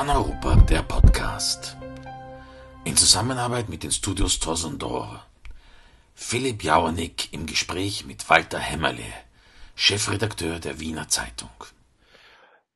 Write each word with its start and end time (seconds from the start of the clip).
Paneuropa, 0.00 0.56
der 0.56 0.80
Podcast. 0.80 1.76
In 2.84 2.96
Zusammenarbeit 2.96 3.68
mit 3.68 3.82
den 3.82 3.90
Studios 3.90 4.40
Tosendor. 4.40 5.26
Philipp 6.14 6.64
Jauernick 6.64 7.34
im 7.34 7.44
Gespräch 7.44 8.06
mit 8.06 8.30
Walter 8.30 8.58
Hämmerle, 8.58 9.04
Chefredakteur 9.74 10.58
der 10.58 10.80
Wiener 10.80 11.08
Zeitung. 11.08 11.50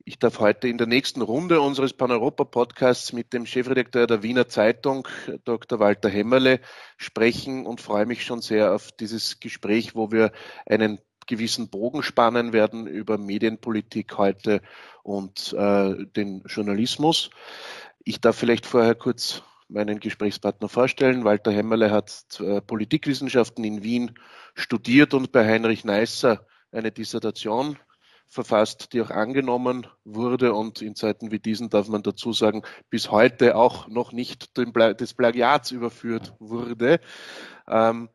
Ich 0.04 0.18
darf 0.18 0.38
heute 0.38 0.68
in 0.68 0.76
der 0.76 0.86
nächsten 0.86 1.22
Runde 1.22 1.62
unseres 1.62 1.94
Paneuropa-Podcasts 1.94 3.14
mit 3.14 3.32
dem 3.32 3.46
Chefredakteur 3.46 4.06
der 4.06 4.22
Wiener 4.22 4.48
Zeitung, 4.48 5.08
Dr. 5.46 5.78
Walter 5.78 6.10
Hämmerle, 6.10 6.60
sprechen 6.98 7.64
und 7.64 7.80
freue 7.80 8.04
mich 8.04 8.26
schon 8.26 8.42
sehr 8.42 8.74
auf 8.74 8.92
dieses 8.92 9.40
Gespräch, 9.40 9.94
wo 9.94 10.12
wir 10.12 10.30
einen 10.66 11.00
gewissen 11.26 11.68
Bogen 11.68 12.02
spannen 12.02 12.52
werden 12.52 12.86
über 12.86 13.18
Medienpolitik 13.18 14.16
heute 14.18 14.60
und 15.02 15.52
äh, 15.52 16.06
den 16.16 16.42
Journalismus. 16.46 17.30
Ich 18.04 18.20
darf 18.20 18.36
vielleicht 18.36 18.66
vorher 18.66 18.94
kurz 18.94 19.42
meinen 19.68 20.00
Gesprächspartner 20.00 20.68
vorstellen. 20.68 21.24
Walter 21.24 21.52
Hemmerle 21.52 21.90
hat 21.90 22.24
äh, 22.40 22.60
Politikwissenschaften 22.60 23.64
in 23.64 23.82
Wien 23.82 24.12
studiert 24.54 25.14
und 25.14 25.32
bei 25.32 25.44
Heinrich 25.46 25.84
Neisser 25.84 26.46
eine 26.70 26.92
Dissertation 26.92 27.78
verfasst, 28.26 28.92
die 28.92 29.00
auch 29.00 29.10
angenommen 29.10 29.86
wurde 30.04 30.54
und 30.54 30.82
in 30.82 30.94
Zeiten 30.96 31.30
wie 31.30 31.38
diesen 31.38 31.70
darf 31.70 31.88
man 31.88 32.02
dazu 32.02 32.32
sagen, 32.32 32.62
bis 32.90 33.10
heute 33.10 33.56
auch 33.56 33.86
noch 33.88 34.12
nicht 34.12 34.56
des 34.56 35.14
Plagiats 35.14 35.70
überführt 35.70 36.34
wurde. 36.38 37.00
Ähm, 37.68 38.08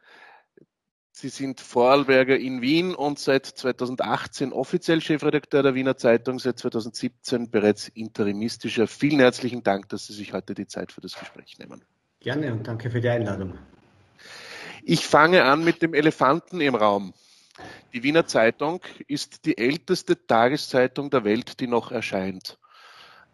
Sie 1.20 1.28
sind 1.28 1.59
Vorarlberger 1.59 2.38
in 2.38 2.62
Wien 2.62 2.96
und 2.96 3.20
seit 3.20 3.46
2018 3.46 4.54
offiziell 4.54 5.02
Chefredakteur 5.02 5.64
der 5.64 5.76
Wiener 5.76 5.98
Zeitung, 5.98 6.40
seit 6.40 6.60
2017 6.60 7.52
bereits 7.52 7.90
interimistischer. 7.90 8.88
Vielen 8.88 9.20
herzlichen 9.20 9.62
Dank, 9.62 9.90
dass 9.90 10.08
Sie 10.08 10.13
sich 10.13 10.32
heute 10.32 10.54
die 10.54 10.66
Zeit 10.66 10.93
für 10.93 11.02
das 11.02 11.20
Gespräch 11.20 11.60
nehmen. 11.60 11.84
Gerne 12.21 12.54
und 12.54 12.66
danke 12.66 12.90
für 12.90 13.02
die 13.02 13.10
Einladung. 13.10 13.58
Ich 14.82 15.05
fange 15.05 15.43
an 15.43 15.66
mit 15.66 15.82
dem 15.82 15.93
Elefanten 15.93 16.62
im 16.62 16.76
Raum. 16.76 17.13
Die 17.91 18.02
Wiener 18.04 18.26
Zeitung 18.26 18.80
ist 19.10 19.43
die 19.43 19.58
älteste 19.58 20.26
Tageszeitung 20.26 21.10
der 21.10 21.26
Welt, 21.26 21.60
die 21.60 21.68
noch 21.68 21.91
erscheint. 21.91 22.58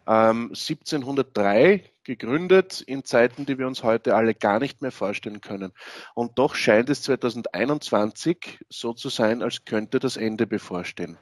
Ähm, 0.06 0.50
1703 0.50 1.82
gegründet 2.04 2.80
in 2.80 3.04
Zeiten, 3.04 3.44
die 3.44 3.58
wir 3.58 3.66
uns 3.66 3.82
heute 3.82 4.14
alle 4.14 4.34
gar 4.34 4.60
nicht 4.60 4.80
mehr 4.80 4.92
vorstellen 4.92 5.40
können. 5.40 5.72
Und 6.14 6.38
doch 6.38 6.54
scheint 6.54 6.88
es 6.88 7.02
2021 7.02 8.60
so 8.70 8.92
zu 8.92 9.08
sein, 9.08 9.42
als 9.42 9.64
könnte 9.64 9.98
das 9.98 10.16
Ende 10.16 10.46
bevorstehen. 10.46 11.18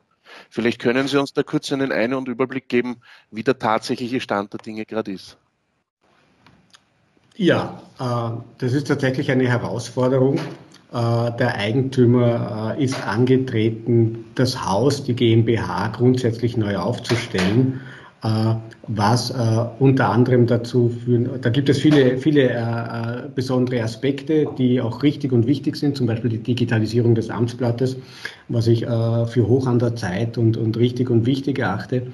Vielleicht 0.51 0.81
können 0.81 1.09
Sie 1.09 1.19
uns 1.19 1.33
da 1.33 1.43
kurz 1.43 1.73
einen 1.73 1.93
Ein- 1.93 2.15
und 2.15 2.29
Überblick 2.29 2.69
geben, 2.69 2.97
wie 3.31 3.43
der 3.43 3.59
tatsächliche 3.59 4.21
Stand 4.21 4.53
der 4.53 4.59
Dinge 4.59 4.85
gerade 4.85 5.13
ist. 5.13 5.39
Ja, 7.37 7.83
äh, 7.99 8.41
das 8.59 8.73
ist 8.75 8.87
tatsächlich 8.87 9.31
eine 9.31 9.49
Herausforderung. 9.49 10.37
Äh, 10.37 10.41
der 10.93 11.57
Eigentümer 11.57 12.77
äh, 12.79 12.85
ist 12.85 13.03
angetreten, 13.07 14.27
das 14.35 14.65
Haus, 14.65 15.03
die 15.03 15.15
GmbH, 15.15 15.89
grundsätzlich 15.89 16.57
neu 16.57 16.77
aufzustellen 16.77 17.81
was 18.87 19.31
äh, 19.31 19.35
unter 19.79 20.09
anderem 20.09 20.47
dazu 20.47 20.89
führen, 20.89 21.29
da 21.43 21.51
gibt 21.51 21.69
es 21.69 21.79
viele, 21.79 22.17
viele 22.17 22.51
äh, 22.51 23.29
besondere 23.35 23.83
Aspekte, 23.83 24.47
die 24.57 24.81
auch 24.81 25.03
richtig 25.03 25.33
und 25.33 25.47
wichtig 25.47 25.77
sind, 25.77 25.97
zum 25.97 26.07
Beispiel 26.07 26.31
die 26.31 26.39
Digitalisierung 26.39 27.15
des 27.15 27.29
Amtsblattes, 27.29 27.97
was 28.49 28.67
ich 28.67 28.85
für 28.85 29.49
hoch 29.49 29.67
an 29.67 29.79
der 29.79 29.97
Zeit 29.97 30.39
und, 30.39 30.57
und 30.57 30.77
richtig 30.77 31.11
und 31.11 31.27
wichtig 31.27 31.59
erachte. 31.59 32.07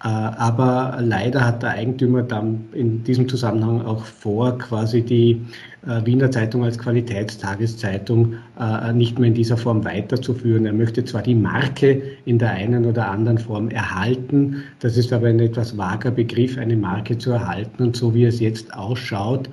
Aber 0.00 0.98
leider 1.00 1.44
hat 1.44 1.62
der 1.62 1.70
Eigentümer 1.70 2.22
dann 2.22 2.66
in 2.72 3.02
diesem 3.02 3.28
Zusammenhang 3.28 3.84
auch 3.84 4.04
vor, 4.04 4.56
quasi 4.58 5.02
die 5.02 5.42
äh, 5.86 6.04
Wiener 6.04 6.30
Zeitung 6.30 6.64
als 6.64 6.78
Qualitätstageszeitung 6.78 8.34
äh, 8.60 8.92
nicht 8.92 9.18
mehr 9.18 9.28
in 9.28 9.34
dieser 9.34 9.56
Form 9.56 9.84
weiterzuführen. 9.84 10.66
Er 10.66 10.72
möchte 10.72 11.04
zwar 11.04 11.22
die 11.22 11.34
Marke 11.34 12.00
in 12.26 12.38
der 12.38 12.50
einen 12.50 12.84
oder 12.84 13.10
anderen 13.10 13.38
Form 13.38 13.70
erhalten, 13.70 14.62
das 14.80 14.96
ist 14.96 15.12
aber 15.12 15.28
ein 15.28 15.40
etwas 15.40 15.76
vager 15.76 16.10
Begriff, 16.10 16.58
eine 16.58 16.76
Marke 16.76 17.18
zu 17.18 17.30
erhalten. 17.30 17.82
Und 17.82 17.96
so 17.96 18.14
wie 18.14 18.24
es 18.24 18.38
jetzt 18.38 18.72
ausschaut, 18.74 19.48
äh, 19.48 19.50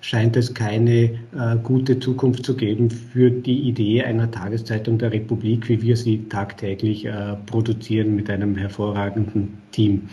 scheint 0.00 0.36
es 0.36 0.52
keine 0.52 1.18
gute 1.62 1.98
Zukunft 1.98 2.44
zu 2.44 2.54
geben 2.54 2.90
für 2.90 3.30
die 3.30 3.60
Idee 3.60 4.02
einer 4.02 4.30
Tageszeitung 4.30 4.98
der 4.98 5.12
Republik, 5.12 5.68
wie 5.68 5.80
wir 5.80 5.96
sie 5.96 6.24
tagtäglich 6.28 7.08
produzieren 7.46 8.14
mit 8.14 8.28
einem 8.28 8.56
hervorragenden 8.56 9.58
Team. 9.72 10.08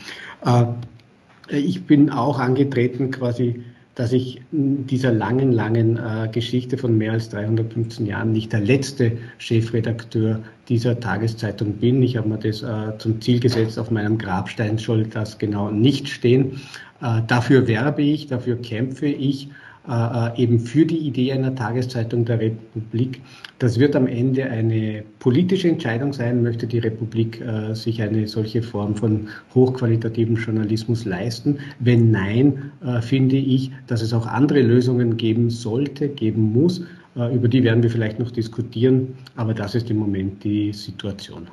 Ich 1.49 1.83
bin 1.83 2.09
auch 2.09 2.39
angetreten, 2.39 3.11
quasi 3.11 3.61
dass 3.95 4.11
ich 4.11 4.41
in 4.51 4.85
dieser 4.85 5.11
langen, 5.11 5.53
langen 5.53 5.97
äh, 5.97 6.27
Geschichte 6.29 6.77
von 6.77 6.97
mehr 6.97 7.13
als 7.13 7.29
315 7.29 8.05
Jahren 8.05 8.33
nicht 8.33 8.51
der 8.51 8.59
letzte 8.59 9.13
Chefredakteur 9.37 10.41
dieser 10.67 10.99
Tageszeitung 10.99 11.73
bin. 11.73 12.03
Ich 12.03 12.17
habe 12.17 12.27
mir 12.27 12.37
das 12.37 12.61
äh, 12.61 12.97
zum 12.97 13.21
Ziel 13.21 13.39
gesetzt, 13.39 13.79
auf 13.79 13.91
meinem 13.91 14.17
Grabstein 14.17 14.77
soll 14.77 15.05
das 15.05 15.37
genau 15.37 15.71
nicht 15.71 16.09
stehen. 16.09 16.59
Äh, 17.05 17.21
dafür 17.27 17.67
werbe 17.67 18.01
ich, 18.01 18.27
dafür 18.27 18.55
kämpfe 18.61 19.05
ich 19.05 19.49
äh, 19.87 19.91
äh, 19.91 20.41
eben 20.41 20.59
für 20.59 20.85
die 20.85 20.97
Idee 20.97 21.31
einer 21.33 21.53
Tageszeitung 21.53 22.25
der 22.25 22.39
Republik. 22.39 23.21
Das 23.59 23.79
wird 23.79 23.95
am 23.95 24.07
Ende 24.07 24.45
eine 24.45 25.03
politische 25.19 25.69
Entscheidung 25.69 26.13
sein, 26.13 26.41
möchte 26.41 26.67
die 26.67 26.79
Republik 26.79 27.41
sich 27.71 28.01
eine 28.01 28.27
solche 28.27 28.61
Form 28.61 28.97
von 28.97 29.29
hochqualitativen 29.53 30.35
Journalismus 30.35 31.05
leisten. 31.05 31.59
Wenn 31.79 32.11
nein, 32.11 32.73
finde 32.99 33.37
ich, 33.37 33.71
dass 33.87 34.01
es 34.01 34.11
auch 34.11 34.27
andere 34.27 34.61
Lösungen 34.61 35.15
geben 35.15 35.49
sollte, 35.49 36.09
geben 36.09 36.51
muss. 36.51 36.81
Über 37.15 37.47
die 37.47 37.63
werden 37.63 37.81
wir 37.81 37.89
vielleicht 37.89 38.19
noch 38.19 38.29
diskutieren, 38.29 39.15
aber 39.37 39.53
das 39.53 39.73
ist 39.73 39.89
im 39.89 39.99
Moment 39.99 40.43
die 40.43 40.73
Situation. 40.73 41.47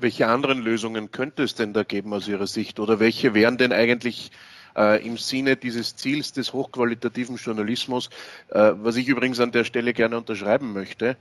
Welche 0.00 0.28
anderen 0.28 0.62
Lösungen 0.62 1.10
könnte 1.10 1.42
es 1.42 1.54
denn 1.54 1.74
da 1.74 1.82
geben 1.82 2.14
aus 2.14 2.28
Ihrer 2.28 2.46
Sicht? 2.46 2.80
Oder 2.80 2.98
welche 2.98 3.34
wären 3.34 3.58
denn 3.58 3.72
eigentlich 3.72 4.30
äh, 4.30 4.55
im 4.98 5.16
Sinne 5.16 5.56
dieses 5.56 5.96
Ziels 5.96 6.32
des 6.32 6.52
hochqualitativen 6.52 7.36
Journalismus, 7.36 8.10
äh, 8.50 8.72
was 8.74 8.96
ich 8.96 9.08
übrigens 9.08 9.40
an 9.40 9.52
der 9.52 9.64
Stelle 9.64 9.92
gerne 9.92 10.18
unterschreiben 10.18 10.72
möchte. 10.72 11.16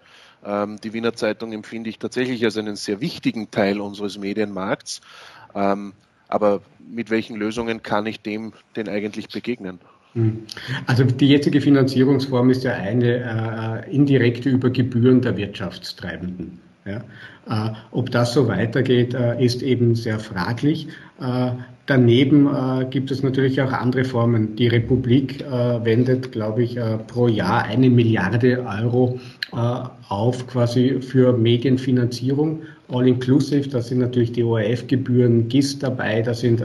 Ähm, 0.45 0.77
die 0.83 0.93
Wiener 0.93 1.13
Zeitung 1.13 1.53
empfinde 1.53 1.89
ich 1.89 1.97
tatsächlich 1.97 2.43
als 2.43 2.57
einen 2.57 2.75
sehr 2.75 3.01
wichtigen 3.01 3.49
Teil 3.51 3.79
unseres 3.79 4.17
Medienmarkts. 4.17 5.01
Ähm, 5.53 5.93
aber 6.27 6.61
mit 6.88 7.09
welchen 7.09 7.35
Lösungen 7.35 7.81
kann 7.81 8.05
ich 8.05 8.21
dem 8.21 8.53
denn 8.75 8.89
eigentlich 8.89 9.29
begegnen? 9.29 9.79
Hm. 10.13 10.45
Also 10.85 11.03
die 11.03 11.29
jetzige 11.29 11.61
Finanzierungsform 11.61 12.49
ist 12.49 12.63
ja 12.63 12.73
eine 12.73 13.85
äh, 13.85 13.95
indirekte 13.95 14.49
über 14.49 14.69
Gebühren 14.69 15.22
der 15.22 15.37
Wirtschaftstreibenden. 15.37 16.61
Ja. 16.85 17.01
Äh, 17.50 17.73
ob 17.91 18.12
das 18.12 18.34
so 18.34 18.47
weitergeht, 18.47 19.13
äh, 19.16 19.44
ist 19.44 19.63
eben 19.63 19.96
sehr 19.96 20.19
fraglich. 20.19 20.88
Äh, 21.19 21.51
daneben 21.88 22.47
äh, 22.47 22.85
gibt 22.85 23.09
es 23.09 23.23
natürlich 23.23 23.59
auch 23.62 23.72
andere 23.72 24.03
Formen. 24.03 24.56
Die 24.56 24.68
Republik 24.68 25.41
äh, 25.41 25.84
wendet, 25.84 26.31
glaube 26.31 26.63
ich, 26.63 26.78
äh, 26.78 26.97
pro 27.00 27.28
Jahr 27.28 27.63
eine 27.63 27.90
Milliarde 27.90 28.66
Euro 28.66 29.19
auf 30.09 30.47
quasi 30.47 31.00
für 31.00 31.31
Medienfinanzierung. 31.31 32.63
All-inclusive, 32.90 33.69
da 33.69 33.81
sind 33.81 34.00
natürlich 34.00 34.31
die 34.34 34.44
ORF-Gebühren, 34.44 35.47
GIS 35.47 35.79
dabei, 35.79 36.22
da 36.22 36.34
sind 36.34 36.63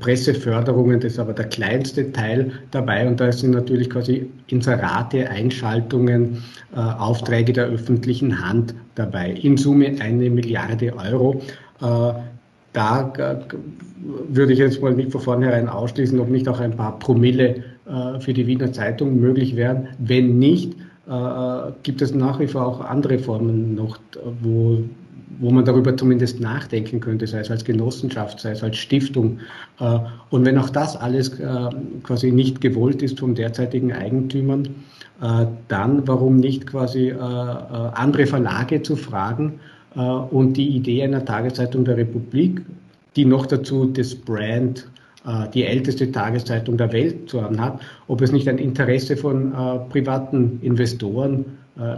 Presseförderungen, 0.00 0.98
das 1.00 1.12
ist 1.12 1.18
aber 1.18 1.34
der 1.34 1.46
kleinste 1.46 2.10
Teil 2.12 2.50
dabei 2.70 3.06
und 3.06 3.20
da 3.20 3.30
sind 3.30 3.50
natürlich 3.50 3.90
quasi 3.90 4.30
Inserate, 4.46 5.28
Einschaltungen, 5.28 6.42
Aufträge 6.74 7.52
der 7.52 7.66
öffentlichen 7.66 8.44
Hand 8.46 8.74
dabei. 8.94 9.32
In 9.32 9.58
Summe 9.58 9.94
eine 10.00 10.30
Milliarde 10.30 10.92
Euro 10.96 11.42
da 12.72 13.12
würde 14.28 14.52
ich 14.52 14.58
jetzt 14.58 14.80
mal 14.80 14.94
nicht 14.94 15.10
von 15.10 15.20
vornherein 15.20 15.68
ausschließen, 15.68 16.18
ob 16.20 16.28
nicht 16.28 16.48
auch 16.48 16.60
ein 16.60 16.76
paar 16.76 16.98
Promille 16.98 17.64
äh, 17.86 18.20
für 18.20 18.32
die 18.32 18.46
Wiener 18.46 18.72
Zeitung 18.72 19.18
möglich 19.18 19.56
wären. 19.56 19.88
Wenn 19.98 20.38
nicht, 20.38 20.74
äh, 21.08 21.72
gibt 21.82 22.00
es 22.02 22.14
nach 22.14 22.38
wie 22.38 22.46
vor 22.46 22.66
auch 22.66 22.80
andere 22.80 23.18
Formen 23.18 23.74
noch, 23.74 23.98
wo, 24.42 24.82
wo 25.38 25.50
man 25.50 25.64
darüber 25.64 25.96
zumindest 25.96 26.40
nachdenken 26.40 27.00
könnte, 27.00 27.26
sei 27.26 27.40
es 27.40 27.50
als 27.50 27.64
Genossenschaft, 27.64 28.40
sei 28.40 28.52
es 28.52 28.62
als 28.62 28.76
Stiftung. 28.76 29.38
Äh, 29.78 29.98
und 30.30 30.44
wenn 30.44 30.58
auch 30.58 30.70
das 30.70 30.96
alles 30.96 31.32
quasi 32.02 32.32
nicht 32.32 32.60
gewollt 32.60 33.02
ist 33.02 33.20
vom 33.20 33.34
derzeitigen 33.34 33.92
Eigentümern, 33.92 34.68
dann 35.68 36.08
warum 36.08 36.36
nicht 36.36 36.66
quasi 36.66 37.12
andere 37.12 38.26
Verlage 38.26 38.80
zu 38.80 38.96
fragen, 38.96 39.60
äh, 39.94 40.00
und 40.00 40.54
die 40.54 40.68
Idee 40.68 41.02
einer 41.02 41.24
Tageszeitung 41.24 41.84
der 41.84 41.96
Republik, 41.96 42.62
die 43.16 43.24
noch 43.24 43.46
dazu 43.46 43.86
das 43.86 44.14
Brand 44.14 44.88
äh, 45.26 45.48
die 45.52 45.64
älteste 45.64 46.10
Tageszeitung 46.10 46.76
der 46.76 46.92
Welt 46.92 47.28
zu 47.28 47.42
haben 47.42 47.60
hat, 47.60 47.80
ob 48.08 48.20
es 48.22 48.32
nicht 48.32 48.48
ein 48.48 48.58
Interesse 48.58 49.16
von 49.16 49.52
äh, 49.52 49.78
privaten 49.90 50.58
Investoren 50.62 51.40
äh, 51.40 51.44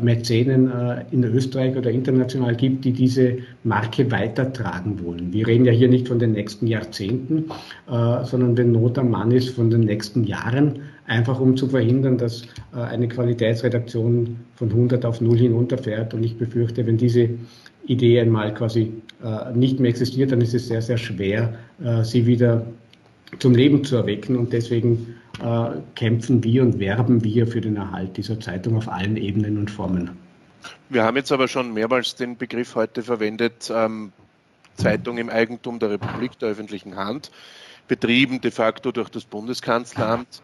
Mäzenen 0.01 0.71
äh, 0.71 1.05
in 1.11 1.25
Österreich 1.25 1.77
oder 1.77 1.91
international 1.91 2.55
gibt, 2.55 2.85
die 2.85 2.93
diese 2.93 3.39
Marke 3.65 4.11
weitertragen 4.11 5.03
wollen. 5.05 5.33
Wir 5.33 5.47
reden 5.47 5.65
ja 5.65 5.73
hier 5.73 5.89
nicht 5.89 6.09
von 6.09 6.19
den 6.19 6.33
nächsten 6.33 6.67
Jahrzehnten, 6.67 7.47
äh, 7.91 8.25
sondern 8.25 8.57
wenn 8.57 8.73
Not 8.73 8.99
am 8.99 9.11
Mann 9.11 9.31
ist, 9.31 9.51
von 9.51 9.71
den 9.71 9.81
nächsten 9.81 10.25
Jahren, 10.25 10.81
einfach 11.07 11.41
um 11.41 11.57
zu 11.57 11.67
verhindern, 11.67 12.17
dass 12.17 12.43
eine 12.71 13.09
Qualitätsredaktion 13.09 14.37
von 14.55 14.71
100 14.71 15.05
auf 15.05 15.21
0 15.21 15.37
hinunterfährt. 15.37 16.15
Und 16.15 16.23
ich 16.23 16.39
befürchte, 16.39 16.87
wenn 16.87 16.97
diese 16.97 17.29
Idee 17.87 18.21
einmal 18.21 18.55
quasi 18.55 18.93
nicht 19.53 19.81
mehr 19.81 19.91
existiert, 19.91 20.31
dann 20.31 20.41
ist 20.41 20.55
es 20.55 20.69
sehr, 20.69 20.81
sehr 20.81 20.97
schwer, 20.97 21.55
sie 22.03 22.25
wieder 22.25 22.65
zum 23.41 23.55
Leben 23.55 23.85
zu 23.85 23.97
erwecken. 23.97 24.37
Und 24.37 24.53
deswegen 24.53 25.17
äh, 25.41 25.71
kämpfen 25.95 26.43
wir 26.45 26.63
und 26.63 26.79
werben 26.79 27.23
wir 27.25 27.47
für 27.47 27.61
den 27.61 27.77
Erhalt 27.77 28.17
dieser 28.17 28.39
Zeitung 28.41 28.77
auf 28.77 28.89
allen 28.89 29.17
Ebenen 29.17 29.59
und 29.59 29.71
Formen. 29.71 30.11
Wir 30.89 31.05
haben 31.05 31.17
jetzt 31.17 31.33
aber 31.33 31.49
schon 31.49 31.73
mehrmals 31.73 32.15
den 32.15 32.37
Begriff 32.37 32.75
heute 32.75 33.03
verwendet, 33.03 33.73
ähm, 33.75 34.13
Zeitung 34.77 35.19
im 35.19 35.29
Eigentum 35.29 35.79
der 35.79 35.91
Republik, 35.91 36.39
der 36.39 36.51
öffentlichen 36.51 36.97
Hand, 36.97 37.31
betrieben 37.89 38.41
de 38.41 38.51
facto 38.51 38.93
durch 38.93 39.09
das 39.09 39.25
Bundeskanzleramt. 39.25 40.43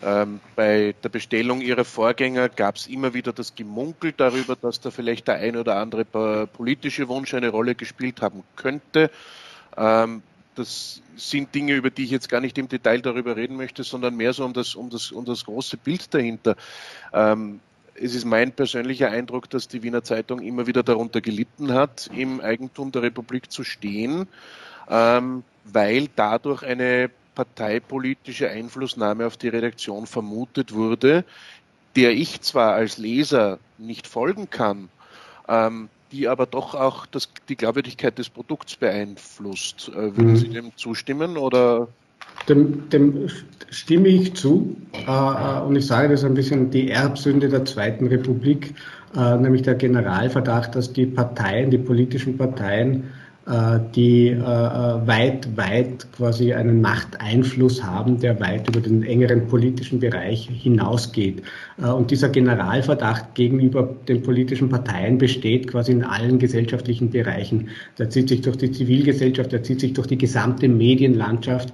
Ähm, 0.00 0.38
bei 0.54 0.94
der 1.02 1.08
Bestellung 1.08 1.60
ihrer 1.60 1.84
Vorgänger 1.84 2.48
gab 2.48 2.76
es 2.76 2.86
immer 2.86 3.14
wieder 3.14 3.32
das 3.32 3.54
Gemunkel 3.56 4.12
darüber, 4.16 4.54
dass 4.54 4.80
da 4.80 4.90
vielleicht 4.90 5.26
der 5.26 5.36
ein 5.36 5.56
oder 5.56 5.76
andere 5.76 6.46
politische 6.46 7.08
Wunsch 7.08 7.34
eine 7.34 7.48
Rolle 7.48 7.74
gespielt 7.74 8.22
haben 8.22 8.44
könnte. 8.54 9.10
Ähm, 9.76 10.22
das 10.58 11.02
sind 11.16 11.54
Dinge, 11.54 11.74
über 11.74 11.90
die 11.90 12.04
ich 12.04 12.10
jetzt 12.10 12.28
gar 12.28 12.40
nicht 12.40 12.58
im 12.58 12.68
Detail 12.68 13.00
darüber 13.00 13.36
reden 13.36 13.56
möchte, 13.56 13.84
sondern 13.84 14.16
mehr 14.16 14.32
so 14.32 14.44
um 14.44 14.52
das, 14.52 14.74
um 14.74 14.90
das, 14.90 15.12
um 15.12 15.24
das 15.24 15.44
große 15.44 15.76
Bild 15.76 16.12
dahinter. 16.12 16.56
Ähm, 17.12 17.60
es 17.94 18.14
ist 18.14 18.24
mein 18.24 18.52
persönlicher 18.52 19.10
Eindruck, 19.10 19.50
dass 19.50 19.68
die 19.68 19.82
Wiener 19.82 20.02
Zeitung 20.02 20.40
immer 20.40 20.66
wieder 20.66 20.82
darunter 20.82 21.20
gelitten 21.20 21.72
hat, 21.72 22.08
im 22.14 22.40
Eigentum 22.40 22.92
der 22.92 23.02
Republik 23.02 23.50
zu 23.50 23.64
stehen, 23.64 24.28
ähm, 24.88 25.42
weil 25.64 26.08
dadurch 26.14 26.62
eine 26.62 27.10
parteipolitische 27.34 28.50
Einflussnahme 28.50 29.26
auf 29.26 29.36
die 29.36 29.48
Redaktion 29.48 30.06
vermutet 30.06 30.74
wurde, 30.74 31.24
der 31.96 32.12
ich 32.12 32.40
zwar 32.40 32.74
als 32.74 32.98
Leser 32.98 33.58
nicht 33.78 34.06
folgen 34.06 34.50
kann, 34.50 34.88
ähm, 35.48 35.88
die 36.12 36.28
aber 36.28 36.46
doch 36.46 36.74
auch 36.74 37.06
das, 37.06 37.28
die 37.48 37.56
Glaubwürdigkeit 37.56 38.18
des 38.18 38.28
Produkts 38.28 38.76
beeinflusst. 38.76 39.88
Äh, 39.88 40.16
würden 40.16 40.32
mhm. 40.32 40.36
Sie 40.36 40.48
dem 40.48 40.76
zustimmen 40.76 41.36
oder? 41.36 41.88
Dem, 42.48 42.88
dem 42.90 43.28
stimme 43.70 44.08
ich 44.08 44.34
zu 44.34 44.76
äh, 44.92 45.10
äh, 45.10 45.60
und 45.60 45.76
ich 45.76 45.86
sage 45.86 46.08
das 46.08 46.24
ein 46.24 46.34
bisschen 46.34 46.70
die 46.70 46.90
Erbsünde 46.90 47.48
der 47.48 47.64
Zweiten 47.64 48.06
Republik, 48.06 48.74
äh, 49.14 49.36
nämlich 49.36 49.62
der 49.62 49.74
Generalverdacht, 49.74 50.74
dass 50.74 50.92
die 50.92 51.06
Parteien, 51.06 51.70
die 51.70 51.78
politischen 51.78 52.38
Parteien 52.38 53.04
die 53.94 54.28
äh, 54.28 54.38
weit, 54.42 55.56
weit 55.56 56.06
quasi 56.12 56.52
einen 56.52 56.82
Machteinfluss 56.82 57.82
haben, 57.82 58.20
der 58.20 58.38
weit 58.40 58.68
über 58.68 58.80
den 58.80 59.02
engeren 59.02 59.46
politischen 59.46 60.00
Bereich 60.00 60.50
hinausgeht. 60.52 61.42
Äh, 61.78 61.86
und 61.86 62.10
dieser 62.10 62.28
Generalverdacht 62.28 63.34
gegenüber 63.34 63.88
den 64.06 64.22
politischen 64.22 64.68
Parteien 64.68 65.16
besteht 65.16 65.68
quasi 65.68 65.92
in 65.92 66.04
allen 66.04 66.38
gesellschaftlichen 66.38 67.08
Bereichen. 67.08 67.70
Der 67.98 68.10
zieht 68.10 68.28
sich 68.28 68.42
durch 68.42 68.58
die 68.58 68.70
Zivilgesellschaft, 68.70 69.50
der 69.50 69.62
zieht 69.62 69.80
sich 69.80 69.94
durch 69.94 70.08
die 70.08 70.18
gesamte 70.18 70.68
Medienlandschaft 70.68 71.70
äh, 71.70 71.72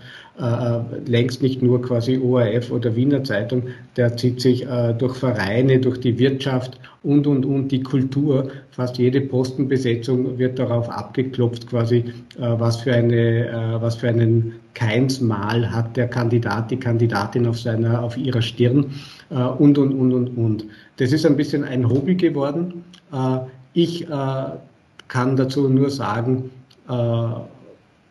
längst 1.07 1.43
nicht 1.43 1.63
nur 1.63 1.81
quasi 1.81 2.19
ORF 2.19 2.73
oder 2.73 2.97
Wiener 2.97 3.23
Zeitung, 3.23 3.65
der 3.97 4.17
zieht 4.17 4.41
sich 4.41 4.67
äh, 4.67 4.93
durch 4.93 5.17
Vereine, 5.17 5.79
durch 5.79 6.01
die 6.01 6.19
Wirtschaft 6.19 6.81
und, 7.05 7.27
und, 7.27 7.45
und 7.47 7.69
die 7.69 7.83
Kultur. 7.83 8.49
Fast 8.73 8.99
jede 8.99 9.21
Postenbesetzung 9.21 10.37
wird 10.37 10.59
darauf 10.59 10.89
abgeklopft, 10.89 11.69
quasi, 11.69 11.99
äh, 11.99 12.41
was 12.41 12.81
für 12.81 12.93
eine, 12.93 13.49
äh, 13.49 13.81
was 13.81 13.97
für 13.97 14.09
einen 14.09 14.55
Keinsmal 14.75 15.71
hat 15.71 15.97
der 15.97 16.09
Kandidat, 16.09 16.73
die 16.73 16.79
Kandidatin 16.79 17.47
auf 17.47 17.61
seiner, 17.61 18.03
auf 18.03 18.17
ihrer 18.17 18.43
Stirn 18.43 18.87
äh, 19.31 19.37
und, 19.37 19.79
und, 19.79 19.93
und, 19.93 20.13
und, 20.13 20.29
und. 20.37 20.65
Das 20.97 21.13
ist 21.13 21.25
ein 21.25 21.37
bisschen 21.37 21.63
ein 21.63 21.89
Hobby 21.89 22.17
geworden. 22.17 22.85
Äh, 23.13 23.39
ich 23.77 24.07
kann 24.07 25.37
dazu 25.37 25.69
nur 25.69 25.91
sagen, 25.91 26.51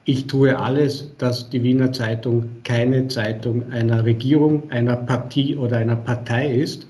ich 0.06 0.28
tue 0.28 0.58
alles, 0.58 1.12
dass 1.18 1.50
die 1.50 1.64
Wiener 1.64 1.92
Zeitung 1.94 2.50
keine 2.64 3.08
Zeitung 3.08 3.72
einer 3.72 4.04
Regierung, 4.04 4.70
einer 4.70 4.98
Partie 4.98 5.56
oder 5.56 5.78
einer 5.78 5.96
Partei 5.96 6.54
ist, 6.54 6.88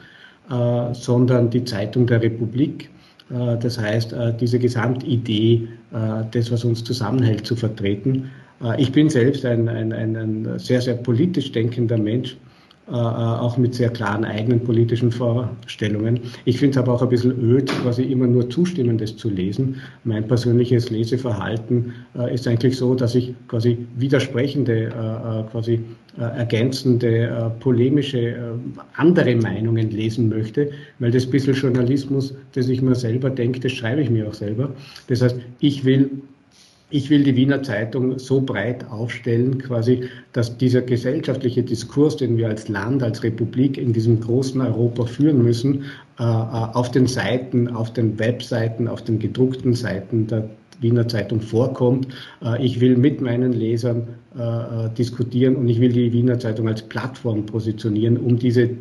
äh, 0.50 0.94
sondern 0.94 1.50
die 1.50 1.64
Zeitung 1.64 2.08
der 2.08 2.22
Republik. 2.22 2.90
Äh, 3.30 3.58
das 3.60 3.78
heißt, 3.78 4.14
äh, 4.14 4.34
diese 4.40 4.60
Gesamtidee, 4.60 5.68
das, 6.32 6.52
was 6.52 6.66
uns 6.66 6.84
zusammenhält, 6.84 7.46
zu 7.46 7.56
vertreten. 7.56 8.32
Ich 8.80 8.92
bin 8.92 9.12
selbst 9.12 9.46
ein, 9.46 9.70
ein, 9.70 9.94
ein 9.94 10.58
sehr, 10.58 10.82
sehr 10.82 10.96
politisch 10.96 11.52
denkender 11.52 12.00
Mensch 12.00 12.36
auch 12.92 13.58
mit 13.58 13.74
sehr 13.76 13.90
klaren 13.90 14.26
eigenen 14.26 14.60
politischen 14.62 15.12
Vorstellungen. 15.12 16.20
Ich 16.46 16.60
finde 16.60 16.72
es 16.72 16.78
aber 16.78 16.94
auch 16.94 17.02
ein 17.02 17.10
bisschen 17.10 17.40
öd, 17.40 17.68
quasi 17.82 18.04
immer 18.04 18.28
nur 18.28 18.50
Zustimmendes 18.50 19.16
zu 19.16 19.30
lesen. 19.30 19.82
Mein 20.04 20.28
persönliches 20.28 20.90
Leseverhalten 20.90 21.94
äh, 22.18 22.34
ist 22.34 22.48
eigentlich 22.48 22.76
so, 22.78 22.94
dass 22.96 23.16
ich 23.16 23.34
quasi 23.48 23.78
widersprechende, 23.96 24.88
äh, 24.88 25.52
quasi 25.52 25.80
ergänzende, 26.16 27.52
polemische, 27.60 28.36
andere 28.98 29.36
Meinungen 29.36 29.90
lesen 29.90 30.30
möchte, 30.30 30.70
weil 31.00 31.10
das 31.10 31.26
bisschen 31.26 31.56
Journalismus, 31.56 32.36
das 32.54 32.70
ich 32.70 32.84
mir 32.84 32.94
selber 32.94 33.32
denke, 33.32 33.60
das 33.60 33.72
schreibe 33.72 34.02
ich 34.02 34.12
mir 34.12 34.28
auch 34.28 34.34
selber. 34.36 34.70
Das 35.08 35.24
heißt, 35.24 35.38
ich 35.60 35.86
will 35.86 36.12
ich 36.94 37.10
will 37.10 37.24
die 37.24 37.36
Wiener 37.36 37.64
Zeitung 37.64 38.20
so 38.20 38.40
breit 38.40 38.86
aufstellen, 38.92 39.58
quasi, 39.58 40.10
dass 40.32 40.60
dieser 40.60 40.84
gesellschaftliche 40.84 41.64
Diskurs, 41.64 42.18
den 42.18 42.38
wir 42.38 42.48
als 42.48 42.70
Land, 42.70 43.02
als 43.02 43.24
Republik 43.24 43.80
in 43.80 43.94
diesem 43.94 44.22
großen 44.22 44.62
Europa 44.62 45.06
führen 45.08 45.42
müssen, 45.42 45.86
äh, 46.20 46.24
äh, 46.24 46.26
auf 46.26 46.92
den 46.92 47.08
Seiten, 47.08 47.68
auf 47.68 47.94
den 47.94 48.20
Webseiten, 48.20 48.88
auf 48.88 49.02
den 49.02 49.18
gedruckten 49.18 49.74
Seiten 49.74 50.28
der 50.28 50.48
Wiener 50.82 51.08
Zeitung 51.08 51.42
vorkommt. 51.42 52.10
Äh, 52.44 52.64
ich 52.64 52.80
will 52.80 52.96
mit 52.96 53.22
meinen 53.22 53.54
Lesern 53.54 54.08
diskutieren 54.98 55.56
und 55.56 55.70
ich 55.70 55.80
will 55.80 55.94
die 55.94 56.12
Wiener 56.12 56.40
Zeitung 56.40 56.68
als 56.68 56.82
Plattform 56.82 57.46
positionieren, 57.46 58.18
um 58.18 58.40
diese 58.40 58.72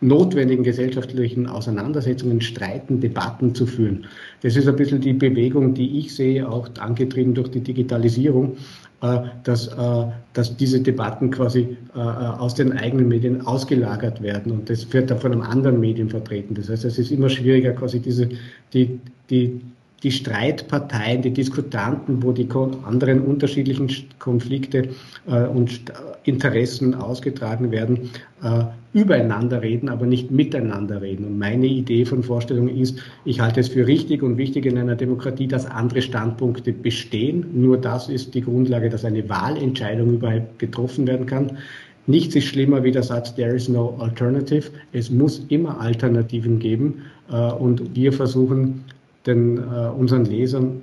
notwendigen 0.00 0.64
gesellschaftlichen 0.64 1.46
Auseinandersetzungen, 1.46 2.40
Streiten, 2.40 3.00
Debatten 3.00 3.54
zu 3.54 3.66
führen. 3.66 4.06
Das 4.42 4.56
ist 4.56 4.68
ein 4.68 4.76
bisschen 4.76 5.00
die 5.00 5.12
Bewegung, 5.12 5.74
die 5.74 5.98
ich 5.98 6.14
sehe, 6.14 6.48
auch 6.48 6.68
angetrieben 6.78 7.34
durch 7.34 7.50
die 7.50 7.60
Digitalisierung, 7.60 8.56
äh, 9.00 9.20
dass, 9.44 9.68
äh, 9.68 10.06
dass 10.32 10.56
diese 10.56 10.80
Debatten 10.80 11.30
quasi 11.30 11.76
äh, 11.94 11.98
aus 12.00 12.56
den 12.56 12.72
eigenen 12.72 13.06
Medien 13.06 13.46
ausgelagert 13.46 14.20
werden 14.22 14.50
und 14.50 14.68
das 14.68 14.92
wird 14.92 15.10
dann 15.10 15.20
von 15.20 15.30
einem 15.30 15.42
anderen 15.42 15.78
Medium 15.78 16.08
vertreten. 16.08 16.54
Das 16.54 16.68
heißt, 16.68 16.84
es 16.84 16.98
ist 16.98 17.12
immer 17.12 17.28
schwieriger, 17.28 17.74
quasi 17.74 18.00
diese, 18.00 18.28
die, 18.72 18.98
die, 19.30 19.60
die 20.02 20.10
Streitparteien, 20.10 21.22
die 21.22 21.32
Diskutanten, 21.32 22.24
wo 22.24 22.32
die 22.32 22.48
anderen 22.84 23.20
unterschiedlichen 23.20 23.88
Konflikte 24.18 24.88
und 25.26 25.92
Interessen 26.24 26.94
ausgetragen 26.94 27.70
werden, 27.70 28.10
äh, 28.42 28.64
übereinander 28.92 29.62
reden, 29.62 29.88
aber 29.88 30.06
nicht 30.06 30.30
miteinander 30.30 31.02
reden. 31.02 31.24
Und 31.24 31.38
meine 31.38 31.66
Idee 31.66 32.04
von 32.04 32.22
Vorstellung 32.22 32.68
ist, 32.68 32.98
ich 33.24 33.40
halte 33.40 33.60
es 33.60 33.68
für 33.68 33.86
richtig 33.86 34.22
und 34.22 34.36
wichtig 34.38 34.66
in 34.66 34.78
einer 34.78 34.96
Demokratie, 34.96 35.46
dass 35.46 35.66
andere 35.66 36.02
Standpunkte 36.02 36.72
bestehen. 36.72 37.46
Nur 37.54 37.78
das 37.78 38.08
ist 38.08 38.34
die 38.34 38.42
Grundlage, 38.42 38.88
dass 38.88 39.04
eine 39.04 39.28
Wahlentscheidung 39.28 40.14
überhaupt 40.14 40.58
getroffen 40.58 41.06
werden 41.06 41.26
kann. 41.26 41.58
Nichts 42.06 42.34
ist 42.34 42.44
schlimmer 42.44 42.82
wie 42.82 42.90
der 42.90 43.02
Satz, 43.02 43.34
there 43.34 43.54
is 43.54 43.68
no 43.68 43.94
alternative. 43.98 44.70
Es 44.92 45.10
muss 45.10 45.44
immer 45.48 45.78
Alternativen 45.78 46.58
geben. 46.58 47.02
Äh, 47.30 47.52
und 47.52 47.94
wir 47.94 48.12
versuchen 48.12 48.84
den, 49.26 49.58
äh, 49.58 49.88
unseren 49.90 50.24
Lesern 50.24 50.80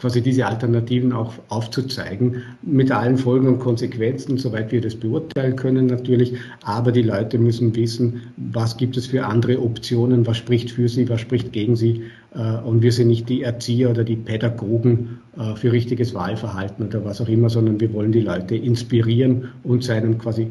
quasi 0.00 0.22
diese 0.22 0.46
Alternativen 0.46 1.12
auch 1.12 1.34
aufzuzeigen, 1.48 2.42
mit 2.62 2.90
allen 2.90 3.18
Folgen 3.18 3.46
und 3.46 3.58
Konsequenzen, 3.58 4.38
soweit 4.38 4.72
wir 4.72 4.80
das 4.80 4.94
beurteilen 4.94 5.54
können 5.56 5.86
natürlich. 5.86 6.34
Aber 6.62 6.92
die 6.92 7.02
Leute 7.02 7.38
müssen 7.38 7.74
wissen, 7.76 8.22
was 8.36 8.76
gibt 8.76 8.96
es 8.96 9.06
für 9.06 9.26
andere 9.26 9.60
Optionen, 9.60 10.26
was 10.26 10.38
spricht 10.38 10.70
für 10.70 10.88
sie, 10.88 11.08
was 11.08 11.20
spricht 11.20 11.52
gegen 11.52 11.76
sie. 11.76 12.04
Äh, 12.34 12.58
und 12.64 12.82
wir 12.82 12.92
sind 12.92 13.08
nicht 13.08 13.28
die 13.28 13.42
Erzieher 13.42 13.90
oder 13.90 14.04
die 14.04 14.16
Pädagogen 14.16 15.20
äh, 15.36 15.54
für 15.56 15.72
richtiges 15.72 16.14
Wahlverhalten 16.14 16.86
oder 16.86 17.04
was 17.04 17.20
auch 17.20 17.28
immer, 17.28 17.50
sondern 17.50 17.78
wir 17.78 17.92
wollen 17.92 18.12
die 18.12 18.22
Leute 18.22 18.56
inspirieren 18.56 19.48
und 19.62 19.84
zu 19.84 19.92
einem 19.92 20.18
quasi 20.18 20.48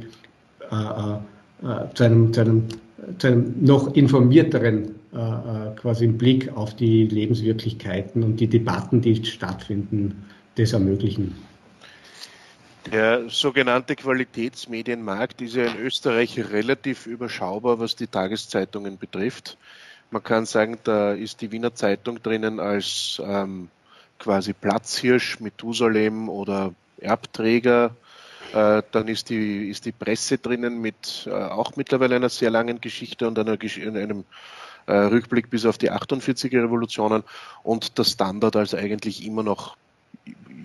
äh, 0.69 1.15
zu 1.93 2.03
einem, 2.03 2.33
zu 2.33 2.41
einem, 2.41 2.63
zu 3.17 3.27
einem 3.27 3.53
noch 3.59 3.93
informierteren 3.95 4.83
äh, 4.83 4.87
äh, 4.87 5.00
quasi 5.11 6.05
einen 6.05 6.17
Blick 6.17 6.55
auf 6.55 6.75
die 6.75 7.05
Lebenswirklichkeiten 7.05 8.23
und 8.23 8.39
die 8.39 8.47
Debatten, 8.47 9.01
die 9.01 9.23
stattfinden, 9.25 10.25
das 10.55 10.73
ermöglichen. 10.73 11.35
Der 12.91 13.29
sogenannte 13.29 13.95
Qualitätsmedienmarkt 13.95 15.41
ist 15.41 15.55
ja 15.55 15.65
in 15.65 15.77
Österreich 15.77 16.37
relativ 16.51 17.05
überschaubar, 17.05 17.79
was 17.79 17.95
die 17.95 18.07
Tageszeitungen 18.07 18.97
betrifft. 18.97 19.57
Man 20.09 20.23
kann 20.23 20.45
sagen, 20.45 20.77
da 20.83 21.13
ist 21.13 21.41
die 21.41 21.51
Wiener 21.51 21.73
Zeitung 21.75 22.21
drinnen 22.21 22.59
als 22.59 23.21
ähm, 23.23 23.69
quasi 24.19 24.53
Platzhirsch, 24.53 25.39
Methusalem 25.39 26.27
oder 26.27 26.73
Erbträger. 26.99 27.95
Äh, 28.53 28.81
dann 28.91 29.07
ist 29.07 29.29
die, 29.29 29.69
ist 29.69 29.85
die 29.85 29.93
Presse 29.93 30.37
drinnen 30.39 30.81
mit 30.81 31.27
äh, 31.27 31.31
auch 31.31 31.75
mittlerweile 31.77 32.15
einer 32.15 32.29
sehr 32.29 32.49
langen 32.49 32.81
Geschichte 32.81 33.27
und 33.27 33.39
einer, 33.39 33.53
einem 33.53 34.25
äh, 34.91 35.05
Rückblick 35.05 35.49
bis 35.49 35.65
auf 35.65 35.77
die 35.77 35.89
48er 35.89 36.63
Revolutionen 36.63 37.23
und 37.63 37.97
der 37.97 38.03
Standard 38.03 38.57
als 38.57 38.75
eigentlich 38.75 39.25
immer 39.25 39.41
noch 39.41 39.77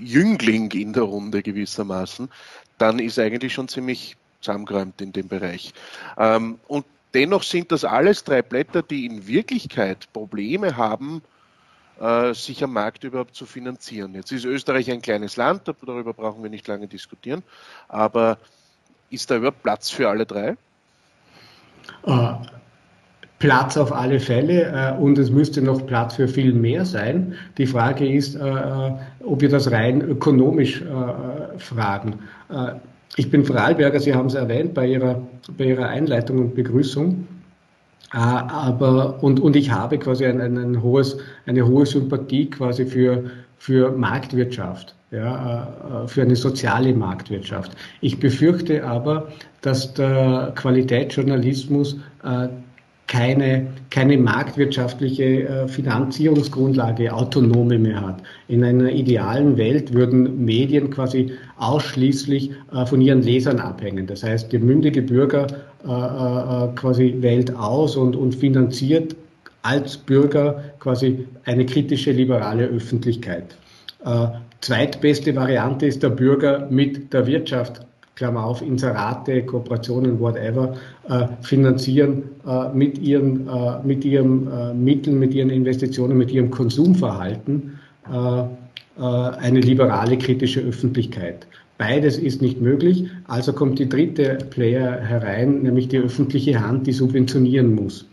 Jüngling 0.00 0.70
in 0.72 0.92
der 0.92 1.04
Runde 1.04 1.42
gewissermaßen, 1.42 2.28
dann 2.76 2.98
ist 2.98 3.18
eigentlich 3.18 3.54
schon 3.54 3.68
ziemlich 3.68 4.16
zusammengeräumt 4.40 5.00
in 5.00 5.12
dem 5.12 5.28
Bereich. 5.28 5.72
Ähm, 6.18 6.58
und 6.66 6.84
dennoch 7.14 7.44
sind 7.44 7.70
das 7.70 7.84
alles 7.84 8.24
drei 8.24 8.42
Blätter, 8.42 8.82
die 8.82 9.06
in 9.06 9.28
Wirklichkeit 9.28 10.12
Probleme 10.12 10.76
haben, 10.76 11.22
äh, 12.00 12.34
sich 12.34 12.64
am 12.64 12.72
Markt 12.72 13.04
überhaupt 13.04 13.36
zu 13.36 13.46
finanzieren. 13.46 14.14
Jetzt 14.14 14.32
ist 14.32 14.44
Österreich 14.44 14.90
ein 14.90 15.02
kleines 15.02 15.36
Land, 15.36 15.62
darüber 15.68 16.12
brauchen 16.12 16.42
wir 16.42 16.50
nicht 16.50 16.66
lange 16.66 16.88
diskutieren, 16.88 17.44
aber 17.86 18.38
ist 19.08 19.30
da 19.30 19.36
überhaupt 19.36 19.62
Platz 19.62 19.88
für 19.88 20.08
alle 20.08 20.26
drei? 20.26 20.56
Platz 23.38 23.76
auf 23.76 23.92
alle 23.92 24.18
Fälle 24.18 24.96
äh, 24.96 25.00
und 25.00 25.18
es 25.18 25.30
müsste 25.30 25.60
noch 25.60 25.86
Platz 25.86 26.14
für 26.14 26.28
viel 26.28 26.54
mehr 26.54 26.84
sein. 26.86 27.34
Die 27.58 27.66
Frage 27.66 28.08
ist, 28.08 28.34
äh, 28.34 28.48
äh 28.48 28.92
ob 29.24 29.40
wir 29.40 29.48
das 29.48 29.70
rein 29.72 30.00
ökonomisch 30.02 30.82
äh, 30.82 31.58
fragen. 31.58 32.14
Äh, 32.48 32.72
ich 33.16 33.30
bin 33.30 33.44
Vorarlberger, 33.44 34.00
Sie 34.00 34.14
haben 34.14 34.26
es 34.26 34.34
erwähnt 34.34 34.72
bei 34.72 34.86
Ihrer, 34.86 35.20
bei 35.58 35.64
Ihrer 35.64 35.88
Einleitung 35.88 36.38
und 36.38 36.54
Begrüßung. 36.54 37.26
Äh, 38.14 38.18
aber, 38.18 39.22
und, 39.22 39.40
und 39.40 39.56
ich 39.56 39.70
habe 39.70 39.98
quasi 39.98 40.24
ein, 40.26 40.40
ein, 40.40 40.56
ein 40.56 40.82
hohes, 40.82 41.18
eine 41.46 41.66
hohe 41.66 41.84
Sympathie 41.84 42.48
quasi 42.48 42.86
für, 42.86 43.24
für 43.58 43.90
Marktwirtschaft, 43.90 44.94
ja, 45.10 46.04
für 46.06 46.22
eine 46.22 46.36
soziale 46.36 46.94
Marktwirtschaft. 46.94 47.72
Ich 48.00 48.18
befürchte 48.18 48.84
aber, 48.84 49.28
dass 49.60 49.92
der 49.94 50.52
Qualitätsjournalismus 50.54 51.96
keine, 53.06 53.68
keine 53.90 54.18
marktwirtschaftliche 54.18 55.24
äh, 55.24 55.68
Finanzierungsgrundlage, 55.68 57.12
autonome 57.12 57.78
mehr 57.78 58.00
hat. 58.00 58.22
In 58.48 58.64
einer 58.64 58.90
idealen 58.90 59.56
Welt 59.56 59.92
würden 59.92 60.44
Medien 60.44 60.90
quasi 60.90 61.32
ausschließlich 61.58 62.50
äh, 62.72 62.84
von 62.86 63.00
ihren 63.00 63.22
Lesern 63.22 63.60
abhängen. 63.60 64.06
Das 64.06 64.24
heißt, 64.24 64.52
der 64.52 64.60
mündige 64.60 65.02
Bürger 65.02 65.46
äh, 65.84 66.74
quasi 66.74 67.14
wählt 67.20 67.54
aus 67.54 67.96
und, 67.96 68.16
und 68.16 68.34
finanziert 68.34 69.14
als 69.62 69.96
Bürger 69.96 70.62
quasi 70.80 71.26
eine 71.44 71.66
kritische 71.66 72.12
liberale 72.12 72.66
Öffentlichkeit. 72.66 73.56
Zweitbeste 74.60 75.34
Variante 75.34 75.86
ist 75.86 76.04
der 76.04 76.10
Bürger 76.10 76.68
mit 76.70 77.12
der 77.12 77.26
Wirtschaft 77.26 77.85
Klammer 78.16 78.44
auf, 78.44 78.62
Inserate, 78.62 79.42
Kooperationen, 79.44 80.18
whatever, 80.18 80.74
äh, 81.10 81.26
finanzieren 81.42 82.22
äh, 82.46 82.70
mit, 82.72 82.98
ihren, 82.98 83.46
äh, 83.46 83.82
mit 83.84 84.06
ihren 84.06 84.50
äh, 84.50 84.72
Mitteln, 84.72 85.18
mit 85.18 85.34
ihren 85.34 85.50
Investitionen, 85.50 86.16
mit 86.16 86.30
ihrem 86.30 86.50
Konsumverhalten 86.50 87.78
äh, 88.10 88.40
äh, 88.40 88.46
eine 88.96 89.60
liberale 89.60 90.16
kritische 90.16 90.62
Öffentlichkeit. 90.62 91.46
Beides 91.76 92.16
ist 92.16 92.40
nicht 92.40 92.58
möglich, 92.58 93.04
also 93.28 93.52
kommt 93.52 93.78
die 93.78 93.88
dritte 93.88 94.38
Player 94.48 94.98
herein, 94.98 95.60
nämlich 95.62 95.88
die 95.88 95.98
öffentliche 95.98 96.58
Hand, 96.66 96.86
die 96.86 96.92
subventionieren 96.92 97.74
muss. 97.74 98.06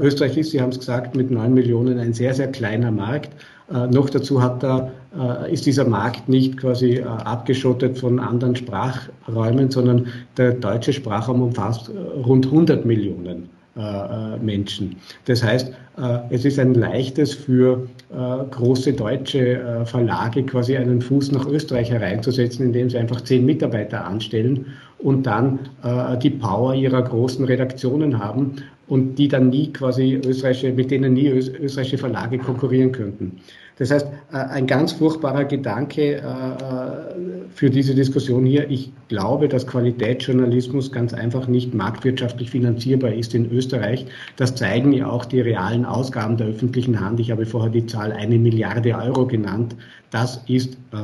Österreich 0.00 0.38
ist, 0.38 0.52
Sie 0.52 0.62
haben 0.62 0.70
es 0.70 0.78
gesagt, 0.78 1.14
mit 1.14 1.30
neun 1.30 1.52
Millionen 1.52 1.98
ein 1.98 2.14
sehr, 2.14 2.32
sehr 2.32 2.50
kleiner 2.50 2.90
Markt. 2.90 3.28
Äh, 3.72 3.86
noch 3.88 4.08
dazu 4.08 4.42
hat 4.42 4.62
da, 4.62 4.90
äh, 5.16 5.52
ist 5.52 5.66
dieser 5.66 5.86
Markt 5.86 6.28
nicht 6.28 6.56
quasi 6.56 6.96
äh, 6.96 7.02
abgeschottet 7.04 7.98
von 7.98 8.18
anderen 8.18 8.56
Sprachräumen, 8.56 9.70
sondern 9.70 10.06
der 10.36 10.52
deutsche 10.52 10.92
Sprachraum 10.92 11.42
umfasst 11.42 11.90
rund 12.24 12.46
100 12.46 12.84
Millionen 12.84 13.50
Menschen. 14.42 14.96
Das 15.26 15.40
heißt, 15.40 15.72
es 16.30 16.44
ist 16.44 16.58
ein 16.58 16.74
leichtes 16.74 17.32
für 17.32 17.86
große 18.50 18.92
deutsche 18.92 19.84
Verlage 19.84 20.42
quasi 20.42 20.76
einen 20.76 21.00
Fuß 21.00 21.30
nach 21.30 21.46
Österreich 21.46 21.88
hereinzusetzen, 21.92 22.66
indem 22.66 22.90
sie 22.90 22.98
einfach 22.98 23.20
zehn 23.20 23.46
Mitarbeiter 23.46 24.04
anstellen 24.04 24.66
und 24.98 25.28
dann 25.28 25.60
die 26.20 26.30
Power 26.30 26.74
ihrer 26.74 27.02
großen 27.02 27.44
Redaktionen 27.44 28.18
haben 28.18 28.56
und 28.88 29.16
die 29.16 29.28
dann 29.28 29.50
nie 29.50 29.72
quasi 29.72 30.20
österreichische, 30.24 30.72
mit 30.72 30.90
denen 30.90 31.12
nie 31.12 31.28
österreichische 31.28 31.98
Verlage 31.98 32.38
konkurrieren 32.38 32.92
könnten. 32.92 33.40
Das 33.78 33.92
heißt, 33.92 34.06
äh, 34.32 34.36
ein 34.36 34.66
ganz 34.66 34.92
furchtbarer 34.92 35.44
Gedanke 35.44 36.16
äh, 36.16 36.22
für 37.54 37.70
diese 37.70 37.94
Diskussion 37.94 38.44
hier. 38.44 38.68
Ich 38.68 38.90
glaube, 39.08 39.48
dass 39.48 39.66
Qualitätsjournalismus 39.66 40.90
ganz 40.90 41.14
einfach 41.14 41.46
nicht 41.46 41.74
marktwirtschaftlich 41.74 42.50
finanzierbar 42.50 43.12
ist 43.12 43.34
in 43.34 43.50
Österreich. 43.52 44.06
Das 44.36 44.54
zeigen 44.56 44.92
ja 44.92 45.08
auch 45.08 45.24
die 45.24 45.40
realen 45.40 45.84
Ausgaben 45.84 46.36
der 46.36 46.48
öffentlichen 46.48 46.98
Hand. 46.98 47.20
Ich 47.20 47.30
habe 47.30 47.46
vorher 47.46 47.70
die 47.70 47.86
Zahl 47.86 48.12
eine 48.12 48.38
Milliarde 48.38 48.94
Euro 48.94 49.26
genannt. 49.26 49.76
Das 50.10 50.42
ist 50.48 50.74
äh, 50.92 50.96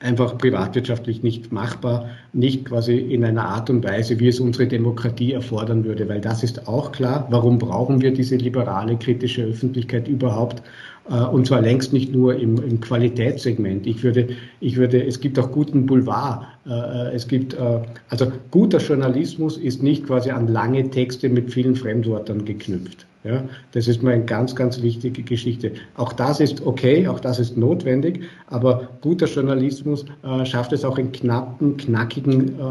einfach 0.00 0.38
privatwirtschaftlich 0.38 1.22
nicht 1.22 1.52
machbar, 1.52 2.08
nicht 2.32 2.64
quasi 2.66 2.96
in 2.98 3.24
einer 3.24 3.44
Art 3.44 3.68
und 3.70 3.84
Weise, 3.84 4.18
wie 4.20 4.28
es 4.28 4.40
unsere 4.40 4.66
Demokratie 4.66 5.32
erfordern 5.32 5.84
würde, 5.84 6.08
weil 6.08 6.20
das 6.20 6.42
ist 6.42 6.68
auch 6.68 6.92
klar. 6.92 7.26
Warum 7.30 7.58
brauchen 7.58 8.00
wir 8.00 8.12
diese 8.12 8.36
liberale, 8.36 8.96
kritische 8.96 9.42
Öffentlichkeit 9.42 10.06
überhaupt? 10.06 10.62
Äh, 11.10 11.14
und 11.14 11.46
zwar 11.46 11.60
längst 11.60 11.92
nicht 11.92 12.12
nur 12.12 12.36
im, 12.36 12.56
im 12.62 12.80
Qualitätssegment. 12.80 13.86
Ich 13.86 14.02
würde, 14.02 14.28
ich 14.60 14.76
würde, 14.76 15.04
es 15.04 15.20
gibt 15.20 15.38
auch 15.38 15.50
guten 15.50 15.86
Boulevard. 15.86 16.46
Äh, 16.66 17.14
es 17.14 17.26
gibt, 17.26 17.54
äh, 17.54 17.80
also 18.10 18.32
guter 18.50 18.78
Journalismus 18.78 19.56
ist 19.56 19.82
nicht 19.82 20.06
quasi 20.06 20.30
an 20.30 20.48
lange 20.48 20.88
Texte 20.90 21.28
mit 21.28 21.52
vielen 21.52 21.76
Fremdwörtern 21.76 22.44
geknüpft. 22.44 23.06
Ja, 23.24 23.42
das 23.72 23.88
ist 23.88 24.02
mal 24.02 24.14
eine 24.14 24.24
ganz, 24.24 24.54
ganz 24.54 24.80
wichtige 24.80 25.22
Geschichte. 25.22 25.72
Auch 25.96 26.12
das 26.12 26.38
ist 26.38 26.64
okay, 26.64 27.08
auch 27.08 27.18
das 27.18 27.40
ist 27.40 27.56
notwendig, 27.56 28.20
aber 28.46 28.88
guter 29.00 29.26
Journalismus 29.26 30.04
äh, 30.22 30.46
schafft 30.46 30.72
es 30.72 30.84
auch 30.84 30.98
in 30.98 31.10
knappen, 31.10 31.76
knackigen 31.76 32.48
äh, 32.50 32.62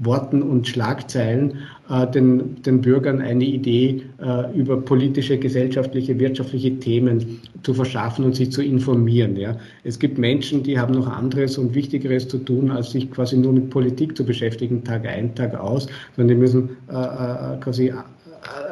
Worten 0.00 0.42
und 0.42 0.66
Schlagzeilen 0.66 1.58
äh, 1.88 2.06
den, 2.10 2.62
den 2.62 2.80
Bürgern 2.80 3.20
eine 3.20 3.44
Idee 3.44 4.02
äh, 4.20 4.56
über 4.56 4.80
politische, 4.80 5.38
gesellschaftliche, 5.38 6.18
wirtschaftliche 6.18 6.78
Themen 6.78 7.40
zu 7.62 7.74
verschaffen 7.74 8.24
und 8.24 8.34
sich 8.34 8.50
zu 8.50 8.62
informieren. 8.62 9.36
Ja. 9.36 9.56
Es 9.84 9.98
gibt 9.98 10.18
Menschen, 10.18 10.62
die 10.62 10.78
haben 10.78 10.94
noch 10.94 11.06
anderes 11.06 11.58
und 11.58 11.74
Wichtigeres 11.74 12.28
zu 12.28 12.38
tun, 12.38 12.70
als 12.70 12.92
sich 12.92 13.10
quasi 13.10 13.36
nur 13.36 13.52
mit 13.52 13.70
Politik 13.70 14.16
zu 14.16 14.24
beschäftigen, 14.24 14.82
Tag 14.84 15.06
ein, 15.06 15.34
Tag 15.34 15.58
aus, 15.58 15.86
sondern 16.16 16.36
die 16.36 16.40
müssen 16.40 16.70
äh, 16.88 16.94
äh 16.94 17.56
quasi 17.60 17.88
äh, 17.88 17.94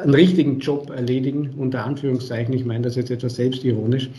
einen 0.03 0.15
richtigen 0.15 0.59
Job 0.59 0.89
erledigen, 0.89 1.51
unter 1.57 1.85
Anführungszeichen. 1.85 2.53
Ich 2.53 2.65
meine 2.65 2.83
das 2.83 2.95
jetzt 2.95 3.11
etwas 3.11 3.35
selbstironisch. 3.35 4.09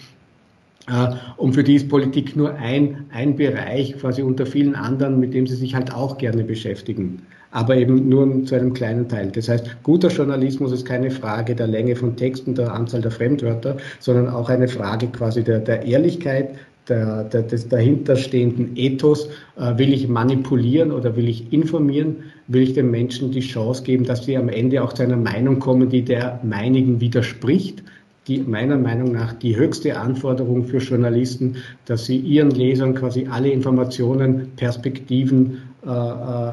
Äh, 0.90 1.14
und 1.36 1.54
für 1.54 1.64
die 1.64 1.76
ist 1.76 1.88
Politik 1.88 2.36
nur 2.36 2.54
ein, 2.54 3.06
ein 3.12 3.36
Bereich 3.36 3.96
quasi 3.98 4.22
unter 4.22 4.46
vielen 4.46 4.74
anderen, 4.74 5.20
mit 5.20 5.34
dem 5.34 5.46
sie 5.46 5.56
sich 5.56 5.74
halt 5.74 5.94
auch 5.94 6.18
gerne 6.18 6.44
beschäftigen. 6.44 7.22
Aber 7.52 7.76
eben 7.76 8.08
nur 8.08 8.44
zu 8.44 8.54
einem 8.54 8.72
kleinen 8.72 9.08
Teil. 9.08 9.32
Das 9.32 9.48
heißt, 9.48 9.82
guter 9.82 10.08
Journalismus 10.08 10.70
ist 10.72 10.84
keine 10.84 11.10
Frage 11.10 11.56
der 11.56 11.66
Länge 11.66 11.96
von 11.96 12.16
Texten, 12.16 12.54
der 12.54 12.72
Anzahl 12.72 13.00
der 13.00 13.10
Fremdwörter, 13.10 13.76
sondern 13.98 14.28
auch 14.28 14.48
eine 14.48 14.68
Frage 14.68 15.08
quasi 15.08 15.42
der, 15.42 15.58
der 15.58 15.82
Ehrlichkeit, 15.84 16.50
der, 16.88 17.24
der, 17.24 17.42
des 17.42 17.68
dahinterstehenden 17.68 18.76
Ethos. 18.76 19.28
Äh, 19.58 19.78
will 19.78 19.92
ich 19.92 20.06
manipulieren 20.06 20.92
oder 20.92 21.16
will 21.16 21.28
ich 21.28 21.52
informieren? 21.52 22.16
Will 22.46 22.62
ich 22.62 22.74
den 22.74 22.90
Menschen 22.90 23.32
die 23.32 23.40
Chance 23.40 23.82
geben, 23.82 24.04
dass 24.04 24.24
sie 24.24 24.36
am 24.36 24.48
Ende 24.48 24.82
auch 24.82 24.92
zu 24.92 25.02
einer 25.02 25.16
Meinung 25.16 25.58
kommen, 25.58 25.88
die 25.88 26.02
der 26.02 26.40
meinigen 26.44 27.00
widerspricht? 27.00 27.82
Die 28.26 28.40
meiner 28.40 28.76
Meinung 28.76 29.12
nach 29.12 29.32
die 29.32 29.56
höchste 29.56 29.98
Anforderung 29.98 30.64
für 30.64 30.78
Journalisten, 30.78 31.56
dass 31.86 32.06
sie 32.06 32.16
ihren 32.18 32.50
Lesern 32.50 32.94
quasi 32.94 33.26
alle 33.30 33.50
Informationen, 33.50 34.52
Perspektiven, 34.56 35.62
äh, 35.84 35.90
äh, 35.90 36.52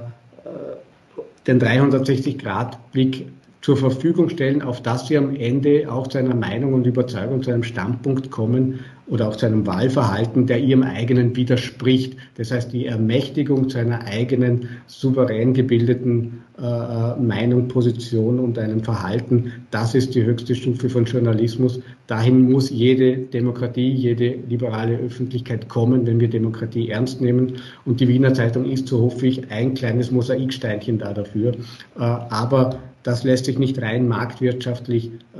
den 1.45 1.62
360-Grad-Blick 1.62 3.27
zur 3.62 3.77
Verfügung 3.77 4.29
stellen, 4.29 4.62
auf 4.62 4.81
dass 4.81 5.07
sie 5.07 5.17
am 5.17 5.36
Ende 5.36 5.91
auch 5.91 6.07
zu 6.07 6.17
einer 6.17 6.36
Meinung 6.36 6.74
und 6.74 6.88
Überzeugung, 6.88 7.43
zu 7.43 7.51
einem 7.51 7.63
Standpunkt 7.63 8.31
kommen, 8.31 8.79
oder 9.07 9.29
auch 9.29 9.36
zu 9.36 9.45
einem 9.45 9.65
Wahlverhalten, 9.65 10.47
der 10.47 10.59
ihrem 10.59 10.83
eigenen 10.83 11.36
widerspricht. 11.36 12.17
Das 12.36 12.51
heißt, 12.51 12.74
die 12.74 12.86
Ermächtigung 12.86 13.69
zu 13.69 13.77
einer 13.77 14.03
eigenen, 14.03 14.69
souverän 14.88 15.53
gebildeten 15.53 16.43
Meinung, 16.59 17.67
Position 17.67 18.39
und 18.39 18.57
einem 18.57 18.83
Verhalten, 18.83 19.51
das 19.69 19.93
ist 19.93 20.15
die 20.15 20.23
höchste 20.23 20.55
Stufe 20.55 20.89
von 20.89 21.05
Journalismus. 21.05 21.79
Dahin 22.07 22.51
muss 22.51 22.71
jede 22.71 23.17
Demokratie, 23.17 23.91
jede 23.91 24.39
liberale 24.49 24.97
Öffentlichkeit 24.97 25.69
kommen, 25.69 26.07
wenn 26.07 26.19
wir 26.19 26.29
Demokratie 26.29 26.89
ernst 26.89 27.21
nehmen. 27.21 27.53
Und 27.85 27.99
die 27.99 28.07
Wiener 28.07 28.33
Zeitung 28.33 28.65
ist, 28.65 28.87
so 28.87 29.01
hoffe 29.01 29.27
ich, 29.27 29.51
ein 29.51 29.75
kleines 29.75 30.09
Mosaiksteinchen 30.09 30.97
da 30.97 31.13
dafür. 31.13 31.51
Äh, 31.51 31.99
aber 31.99 32.79
das 33.03 33.23
lässt 33.23 33.45
sich 33.45 33.59
nicht 33.59 33.79
rein 33.81 34.07
marktwirtschaftlich 34.07 35.11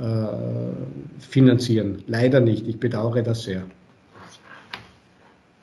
finanzieren. 1.18 1.98
Leider 2.06 2.40
nicht. 2.40 2.66
Ich 2.68 2.78
bedauere 2.78 3.22
das 3.22 3.42
sehr. 3.42 3.64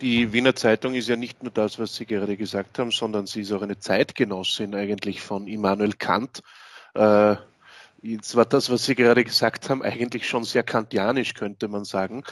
Die 0.02 0.34
Wiener 0.34 0.56
Zeitung 0.56 0.94
ist 0.94 1.08
ja 1.08 1.16
nicht 1.16 1.42
nur 1.42 1.52
das, 1.52 1.80
was 1.80 1.96
Sie 1.96 2.06
gerade 2.06 2.36
gesagt 2.38 2.80
haben, 2.80 2.92
sondern 2.92 3.28
sie 3.28 3.42
ist 3.42 3.52
auch 3.52 3.62
eine 3.62 3.80
Zeitgenossin 3.80 4.75
eigentlich 4.75 5.22
von 5.22 5.48
Immanuel 5.48 5.94
Kant. 5.94 6.42
Äh, 6.94 7.36
Jetzt 8.06 8.36
war 8.36 8.46
das, 8.46 8.70
was 8.70 8.86
Sie 8.86 8.94
gerade 8.94 9.24
gesagt 9.24 9.68
haben, 9.68 9.82
eigentlich 9.82 10.30
schon 10.30 10.44
sehr 10.44 10.62
kantianisch, 10.62 11.34
könnte 11.34 11.68
man 11.68 11.86
sagen. 11.86 12.24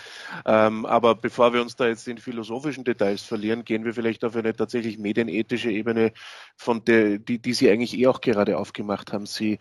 Ähm, 0.46 0.86
aber 0.86 1.16
bevor 1.16 1.52
wir 1.52 1.64
uns 1.64 1.76
da 1.76 1.88
jetzt 1.88 2.08
in 2.08 2.20
philosophischen 2.20 2.84
Details 2.84 3.24
verlieren, 3.24 3.66
gehen 3.66 3.84
wir 3.84 3.96
vielleicht 3.96 4.24
auf 4.24 4.36
eine 4.36 4.56
tatsächlich 4.56 5.00
medienethische 5.00 5.72
Ebene, 5.72 6.14
von 6.58 6.86
der, 6.86 7.18
die, 7.18 7.40
die 7.40 7.54
Sie 7.54 7.72
eigentlich 7.72 7.98
eh 7.98 8.06
auch 8.06 8.22
gerade 8.22 8.60
aufgemacht 8.60 9.14
haben. 9.14 9.26
Sie, 9.26 9.58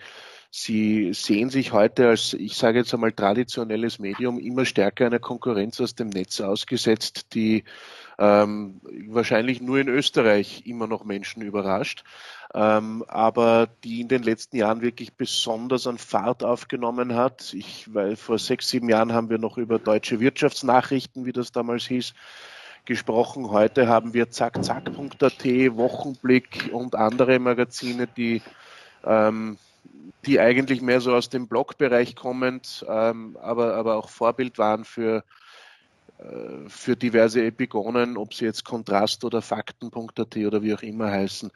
Sie 0.55 1.15
sehen 1.15 1.49
sich 1.49 1.73
heute 1.73 2.11
als, 2.11 2.35
ich 2.35 2.57
sage 2.59 2.81
jetzt 2.81 2.93
einmal, 2.93 3.13
traditionelles 3.13 3.99
Medium 3.99 4.39
immer 4.39 4.67
stärker 4.67 5.07
einer 5.07 5.19
Konkurrenz 5.19 5.81
aus 5.81 5.95
dem 5.95 6.11
Netz 6.11 6.43
ausgesetzt, 6.43 7.33
die 7.33 7.65
ähm, 8.19 8.83
wahrscheinlich 9.09 9.63
nur 9.63 9.79
in 9.79 9.89
Österreich 9.89 10.67
immer 10.67 10.87
noch 10.87 11.05
Menschen 11.07 11.41
überrascht, 11.41 12.05
ähm, 12.53 13.03
aber 13.09 13.67
die 13.83 14.03
in 14.03 14.09
den 14.09 14.23
letzten 14.23 14.59
Jahren 14.59 14.83
wirklich 14.83 15.15
besonders 15.15 15.87
an 15.87 15.97
Fahrt 15.97 16.45
aufgenommen 16.45 17.15
hat. 17.15 17.55
Ich, 17.55 17.87
weil 17.95 18.15
vor 18.17 18.39
sechs, 18.39 18.69
sieben 18.69 18.91
Jahren 18.91 19.15
haben 19.15 19.31
wir 19.31 19.39
noch 19.39 19.57
über 19.57 19.79
deutsche 19.79 20.21
Wirtschaftsnachrichten, 20.21 21.25
wie 21.25 21.33
das 21.33 21.53
damals 21.53 21.85
hieß, 21.85 22.13
gesprochen. 22.85 23.51
Heute 23.51 23.89
haben 23.89 24.13
wir 24.13 24.29
zackzack.at, 24.29 25.45
Wochenblick 25.47 26.69
und 26.75 26.95
andere 26.95 27.39
Magazine, 27.39 28.07
die 28.07 28.43
ähm, 29.03 29.57
die 30.26 30.41
eigentlich 30.41 30.83
mehr 30.83 31.00
so 31.00 31.14
aus 31.14 31.29
dem 31.29 31.49
Blogbereich 31.49 32.14
kommend, 32.14 32.85
ähm, 32.88 33.37
aber, 33.41 33.75
aber 33.75 33.97
auch 33.97 34.09
Vorbild 34.09 34.59
waren 34.59 34.85
für 34.85 35.25
äh, 36.19 36.69
für 36.69 36.97
diverse 36.97 37.45
Epigonen, 37.45 38.17
ob 38.17 38.35
sie 38.35 38.45
jetzt 38.45 38.64
Kontrast 38.64 39.25
oder 39.25 39.43
Fakten.at 39.43 40.37
oder 40.37 40.62
wie 40.62 40.75
auch 40.75 40.83
immer 40.83 41.11
heißen. 41.11 41.50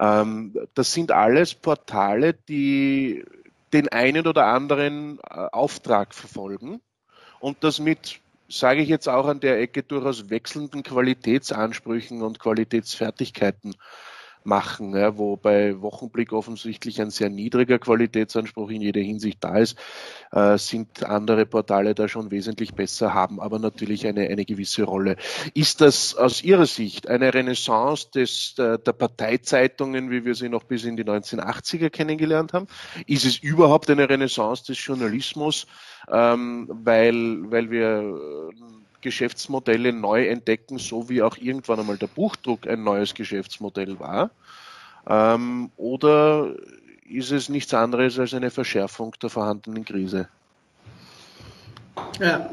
Ähm, 0.00 0.54
das 0.74 0.92
sind 0.92 1.12
alles 1.12 1.54
Portale, 1.54 2.34
die 2.34 3.24
den 3.72 3.88
einen 3.88 4.26
oder 4.26 4.46
anderen 4.46 5.18
äh, 5.18 5.48
Auftrag 5.52 6.14
verfolgen 6.14 6.80
und 7.40 7.64
das 7.64 7.78
mit, 7.80 8.20
sage 8.48 8.82
ich 8.82 8.88
jetzt 8.88 9.08
auch 9.08 9.26
an 9.26 9.40
der 9.40 9.60
Ecke, 9.60 9.82
durchaus 9.82 10.28
wechselnden 10.28 10.82
Qualitätsansprüchen 10.82 12.22
und 12.22 12.38
Qualitätsfertigkeiten 12.38 13.74
machen, 14.44 14.96
ja, 14.96 15.16
wo 15.16 15.36
bei 15.36 15.80
Wochenblick 15.80 16.32
offensichtlich 16.32 17.00
ein 17.00 17.10
sehr 17.10 17.30
niedriger 17.30 17.78
Qualitätsanspruch 17.78 18.70
in 18.70 18.82
jeder 18.82 19.00
Hinsicht 19.00 19.38
da 19.42 19.58
ist, 19.58 19.78
äh, 20.32 20.58
sind 20.58 21.04
andere 21.04 21.46
Portale 21.46 21.94
da 21.94 22.08
schon 22.08 22.30
wesentlich 22.30 22.74
besser, 22.74 23.14
haben 23.14 23.40
aber 23.40 23.58
natürlich 23.58 24.06
eine, 24.06 24.28
eine 24.28 24.44
gewisse 24.44 24.84
Rolle. 24.84 25.16
Ist 25.54 25.80
das 25.80 26.14
aus 26.14 26.42
Ihrer 26.42 26.66
Sicht 26.66 27.08
eine 27.08 27.32
Renaissance 27.32 28.10
des, 28.10 28.54
der, 28.56 28.78
der 28.78 28.92
Parteizeitungen, 28.92 30.10
wie 30.10 30.24
wir 30.24 30.34
sie 30.34 30.48
noch 30.48 30.64
bis 30.64 30.84
in 30.84 30.96
die 30.96 31.04
1980er 31.04 31.90
kennengelernt 31.90 32.52
haben? 32.52 32.66
Ist 33.06 33.24
es 33.24 33.38
überhaupt 33.38 33.90
eine 33.90 34.08
Renaissance 34.08 34.64
des 34.64 34.84
Journalismus, 34.84 35.66
ähm, 36.10 36.68
weil, 36.68 37.50
weil 37.50 37.70
wir 37.70 38.50
Geschäftsmodelle 39.02 39.92
neu 39.92 40.26
entdecken, 40.26 40.78
so 40.78 41.08
wie 41.08 41.22
auch 41.22 41.36
irgendwann 41.36 41.80
einmal 41.80 41.98
der 41.98 42.06
Buchdruck 42.06 42.66
ein 42.66 42.82
neues 42.82 43.12
Geschäftsmodell 43.14 43.98
war? 43.98 44.30
Ähm, 45.06 45.70
oder 45.76 46.54
ist 47.08 47.32
es 47.32 47.48
nichts 47.48 47.74
anderes 47.74 48.18
als 48.18 48.32
eine 48.32 48.50
Verschärfung 48.50 49.14
der 49.20 49.28
vorhandenen 49.28 49.84
Krise? 49.84 50.28
Ja, 52.20 52.48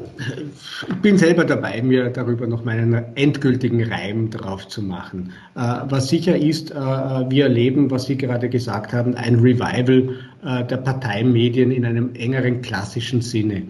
ich 0.88 0.96
bin 0.96 1.16
selber 1.16 1.44
dabei, 1.44 1.80
mir 1.80 2.10
darüber 2.10 2.46
noch 2.46 2.64
meinen 2.64 2.94
endgültigen 3.14 3.82
Reim 3.90 4.30
drauf 4.30 4.68
zu 4.68 4.82
machen. 4.82 5.32
Äh, 5.54 5.80
was 5.88 6.08
sicher 6.08 6.36
ist, 6.36 6.70
äh, 6.70 6.74
wir 6.74 7.44
erleben, 7.44 7.90
was 7.90 8.06
Sie 8.06 8.16
gerade 8.16 8.48
gesagt 8.48 8.92
haben, 8.92 9.14
ein 9.14 9.36
Revival 9.36 10.16
äh, 10.44 10.64
der 10.64 10.76
Parteimedien 10.76 11.70
in 11.70 11.84
einem 11.86 12.14
engeren 12.14 12.60
klassischen 12.62 13.22
Sinne. 13.22 13.62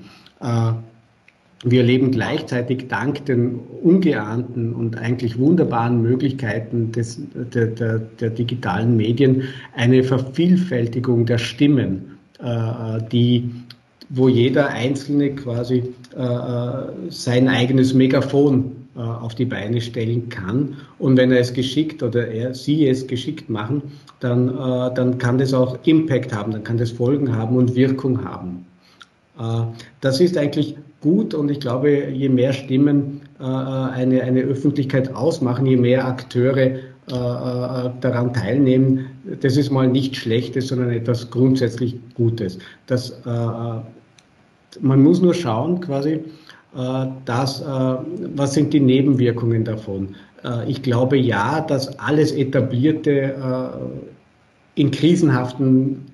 Wir 1.62 1.80
erleben 1.80 2.10
gleichzeitig 2.10 2.88
dank 2.88 3.26
den 3.26 3.60
ungeahnten 3.82 4.74
und 4.74 4.96
eigentlich 4.96 5.38
wunderbaren 5.38 6.00
Möglichkeiten 6.00 6.90
des, 6.90 7.20
der, 7.34 7.66
der, 7.66 7.98
der 7.98 8.30
digitalen 8.30 8.96
Medien 8.96 9.42
eine 9.76 10.02
Vervielfältigung 10.02 11.26
der 11.26 11.36
Stimmen, 11.36 12.16
äh, 12.38 13.02
die, 13.12 13.50
wo 14.08 14.28
jeder 14.28 14.68
Einzelne 14.68 15.34
quasi 15.34 15.82
äh, 16.16 17.10
sein 17.10 17.48
eigenes 17.48 17.92
Megafon 17.92 18.72
äh, 18.96 19.00
auf 19.00 19.34
die 19.34 19.44
Beine 19.44 19.82
stellen 19.82 20.30
kann. 20.30 20.78
Und 20.98 21.18
wenn 21.18 21.30
er 21.30 21.40
es 21.40 21.52
geschickt 21.52 22.02
oder 22.02 22.26
er, 22.28 22.54
sie 22.54 22.88
es 22.88 23.06
geschickt 23.06 23.50
machen, 23.50 23.82
dann, 24.20 24.48
äh, 24.48 24.94
dann 24.94 25.18
kann 25.18 25.36
das 25.36 25.52
auch 25.52 25.78
Impact 25.84 26.34
haben, 26.34 26.52
dann 26.52 26.64
kann 26.64 26.78
das 26.78 26.90
Folgen 26.90 27.36
haben 27.36 27.56
und 27.56 27.74
Wirkung 27.74 28.24
haben. 28.24 28.64
Äh, 29.38 29.62
das 30.00 30.20
ist 30.20 30.38
eigentlich 30.38 30.74
gut 31.00 31.34
und 31.34 31.50
ich 31.50 31.60
glaube, 31.60 32.08
je 32.10 32.28
mehr 32.28 32.52
Stimmen 32.52 33.22
äh, 33.38 33.44
eine, 33.44 34.22
eine 34.22 34.40
Öffentlichkeit 34.42 35.14
ausmachen, 35.14 35.66
je 35.66 35.76
mehr 35.76 36.06
Akteure 36.06 36.58
äh, 36.58 36.78
daran 37.08 38.32
teilnehmen, 38.32 39.06
das 39.40 39.56
ist 39.56 39.70
mal 39.70 39.88
nichts 39.88 40.18
Schlechtes, 40.18 40.68
sondern 40.68 40.90
etwas 40.90 41.30
grundsätzlich 41.30 41.96
Gutes. 42.14 42.58
Das, 42.86 43.20
man 43.24 45.02
muss 45.02 45.20
nur 45.20 45.34
schauen, 45.34 45.80
quasi, 45.80 46.20
dass, 47.24 47.64
was 47.64 48.54
sind 48.54 48.72
die 48.72 48.80
Nebenwirkungen 48.80 49.64
davon. 49.64 50.14
Ich 50.66 50.82
glaube 50.82 51.16
ja, 51.16 51.60
dass 51.60 51.98
alles 51.98 52.32
Etablierte 52.32 53.34
in 54.74 54.90
krisenhaften 54.90 56.06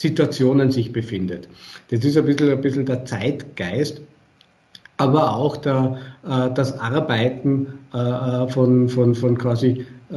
Situationen 0.00 0.70
sich 0.70 0.92
befindet. 0.92 1.46
Das 1.90 2.02
ist 2.06 2.16
ein 2.16 2.24
bisschen, 2.24 2.50
ein 2.50 2.60
bisschen 2.62 2.86
der 2.86 3.04
Zeitgeist, 3.04 4.00
aber 4.96 5.36
auch 5.36 5.58
der, 5.58 5.98
äh, 6.26 6.48
das 6.54 6.78
Arbeiten 6.78 7.66
äh, 7.92 8.48
von, 8.48 8.88
von, 8.88 9.14
von 9.14 9.36
quasi 9.36 9.84
äh, 10.10 10.14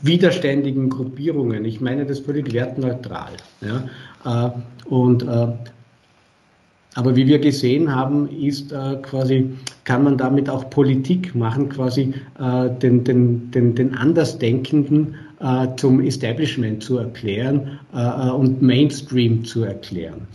widerständigen 0.00 0.88
Gruppierungen. 0.88 1.66
Ich 1.66 1.82
meine 1.82 2.06
das 2.06 2.20
völlig 2.20 2.50
wertneutral. 2.54 3.32
Ja? 3.60 4.46
Äh, 4.46 4.50
und 4.88 5.24
äh, 5.24 5.48
aber 6.94 7.14
wie 7.14 7.26
wir 7.26 7.38
gesehen 7.38 7.94
haben, 7.94 8.28
ist 8.30 8.72
äh, 8.72 8.96
quasi, 9.02 9.50
kann 9.84 10.04
man 10.04 10.16
damit 10.16 10.48
auch 10.48 10.70
Politik 10.70 11.34
machen, 11.34 11.68
quasi 11.68 12.14
äh, 12.38 12.70
den, 12.80 13.04
den, 13.04 13.50
den, 13.50 13.74
den 13.74 13.94
Andersdenkenden 13.94 15.16
äh, 15.42 15.74
zum 15.74 16.00
Establishment 16.00 16.84
zu 16.84 16.98
erklären 16.98 17.80
äh, 17.92 17.98
äh, 17.98 18.30
und 18.30 18.62
Mainstream 18.62 19.44
zu 19.44 19.64
erklären. 19.64 20.28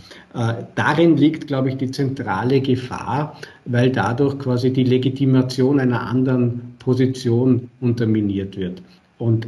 darin 0.76 1.18
liegt, 1.18 1.48
glaube 1.48 1.70
ich, 1.70 1.78
die 1.78 1.90
zentrale 1.90 2.60
Gefahr, 2.62 3.40
weil 3.66 3.90
dadurch 3.90 4.38
quasi 4.38 4.72
die 4.72 4.84
Legitimation 4.84 5.80
einer 5.80 6.02
anderen 6.02 6.76
Position 6.78 7.70
unterminiert 7.82 8.56
wird. 8.56 8.84
Und 9.18 9.48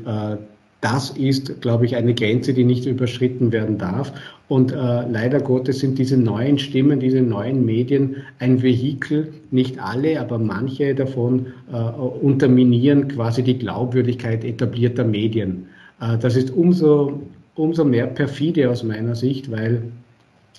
das 0.82 1.12
ist, 1.12 1.62
glaube 1.62 1.86
ich, 1.86 1.96
eine 1.96 2.16
Grenze, 2.16 2.54
die 2.54 2.64
nicht 2.64 2.88
überschritten 2.88 3.52
werden 3.52 3.78
darf. 3.78 4.12
Und 4.50 4.72
äh, 4.72 4.76
leider 4.76 5.40
Gottes 5.40 5.80
sind 5.80 6.00
diese 6.00 6.18
neuen 6.18 6.58
Stimmen, 6.58 7.00
diese 7.00 7.22
neuen 7.22 7.66
Medien 7.66 8.16
ein 8.40 8.64
Vehikel, 8.64 9.32
nicht 9.52 9.80
alle, 9.80 10.20
aber 10.20 10.40
manche 10.40 10.96
davon 10.96 11.46
äh, 11.72 11.76
unterminieren 11.76 13.08
quasi 13.08 13.44
die 13.44 13.60
Glaubwürdigkeit 13.60 14.44
etablierter 14.44 15.04
Medien. 15.04 15.68
Äh, 16.02 16.18
das 16.18 16.36
ist 16.36 16.50
umso, 16.50 17.22
umso 17.54 17.86
mehr 17.86 18.08
perfide 18.08 18.72
aus 18.72 18.84
meiner 18.84 19.14
Sicht, 19.14 19.52
weil 19.52 19.84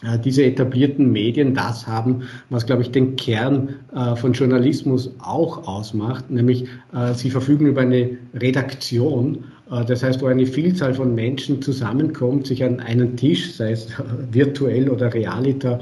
äh, 0.05 0.21
diese 0.21 0.45
etablierten 0.45 1.11
Medien 1.11 1.55
das 1.55 1.85
haben, 1.89 2.23
was, 2.49 2.67
glaube 2.67 2.83
ich, 2.83 2.93
den 2.93 3.17
Kern 3.17 3.71
äh, 3.93 4.15
von 4.15 4.35
Journalismus 4.35 5.11
auch 5.19 5.67
ausmacht, 5.67 6.31
nämlich 6.31 6.67
äh, 6.95 7.13
sie 7.15 7.31
verfügen 7.31 7.67
über 7.67 7.81
eine 7.81 8.11
Redaktion, 8.35 9.45
das 9.87 10.03
heißt, 10.03 10.21
wo 10.21 10.27
eine 10.27 10.47
Vielzahl 10.47 10.95
von 10.95 11.15
Menschen 11.15 11.63
zusammenkommt, 11.63 12.49
sich 12.49 12.65
an 12.65 12.81
einen 12.81 13.17
Tisch, 13.17 13.55
sei 13.55 13.73
es 13.73 13.89
virtuell 14.33 14.91
oder 14.91 15.15
realiter, 15.15 15.81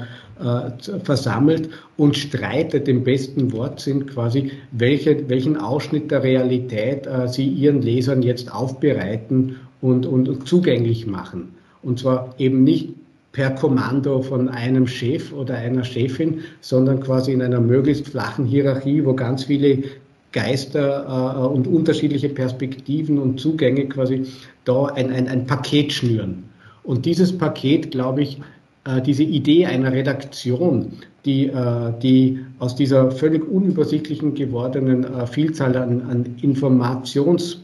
versammelt 1.03 1.69
und 1.97 2.15
streitet 2.15 2.87
im 2.87 3.03
besten 3.03 3.51
Wortsinn 3.51 4.05
quasi, 4.05 4.51
welche, 4.71 5.27
welchen 5.27 5.57
Ausschnitt 5.57 6.11
der 6.11 6.23
Realität 6.23 7.09
sie 7.27 7.45
ihren 7.45 7.81
Lesern 7.81 8.21
jetzt 8.21 8.53
aufbereiten 8.53 9.57
und, 9.81 10.05
und 10.05 10.47
zugänglich 10.47 11.05
machen. 11.07 11.49
Und 11.81 11.99
zwar 11.99 12.35
eben 12.37 12.63
nicht 12.63 12.89
per 13.31 13.51
Kommando 13.51 14.21
von 14.21 14.49
einem 14.49 14.87
Chef 14.87 15.31
oder 15.31 15.55
einer 15.55 15.83
Chefin, 15.83 16.41
sondern 16.61 16.99
quasi 16.99 17.31
in 17.31 17.41
einer 17.41 17.59
möglichst 17.61 18.07
flachen 18.07 18.45
Hierarchie, 18.45 19.05
wo 19.05 19.13
ganz 19.13 19.43
viele 19.43 19.83
Geister 20.31 21.05
äh, 21.07 21.47
und 21.47 21.67
unterschiedliche 21.67 22.29
Perspektiven 22.29 23.17
und 23.17 23.39
Zugänge 23.39 23.87
quasi 23.87 24.25
da 24.65 24.85
ein, 24.85 25.11
ein, 25.11 25.27
ein 25.27 25.45
Paket 25.47 25.91
schnüren. 25.91 26.43
Und 26.83 27.05
dieses 27.05 27.37
Paket, 27.37 27.91
glaube 27.91 28.21
ich, 28.21 28.39
äh, 28.85 29.01
diese 29.01 29.23
Idee 29.23 29.65
einer 29.65 29.91
Redaktion, 29.91 30.93
die, 31.25 31.47
äh, 31.47 31.93
die 32.01 32.39
aus 32.59 32.75
dieser 32.75 33.11
völlig 33.11 33.47
unübersichtlichen 33.49 34.33
gewordenen 34.33 35.03
äh, 35.03 35.27
Vielzahl 35.27 35.75
an, 35.75 36.01
an 36.01 36.35
Informations 36.41 37.61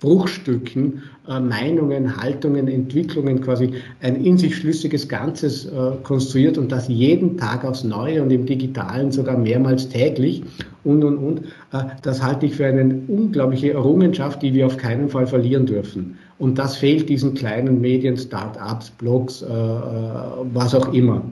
Bruchstücken, 0.00 1.02
äh, 1.28 1.38
Meinungen, 1.38 2.16
Haltungen, 2.16 2.68
Entwicklungen 2.68 3.40
quasi 3.42 3.74
ein 4.00 4.16
in 4.24 4.38
sich 4.38 4.56
schlüssiges 4.56 5.08
Ganzes 5.08 5.66
äh, 5.66 5.92
konstruiert 6.02 6.56
und 6.56 6.72
das 6.72 6.88
jeden 6.88 7.36
Tag 7.36 7.64
aufs 7.64 7.84
Neue 7.84 8.22
und 8.22 8.30
im 8.30 8.46
Digitalen 8.46 9.12
sogar 9.12 9.36
mehrmals 9.36 9.88
täglich 9.88 10.42
und, 10.84 11.04
und, 11.04 11.18
und. 11.18 11.38
Äh, 11.72 11.84
das 12.02 12.22
halte 12.22 12.46
ich 12.46 12.56
für 12.56 12.66
eine 12.66 13.02
unglaubliche 13.08 13.72
Errungenschaft, 13.72 14.42
die 14.42 14.54
wir 14.54 14.66
auf 14.66 14.78
keinen 14.78 15.08
Fall 15.08 15.26
verlieren 15.26 15.66
dürfen. 15.66 16.16
Und 16.38 16.58
das 16.58 16.76
fehlt 16.76 17.08
diesen 17.10 17.34
kleinen 17.34 17.82
Medien, 17.82 18.16
Start-ups, 18.16 18.90
Blogs, 18.90 19.42
äh, 19.42 19.46
äh, 19.46 19.50
was 20.54 20.74
auch 20.74 20.92
immer. 20.94 21.22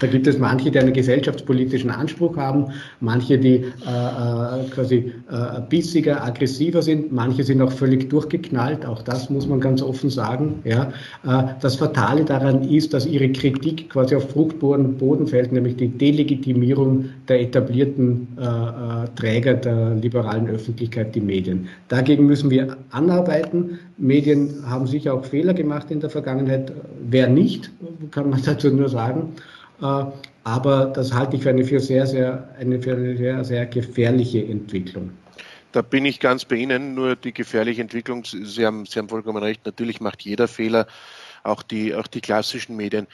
Da 0.00 0.08
gibt 0.08 0.26
es 0.26 0.38
manche, 0.38 0.72
die 0.72 0.78
einen 0.80 0.92
gesellschaftspolitischen 0.92 1.88
Anspruch 1.88 2.36
haben, 2.36 2.66
manche, 2.98 3.38
die 3.38 3.58
äh, 3.58 3.60
äh, 3.62 4.68
quasi 4.70 5.12
äh, 5.30 5.60
bissiger, 5.68 6.24
aggressiver 6.24 6.82
sind, 6.82 7.12
manche 7.12 7.44
sind 7.44 7.62
auch 7.62 7.70
völlig 7.70 8.10
durchgeknallt, 8.10 8.84
auch 8.84 9.02
das 9.02 9.30
muss 9.30 9.46
man 9.46 9.60
ganz 9.60 9.82
offen 9.82 10.10
sagen. 10.10 10.60
Ja. 10.64 10.92
Äh, 11.24 11.44
das 11.60 11.76
Fatale 11.76 12.24
daran 12.24 12.68
ist, 12.68 12.92
dass 12.92 13.06
ihre 13.06 13.30
Kritik 13.30 13.88
quasi 13.88 14.16
auf 14.16 14.28
fruchtbaren 14.30 14.96
Boden 14.96 15.28
fällt, 15.28 15.52
nämlich 15.52 15.76
die 15.76 15.86
Delegitimierung 15.86 17.10
der 17.28 17.42
etablierten 17.42 18.26
äh, 18.36 18.42
äh, 18.42 19.08
Träger 19.14 19.54
der 19.54 19.94
liberalen 19.94 20.48
Öffentlichkeit, 20.48 21.14
die 21.14 21.20
Medien. 21.20 21.68
Dagegen 21.86 22.26
müssen 22.26 22.50
wir 22.50 22.76
anarbeiten. 22.90 23.78
Medien 23.96 24.68
haben 24.68 24.88
sicher 24.88 25.14
auch 25.14 25.24
Fehler 25.24 25.54
gemacht 25.54 25.92
in 25.92 26.00
der 26.00 26.10
Vergangenheit. 26.10 26.72
Wer 27.08 27.28
nicht, 27.28 27.70
kann 28.10 28.30
man 28.30 28.42
dazu 28.44 28.70
nur 28.70 28.88
sagen. 28.88 29.34
Äh, 29.80 30.04
aber 30.44 30.86
das 30.86 31.12
halte 31.12 31.36
ich 31.36 31.42
für 31.42 31.50
eine, 31.50 31.64
für 31.64 31.80
sehr, 31.80 32.06
sehr, 32.06 32.48
eine 32.58 32.80
für 32.80 32.92
eine 32.92 33.16
sehr, 33.16 33.44
sehr 33.44 33.66
gefährliche 33.66 34.44
Entwicklung. 34.44 35.10
Da 35.72 35.82
bin 35.82 36.04
ich 36.04 36.20
ganz 36.20 36.44
bei 36.44 36.56
Ihnen, 36.56 36.94
nur 36.94 37.16
die 37.16 37.32
gefährliche 37.32 37.80
Entwicklung, 37.80 38.24
Sie 38.24 38.64
haben, 38.64 38.86
Sie 38.86 38.98
haben 38.98 39.08
vollkommen 39.08 39.42
recht, 39.42 39.66
natürlich 39.66 40.00
macht 40.00 40.22
jeder 40.22 40.46
Fehler, 40.46 40.86
auch 41.42 41.62
die, 41.62 41.94
auch 41.94 42.06
die 42.06 42.20
klassischen 42.20 42.76
Medien. 42.76 43.06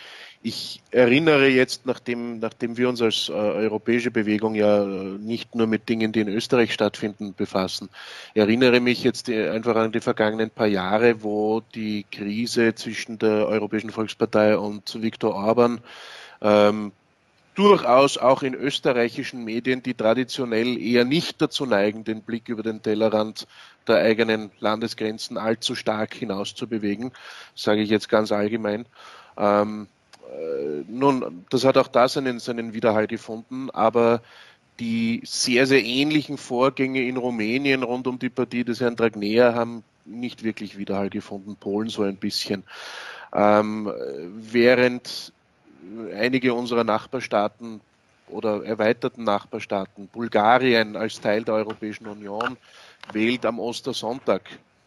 Ich 0.43 0.83
erinnere 0.91 1.49
jetzt, 1.49 1.87
nachdem, 1.87 2.39
nachdem 2.39 2.77
wir 2.77 2.89
uns 2.89 3.01
als 3.03 3.29
äh, 3.29 3.33
europäische 3.33 4.11
Bewegung 4.11 4.55
ja 4.55 4.85
nicht 4.85 5.55
nur 5.55 5.67
mit 5.67 5.89
Dingen, 5.89 6.13
die 6.13 6.21
in 6.21 6.29
Österreich 6.29 6.73
stattfinden, 6.73 7.35
befassen, 7.35 7.89
erinnere 8.35 8.81
mich 8.81 9.05
jetzt 9.05 9.29
einfach 9.31 9.77
an 9.77 9.93
die 9.93 10.01
vergangenen 10.01 10.51
paar 10.51 10.67
Jahre, 10.67 11.23
wo 11.23 11.61
die 11.75 12.05
Krise 12.11 12.75
zwischen 12.75 13.19
der 13.19 13.49
Europäischen 13.49 13.91
Volkspartei 13.91 14.57
und 14.57 15.03
Viktor 15.03 15.35
Orban 15.35 15.81
ähm, 16.41 16.93
durchaus 17.55 18.17
auch 18.17 18.43
in 18.43 18.55
österreichischen 18.55 19.45
Medien, 19.45 19.83
die 19.83 19.95
traditionell 19.95 20.81
eher 20.81 21.05
nicht 21.05 21.43
dazu 21.43 21.67
neigen, 21.67 22.05
den 22.05 22.23
Blick 22.23 22.49
über 22.49 22.63
den 22.63 22.83
Tellerrand 22.83 23.47
der 23.87 23.97
eigenen 23.97 24.51
Landesgrenzen 24.61 25.37
allzu 25.37 25.75
stark 25.75 26.15
hinaus 26.15 26.55
zu 26.55 26.67
bewegen, 26.67 27.13
sage 27.55 27.83
ich 27.83 27.91
jetzt 27.91 28.09
ganz 28.09 28.33
allgemein. 28.33 28.87
Ähm, 29.37 29.89
äh, 30.31 30.85
nun, 30.89 31.45
das 31.51 31.65
hat 31.65 31.77
auch 31.77 31.89
da 31.89 32.09
seinen, 32.09 32.39
seinen 32.39 32.73
Widerhall 32.73 33.07
gefunden, 33.07 33.71
aber 33.71 34.23
die 34.79 35.21
sehr, 35.25 35.67
sehr 35.67 35.85
ähnlichen 35.85 36.39
Vorgänge 36.39 37.03
in 37.03 37.17
Rumänien 37.17 37.83
rund 37.83 38.07
um 38.07 38.19
die 38.19 38.31
Partie 38.31 38.65
des 38.65 38.81
Herrn 38.81 38.97
Dragnea 38.97 39.55
haben 39.55 39.85
nicht 40.07 40.43
wirklich 40.43 40.79
Widerhall 40.79 41.11
gefunden, 41.11 41.57
Polen 41.57 41.89
so 41.89 42.03
ein 42.03 42.17
bisschen. 42.17 42.65
Ähm, 43.33 43.93
während 44.35 45.33
einige 46.15 46.55
unserer 46.55 46.85
Nachbarstaaten 46.85 47.81
oder 48.29 48.65
erweiterten 48.65 49.25
Nachbarstaaten, 49.25 50.09
Bulgarien 50.09 50.97
als 50.97 51.21
Teil 51.21 51.43
der 51.43 51.55
Europäischen 51.55 52.07
Union, 52.07 52.57
wählt 53.13 53.45
am 53.45 53.59
Ostersonntag 53.59 54.43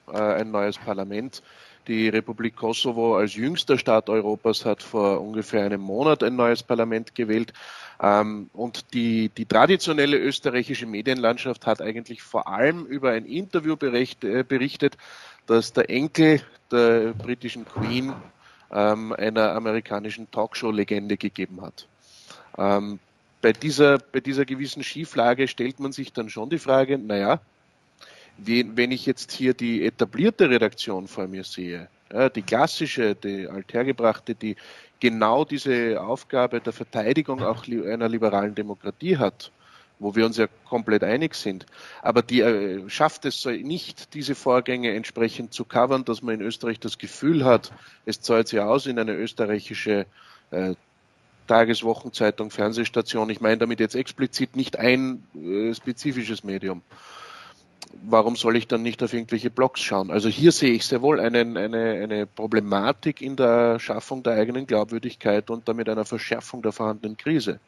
äh, 0.08 0.18
ein 0.18 0.52
neues 0.52 0.78
Parlament. 0.78 1.44
Die 1.88 2.08
Republik 2.08 2.56
Kosovo 2.56 3.18
als 3.18 3.36
jüngster 3.36 3.78
Staat 3.78 4.10
Europas 4.10 4.64
hat 4.64 4.82
vor 4.82 5.20
ungefähr 5.20 5.66
einem 5.66 5.82
Monat 5.82 6.24
ein 6.24 6.36
neues 6.36 6.64
Parlament 6.64 7.14
gewählt. 7.14 7.52
Ähm, 8.02 8.50
und 8.54 8.94
die, 8.94 9.30
die 9.30 9.46
traditionelle 9.46 10.18
österreichische 10.18 10.86
Medienlandschaft 10.86 11.66
hat 11.66 11.82
eigentlich 11.82 12.22
vor 12.22 12.48
allem 12.48 12.86
über 12.86 13.12
ein 13.12 13.26
Interview 13.26 13.76
äh, 13.82 14.44
berichtet, 14.44 14.98
dass 15.46 15.74
der 15.74 15.90
Enkel 15.90 16.42
der 16.72 17.14
britischen 17.14 17.66
Queen 17.66 18.14
ähm, 18.74 19.14
einer 19.14 19.54
amerikanischen 19.54 20.30
Talkshow-Legende 20.32 21.18
gegeben 21.18 21.62
hat. 21.62 21.88
Ähm, 22.58 23.00
bei, 23.42 23.54
dieser, 23.54 24.00
bei 24.00 24.20
dieser 24.20 24.46
gewissen 24.46 24.84
Schieflage 24.84 25.48
stellt 25.48 25.80
man 25.80 25.92
sich 25.92 26.14
dann 26.14 26.30
schon 26.30 26.50
die 26.50 26.60
Frage, 26.60 26.98
naja, 26.98 27.40
wenn 28.38 28.92
ich 28.92 29.06
jetzt 29.06 29.32
hier 29.32 29.54
die 29.54 29.86
etablierte 29.86 30.50
Redaktion 30.50 31.08
vor 31.08 31.28
mir 31.28 31.44
sehe, 31.44 31.88
ja, 32.12 32.30
die 32.30 32.42
klassische, 32.42 33.16
die 33.16 33.48
althergebrachte, 33.48 34.34
die 34.34 34.56
genau 35.00 35.46
diese 35.46 36.02
Aufgabe 36.02 36.60
der 36.60 36.74
Verteidigung 36.74 37.44
auch 37.44 37.68
einer 37.68 38.10
liberalen 38.10 38.56
Demokratie 38.56 39.18
hat, 39.18 39.52
wo 40.04 40.16
wir 40.16 40.26
uns 40.26 40.38
ja 40.38 40.48
komplett 40.66 41.04
einig 41.04 41.34
sind. 41.36 41.66
Aber 42.02 42.22
die 42.22 42.42
äh, 42.42 42.90
schafft 42.90 43.26
es 43.26 43.46
nicht, 43.46 44.14
diese 44.14 44.36
Vorgänge 44.36 44.94
entsprechend 44.94 45.54
zu 45.54 45.66
covern, 45.66 46.06
dass 46.06 46.22
man 46.22 46.36
in 46.36 46.42
Österreich 46.42 46.80
das 46.80 46.98
Gefühl 46.98 47.46
hat, 47.46 47.72
es 48.06 48.22
zahlt 48.22 48.50
sich 48.50 48.60
aus 48.60 48.86
in 48.86 49.00
eine 49.00 49.14
österreichische 49.14 50.06
äh, 50.52 50.76
Tageswochenzeitung, 51.48 52.52
Fernsehstation. 52.52 53.30
Ich 53.30 53.42
meine 53.42 53.58
damit 53.58 53.80
jetzt 53.80 53.96
explizit 53.96 54.56
nicht 54.56 54.78
ein 54.78 55.24
äh, 55.36 55.74
spezifisches 55.74 56.44
Medium. 56.44 56.82
Warum 58.06 58.36
soll 58.36 58.58
ich 58.58 58.68
dann 58.68 58.82
nicht 58.82 59.04
auf 59.04 59.14
irgendwelche 59.14 59.50
Blogs 59.50 59.82
schauen? 59.82 60.10
Also 60.10 60.28
hier 60.28 60.52
sehe 60.52 60.72
ich 60.72 60.86
sehr 60.86 61.02
wohl 61.02 61.20
einen, 61.20 61.58
eine, 61.58 61.94
eine 62.02 62.26
Problematik 62.26 63.22
in 63.22 63.36
der 63.36 63.80
Schaffung 63.80 64.24
der 64.24 64.34
eigenen 64.34 64.66
Glaubwürdigkeit 64.66 65.50
und 65.50 65.68
damit 65.68 65.88
einer 65.90 66.06
Verschärfung 66.06 66.62
der 66.64 66.72
vorhandenen 66.72 67.18
Krise. 67.18 67.60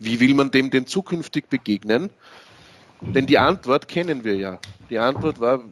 Wie 0.00 0.18
will 0.18 0.34
man 0.34 0.50
dem 0.50 0.70
denn 0.70 0.86
zukünftig 0.86 1.48
begegnen? 1.48 2.10
Denn 3.00 3.26
die 3.26 3.38
Antwort 3.38 3.86
kennen 3.86 4.24
wir 4.24 4.36
ja. 4.36 4.58
Die 4.88 4.98
Antwort 4.98 5.40
war 5.40 5.62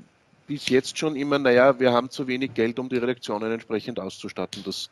bis 0.47 0.69
jetzt 0.69 0.97
schon 0.97 1.17
immer, 1.17 1.39
naja, 1.39 1.79
wir 1.81 1.93
haben 1.93 2.11
zu 2.11 2.27
wenig 2.27 2.55
Geld, 2.55 2.79
um 2.79 2.89
die 2.89 2.97
Redaktionen 2.97 3.51
entsprechend 3.53 3.99
auszustatten. 3.99 4.63
Das 4.65 4.91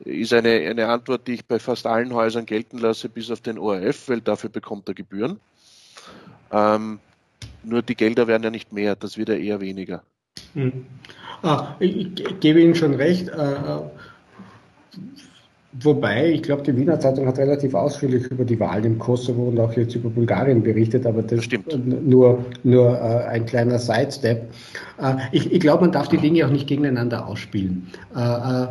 ist 0.00 0.32
eine, 0.32 0.50
eine 0.50 0.88
Antwort, 0.88 1.26
die 1.26 1.34
ich 1.34 1.44
bei 1.44 1.58
fast 1.58 1.86
allen 1.86 2.12
Häusern 2.12 2.46
gelten 2.46 2.78
lasse, 2.78 3.08
bis 3.08 3.30
auf 3.30 3.40
den 3.40 3.58
ORF, 3.58 4.08
weil 4.08 4.20
dafür 4.20 4.50
bekommt 4.50 4.88
er 4.88 4.94
Gebühren. 4.94 5.38
Ähm, 6.50 6.98
nur 7.62 7.82
die 7.82 7.94
Gelder 7.94 8.26
werden 8.26 8.42
ja 8.42 8.50
nicht 8.50 8.72
mehr, 8.72 8.96
das 8.96 9.16
wird 9.16 9.28
ja 9.28 9.36
eher 9.36 9.60
weniger. 9.60 10.02
Hm. 10.54 10.86
Ah, 11.42 11.76
ich, 11.78 11.96
ich, 11.96 12.40
gebe 12.40 12.60
Ihnen 12.60 12.74
schon 12.74 12.94
recht. 12.94 13.28
Äh, 13.28 13.80
Wobei, 15.80 16.32
ich 16.32 16.42
glaube, 16.42 16.62
die 16.62 16.76
Wiener 16.76 17.00
Zeitung 17.00 17.26
hat 17.26 17.38
relativ 17.38 17.72
ausführlich 17.72 18.30
über 18.30 18.44
die 18.44 18.60
Wahlen 18.60 18.84
im 18.84 18.98
Kosovo 18.98 19.44
und 19.44 19.58
auch 19.58 19.72
jetzt 19.72 19.94
über 19.94 20.10
Bulgarien 20.10 20.62
berichtet, 20.62 21.06
aber 21.06 21.22
das 21.22 21.44
Stimmt. 21.44 22.06
nur, 22.06 22.44
nur 22.62 22.90
äh, 22.90 23.24
ein 23.28 23.46
kleiner 23.46 23.78
Sidestep. 23.78 24.42
Äh, 25.00 25.14
ich, 25.32 25.50
ich 25.50 25.60
glaube, 25.60 25.84
man 25.84 25.92
darf 25.92 26.08
die 26.08 26.18
Dinge 26.18 26.46
auch 26.46 26.50
nicht 26.50 26.66
gegeneinander 26.66 27.26
ausspielen. 27.26 27.86
Äh, 28.14 28.20
äh, 28.20 28.64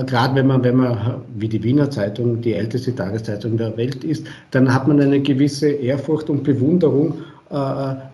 äh 0.00 0.04
Gerade 0.04 0.36
wenn 0.36 0.46
man, 0.46 0.62
wenn 0.62 0.76
man, 0.76 1.22
wie 1.36 1.48
die 1.48 1.62
Wiener 1.64 1.90
Zeitung, 1.90 2.40
die 2.40 2.54
älteste 2.54 2.94
Tageszeitung 2.94 3.56
der 3.56 3.76
Welt 3.76 4.04
ist, 4.04 4.24
dann 4.52 4.72
hat 4.72 4.86
man 4.86 5.00
eine 5.00 5.20
gewisse 5.20 5.70
Ehrfurcht 5.70 6.30
und 6.30 6.44
Bewunderung 6.44 7.14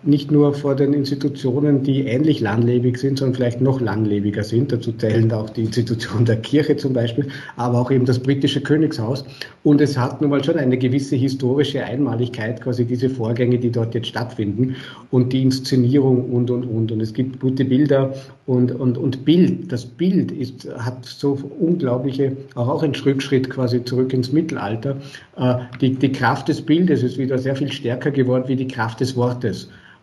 nicht 0.03 0.29
nur 0.29 0.53
vor 0.53 0.75
den 0.75 0.93
Institutionen, 0.93 1.83
die 1.83 2.01
ähnlich 2.01 2.41
langlebig 2.41 2.97
sind, 2.97 3.17
sondern 3.17 3.35
vielleicht 3.35 3.61
noch 3.61 3.79
langlebiger 3.79 4.43
sind. 4.43 4.71
Dazu 4.71 4.91
zählen 4.91 5.31
auch 5.31 5.49
die 5.49 5.61
Institution 5.61 6.25
der 6.25 6.35
Kirche 6.35 6.75
zum 6.75 6.91
Beispiel, 6.93 7.29
aber 7.55 7.79
auch 7.79 7.91
eben 7.91 8.05
das 8.05 8.19
britische 8.19 8.61
Königshaus. 8.61 9.23
Und 9.63 9.79
es 9.79 9.97
hat 9.97 10.21
nun 10.21 10.31
mal 10.31 10.43
schon 10.43 10.57
eine 10.57 10.77
gewisse 10.77 11.15
historische 11.15 11.83
Einmaligkeit, 11.83 12.61
quasi 12.61 12.83
diese 12.83 13.09
Vorgänge, 13.09 13.57
die 13.57 13.71
dort 13.71 13.95
jetzt 13.95 14.07
stattfinden 14.07 14.75
und 15.11 15.31
die 15.31 15.43
Inszenierung 15.43 16.29
und, 16.31 16.51
und, 16.51 16.65
und. 16.65 16.91
Und 16.91 16.99
es 16.99 17.13
gibt 17.13 17.39
gute 17.39 17.63
Bilder 17.63 18.13
und, 18.47 18.71
und, 18.71 18.97
und 18.97 19.23
Bild. 19.23 19.71
Das 19.71 19.85
Bild 19.85 20.31
ist, 20.31 20.67
hat 20.77 21.05
so 21.05 21.37
unglaubliche, 21.59 22.35
auch, 22.55 22.67
auch 22.67 22.83
ein 22.83 22.93
Rückschritt 22.93 23.49
quasi 23.49 23.83
zurück 23.85 24.13
ins 24.13 24.33
Mittelalter. 24.33 24.97
Äh, 25.37 25.55
die, 25.79 25.95
die 25.95 26.11
Kraft 26.11 26.49
des 26.49 26.61
Bildes 26.61 27.01
ist 27.01 27.17
wieder 27.17 27.37
sehr 27.37 27.55
viel 27.55 27.71
stärker 27.71 28.11
geworden 28.11 28.43
wie 28.47 28.57
die 28.57 28.67
Kraft 28.67 28.99
des 28.99 29.15
Wortes. 29.15 29.20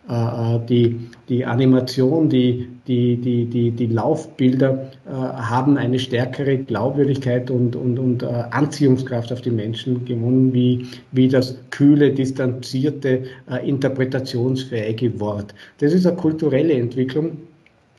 Äh, 0.09 0.59
die, 0.67 0.99
die 1.29 1.45
Animation, 1.45 2.29
die, 2.29 2.67
die, 2.87 3.17
die, 3.17 3.45
die, 3.45 3.69
die 3.69 3.85
Laufbilder 3.85 4.89
äh, 5.05 5.11
haben 5.11 5.77
eine 5.77 5.99
stärkere 5.99 6.57
Glaubwürdigkeit 6.57 7.51
und, 7.51 7.75
und, 7.75 7.99
und 7.99 8.23
äh, 8.23 8.25
Anziehungskraft 8.25 9.31
auf 9.31 9.41
die 9.41 9.51
Menschen 9.51 10.03
gewonnen, 10.05 10.51
wie, 10.51 10.87
wie 11.11 11.27
das 11.27 11.55
kühle, 11.69 12.11
distanzierte, 12.11 13.23
äh, 13.51 13.69
interpretationsfähige 13.69 15.19
Wort. 15.19 15.53
Das 15.77 15.93
ist 15.93 16.07
eine 16.07 16.17
kulturelle 16.17 16.73
Entwicklung. 16.73 17.37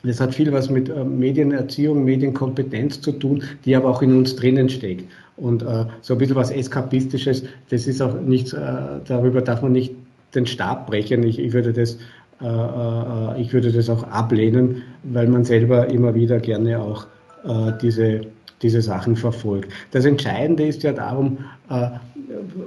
Das 0.03 0.19
hat 0.19 0.35
viel 0.35 0.51
was 0.51 0.69
mit 0.69 0.89
äh, 0.89 1.03
Medienerziehung, 1.05 2.03
Medienkompetenz 2.03 2.99
zu 2.99 3.13
tun, 3.13 3.43
die 3.63 3.75
aber 3.75 3.89
auch 3.89 4.01
in 4.01 4.17
uns 4.17 4.35
drinnen 4.35 4.67
steckt. 4.67 5.05
Und 5.37 5.63
äh, 5.63 5.85
so 6.01 6.15
ein 6.15 6.17
bisschen 6.17 6.35
was 6.35 6.51
Eskapistisches, 6.51 7.43
das 7.69 7.87
ist 7.87 8.01
auch 8.01 8.19
nichts, 8.19 8.51
äh, 8.51 8.59
darüber 9.07 9.41
darf 9.41 9.61
man 9.61 9.71
nicht 9.71 9.93
den 10.35 10.45
Stab 10.45 10.87
brechen. 10.87 11.23
Ich, 11.23 11.39
ich 11.39 11.53
würde 11.53 11.73
das 11.73 11.97
äh, 12.41 12.47
äh, 12.47 13.41
ich 13.41 13.53
würde 13.53 13.71
das 13.71 13.89
auch 13.89 14.03
ablehnen, 14.03 14.81
weil 15.03 15.27
man 15.27 15.43
selber 15.43 15.89
immer 15.89 16.15
wieder 16.15 16.39
gerne 16.39 16.79
auch 16.79 17.05
äh, 17.43 17.71
diese, 17.81 18.21
diese 18.61 18.81
Sachen 18.81 19.15
verfolgt. 19.15 19.71
Das 19.91 20.05
Entscheidende 20.05 20.65
ist 20.65 20.83
ja 20.83 20.93
darum, 20.93 21.37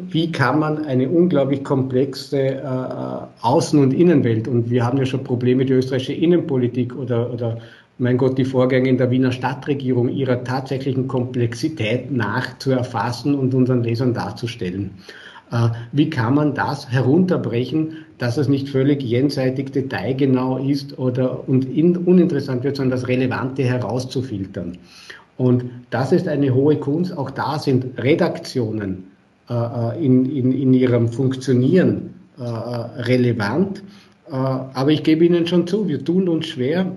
wie 0.09 0.33
kann 0.33 0.59
man 0.59 0.87
eine 0.87 1.09
unglaublich 1.09 1.63
komplexe 1.63 2.63
Außen- 3.43 3.81
und 3.81 3.93
Innenwelt, 3.93 4.49
und 4.49 4.71
wir 4.71 4.85
haben 4.85 4.97
ja 4.99 5.05
schon 5.05 5.23
Probleme, 5.23 5.65
die 5.65 5.75
österreichische 5.75 6.15
Innenpolitik 6.15 6.97
oder, 6.97 7.31
oder 7.33 7.59
mein 7.99 8.17
Gott, 8.17 8.39
die 8.39 8.45
Vorgänge 8.45 8.89
in 8.89 8.97
der 8.97 9.11
Wiener 9.11 9.31
Stadtregierung 9.31 10.09
ihrer 10.09 10.43
tatsächlichen 10.43 11.07
Komplexität 11.07 12.11
nachzuerfassen 12.11 13.35
und 13.35 13.55
unseren 13.55 13.85
Lesern 13.85 14.15
darzustellen. 14.15 14.91
Äh, 15.55 15.69
wie 15.93 16.11
kann 16.11 16.35
man 16.35 16.55
das 16.55 16.91
herunterbrechen, 16.91 17.99
dass 18.19 18.37
es 18.39 18.49
nicht 18.49 18.69
völlig 18.69 19.03
jenseitig 19.03 19.71
detailgenau 19.71 20.59
ist 20.59 20.99
oder 20.99 21.49
und 21.49 21.65
in, 21.65 21.97
uninteressant 21.97 22.65
wird, 22.65 22.77
sondern 22.77 22.99
das 22.99 23.09
Relevante 23.09 23.63
herauszufiltern. 23.63 24.79
Und 25.37 25.65
das 25.91 26.11
ist 26.11 26.27
eine 26.27 26.53
hohe 26.53 26.77
Kunst. 26.77 27.17
Auch 27.17 27.31
da 27.31 27.59
sind 27.59 27.99
Redaktionen 27.99 29.05
äh, 29.49 29.55
äh 29.55 30.05
in, 30.05 30.27
in, 30.27 30.53
in 30.53 30.75
ihrem 30.75 31.09
Funktionieren 31.09 32.15
äh, 32.39 32.43
äh 32.43 32.47
relevant. 33.03 33.85
Äh, 34.29 34.33
aber 34.35 34.91
ich 34.91 35.05
gebe 35.05 35.25
Ihnen 35.25 35.47
schon 35.47 35.69
zu, 35.69 35.87
wir 35.87 36.05
tun 36.05 36.29
uns 36.29 36.47
schwer, 36.47 36.91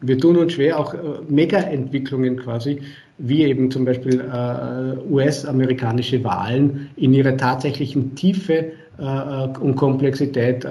wir 0.00 0.18
tun 0.18 0.36
uns 0.36 0.52
schwer, 0.52 0.78
auch 0.78 0.94
Mega-Entwicklungen 1.28 2.36
quasi 2.36 2.80
wie 3.18 3.44
eben 3.44 3.70
zum 3.70 3.84
Beispiel 3.84 4.20
äh, 4.20 5.12
US-amerikanische 5.12 6.22
Wahlen 6.24 6.90
in 6.96 7.14
ihrer 7.14 7.36
tatsächlichen 7.36 8.14
Tiefe 8.14 8.72
äh, 8.98 9.58
und 9.58 9.76
Komplexität 9.76 10.64
äh, 10.64 10.68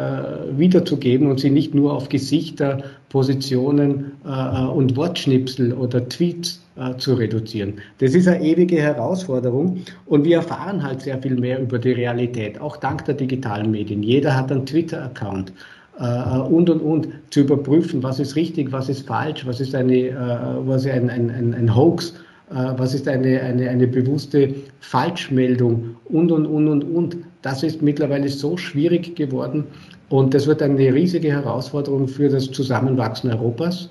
wiederzugeben 0.57 1.29
und 1.29 1.39
sie 1.39 1.49
nicht 1.49 1.73
nur 1.73 1.93
auf 1.93 2.09
Gesichter, 2.09 2.83
Positionen 3.09 4.13
äh, 4.25 4.65
und 4.65 4.95
Wortschnipsel 4.95 5.73
oder 5.73 6.07
Tweets 6.07 6.61
äh, 6.75 6.95
zu 6.97 7.13
reduzieren. 7.13 7.75
Das 7.99 8.15
ist 8.15 8.27
eine 8.27 8.43
ewige 8.43 8.77
Herausforderung 8.77 9.79
und 10.05 10.23
wir 10.23 10.37
erfahren 10.37 10.83
halt 10.83 11.01
sehr 11.01 11.21
viel 11.21 11.35
mehr 11.35 11.61
über 11.61 11.77
die 11.79 11.91
Realität, 11.91 12.59
auch 12.59 12.77
dank 12.77 13.05
der 13.05 13.15
digitalen 13.15 13.71
Medien. 13.71 14.03
Jeder 14.03 14.35
hat 14.35 14.51
einen 14.51 14.65
Twitter-Account 14.65 15.53
äh, 15.99 16.39
und 16.39 16.69
und 16.69 16.81
und 16.81 17.07
zu 17.29 17.41
überprüfen, 17.41 18.01
was 18.03 18.19
ist 18.19 18.35
richtig, 18.35 18.71
was 18.71 18.89
ist 18.89 19.07
falsch, 19.07 19.45
was 19.45 19.59
ist 19.59 19.75
eine, 19.75 20.61
was 20.65 20.85
ist 20.85 20.91
ein, 20.91 21.09
ein, 21.09 21.29
ein, 21.29 21.53
ein 21.53 21.75
Hoax 21.75 22.13
was 22.53 22.93
ist 22.93 23.07
eine, 23.07 23.41
eine, 23.41 23.69
eine 23.69 23.87
bewusste 23.87 24.53
Falschmeldung 24.81 25.95
und, 26.05 26.31
und, 26.31 26.45
und, 26.45 26.67
und, 26.67 26.83
und. 26.83 27.17
Das 27.41 27.63
ist 27.63 27.81
mittlerweile 27.81 28.29
so 28.29 28.57
schwierig 28.57 29.15
geworden 29.15 29.65
und 30.09 30.33
das 30.33 30.47
wird 30.47 30.61
eine 30.61 30.93
riesige 30.93 31.29
Herausforderung 31.29 32.07
für 32.07 32.29
das 32.29 32.51
Zusammenwachsen 32.51 33.31
Europas, 33.31 33.89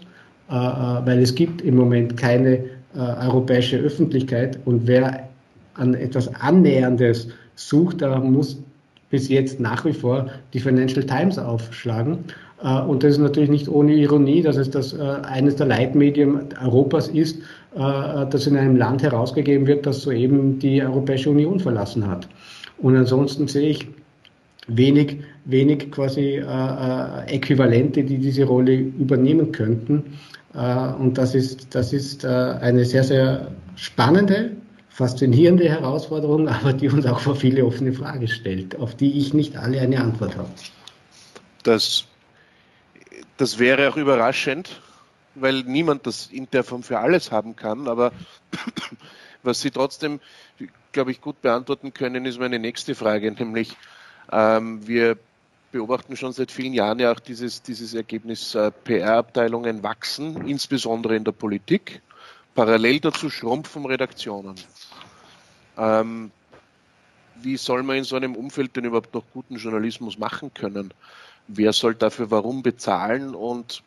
äh, 0.51 0.55
äh, 0.55 0.57
weil 1.07 1.21
es 1.21 1.35
gibt 1.35 1.63
im 1.63 1.77
Moment 1.77 2.17
keine 2.17 2.65
europäische 2.93 3.77
Öffentlichkeit 3.77 4.59
und 4.65 4.85
wer 4.85 5.29
an 5.75 5.95
etwas 5.95 6.27
Annäherndes 6.35 7.29
sucht, 7.55 8.03
da 8.03 8.19
muss 8.19 8.59
bis 9.11 9.29
jetzt 9.29 9.61
nach 9.61 9.85
wie 9.85 9.93
vor 9.93 10.27
die 10.53 10.61
Financial 10.61 11.05
Times 11.05 11.39
aufschlagen. 11.39 12.19
Und 12.63 13.03
das 13.03 13.13
ist 13.13 13.19
natürlich 13.19 13.49
nicht 13.49 13.69
ohne 13.69 13.95
Ironie, 13.95 14.43
dass 14.43 14.57
es 14.57 14.69
das 14.69 14.95
eines 14.99 15.57
der 15.57 15.67
Leitmedien 15.67 16.41
Europas 16.63 17.09
ist, 17.09 17.39
äh, 17.75 18.27
das 18.31 18.47
in 18.47 18.57
einem 18.57 18.77
Land 18.77 19.03
herausgegeben 19.03 19.67
wird, 19.67 19.87
das 19.87 20.03
soeben 20.03 20.59
die 20.59 20.83
Europäische 20.83 21.31
Union 21.31 21.61
verlassen 21.61 22.07
hat. 22.07 22.29
Und 22.79 22.97
ansonsten 22.97 23.47
sehe 23.47 23.71
ich 23.71 23.87
wenig, 24.67 25.19
wenig 25.45 25.91
quasi 25.93 26.37
äh, 26.37 26.43
äh, 26.43 27.35
Äquivalente, 27.35 28.03
die 28.03 28.19
diese 28.19 28.45
Rolle 28.45 28.75
übernehmen 28.75 29.53
könnten. 29.53 30.19
Äh, 30.55 30.93
und 30.95 31.17
das 31.17 31.35
ist, 31.35 31.75
das 31.75 31.93
ist 31.93 32.25
äh, 32.25 32.29
eine 32.29 32.85
sehr, 32.85 33.05
sehr 33.05 33.53
spannende, 33.77 34.53
faszinierende 34.89 35.69
Herausforderung, 35.69 36.49
aber 36.49 36.73
die 36.73 36.89
uns 36.89 37.07
auch 37.07 37.21
vor 37.21 37.37
viele 37.37 37.65
offene 37.65 37.93
Fragen 37.93 38.27
stellt, 38.27 38.77
auf 38.81 38.97
die 38.97 39.19
ich 39.19 39.33
nicht 39.33 39.57
alle 39.57 39.81
eine 39.81 40.01
Antwort 40.01 40.37
habe. 40.37 40.49
Das, 41.63 42.05
das 43.41 43.59
wäre 43.59 43.89
auch 43.89 43.97
überraschend, 43.97 44.83
weil 45.35 45.63
niemand 45.63 46.07
das 46.07 46.27
in 46.27 46.51
der 46.51 46.63
Form 46.63 46.83
für 46.83 46.99
alles 46.99 47.33
haben 47.33 47.57
kann. 47.57 47.89
Aber 47.89 48.13
was 49.43 49.63
Sie 49.63 49.71
trotzdem, 49.71 50.21
glaube 50.93 51.11
ich, 51.11 51.23
gut 51.23 51.41
beantworten 51.41 51.95
können, 51.95 52.27
ist 52.27 52.39
meine 52.39 52.59
nächste 52.59 52.95
Frage, 52.95 53.33
nämlich 53.39 53.77
ähm, 54.31 54.87
wir 54.87 55.17
beobachten 55.73 56.17
schon 56.17 56.33
seit 56.33 56.51
vielen 56.51 56.75
Jahren 56.75 56.99
ja 56.99 57.13
auch 57.13 57.21
dieses, 57.21 57.63
dieses 57.63 57.95
Ergebnis, 57.95 58.55
äh, 58.55 58.71
PR-Abteilungen 58.71 59.83
wachsen, 59.83 60.47
insbesondere 60.47 61.17
in 61.17 61.25
der 61.25 61.33
Politik. 61.33 62.03
Parallel 62.55 63.01
dazu 63.01 63.31
schrumpfen 63.31 63.87
Redaktionen. 63.87 64.57
Ähm, 65.79 66.31
wie 67.37 67.57
soll 67.57 67.85
man 67.85 67.97
in 67.97 68.05
so 68.05 68.17
einem 68.17 68.35
Umfeld 68.35 68.77
denn 68.77 68.85
überhaupt 68.85 69.15
noch 69.15 69.25
guten 69.33 69.57
Journalismus 69.57 70.19
machen 70.19 70.53
können? 70.53 70.93
Wer 71.53 71.73
soll 71.73 71.95
dafür 71.95 72.31
warum 72.31 72.63
bezahlen 72.63 73.35
und 73.35 73.83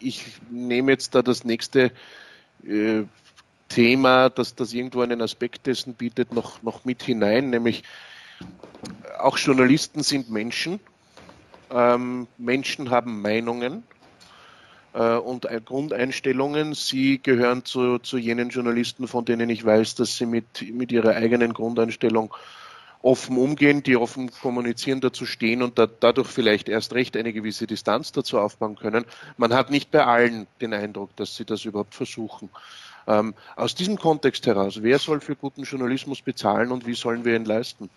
ich 0.00 0.24
nehme 0.50 0.92
jetzt 0.92 1.14
da 1.14 1.22
das 1.22 1.44
nächste 1.44 1.92
äh, 2.66 3.04
Thema, 3.68 4.30
dass 4.30 4.54
das 4.54 4.72
irgendwo 4.72 5.00
einen 5.00 5.22
Aspekt 5.22 5.66
dessen 5.66 5.94
bietet, 5.94 6.32
noch, 6.32 6.62
noch 6.62 6.84
mit 6.84 7.02
hinein, 7.02 7.50
nämlich 7.50 7.84
auch 9.18 9.38
Journalisten 9.38 10.02
sind 10.02 10.30
Menschen. 10.30 10.80
Ähm, 11.70 12.26
Menschen 12.36 12.90
haben 12.90 13.22
Meinungen 13.22 13.84
äh, 14.92 15.16
und 15.16 15.46
Grundeinstellungen. 15.64 16.74
Sie 16.74 17.18
gehören 17.22 17.64
zu, 17.64 17.98
zu 17.98 18.18
jenen 18.18 18.50
Journalisten, 18.50 19.08
von 19.08 19.24
denen 19.24 19.50
ich 19.50 19.64
weiß, 19.64 19.94
dass 19.94 20.16
sie 20.16 20.26
mit, 20.26 20.72
mit 20.72 20.92
ihrer 20.92 21.14
eigenen 21.14 21.52
Grundeinstellung 21.52 22.34
offen 23.04 23.36
umgehen, 23.36 23.82
die 23.82 23.96
offen 23.96 24.30
kommunizieren, 24.30 25.00
dazu 25.00 25.26
stehen 25.26 25.62
und 25.62 25.78
da, 25.78 25.86
dadurch 25.86 26.28
vielleicht 26.28 26.68
erst 26.68 26.94
recht 26.94 27.16
eine 27.16 27.32
gewisse 27.32 27.66
Distanz 27.66 28.12
dazu 28.12 28.38
aufbauen 28.38 28.76
können. 28.76 29.04
Man 29.36 29.52
hat 29.52 29.70
nicht 29.70 29.90
bei 29.90 30.04
allen 30.04 30.46
den 30.60 30.72
Eindruck, 30.72 31.14
dass 31.16 31.36
sie 31.36 31.44
das 31.44 31.64
überhaupt 31.64 31.94
versuchen. 31.94 32.48
Ähm, 33.06 33.34
aus 33.56 33.74
diesem 33.74 33.98
Kontext 33.98 34.46
heraus, 34.46 34.82
wer 34.82 34.98
soll 34.98 35.20
für 35.20 35.36
guten 35.36 35.64
Journalismus 35.64 36.22
bezahlen 36.22 36.72
und 36.72 36.86
wie 36.86 36.94
sollen 36.94 37.24
wir 37.26 37.36
ihn 37.36 37.44
leisten? 37.44 37.90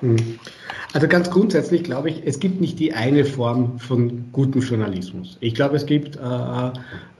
Hm. 0.00 0.16
Also 0.94 1.06
ganz 1.06 1.30
grundsätzlich 1.30 1.84
glaube 1.84 2.08
ich, 2.08 2.22
es 2.24 2.40
gibt 2.40 2.60
nicht 2.60 2.78
die 2.78 2.94
eine 2.94 3.24
Form 3.24 3.78
von 3.78 4.24
gutem 4.32 4.62
Journalismus. 4.62 5.36
Ich 5.40 5.54
glaube, 5.54 5.76
es 5.76 5.84
gibt 5.84 6.16
äh, 6.16 6.70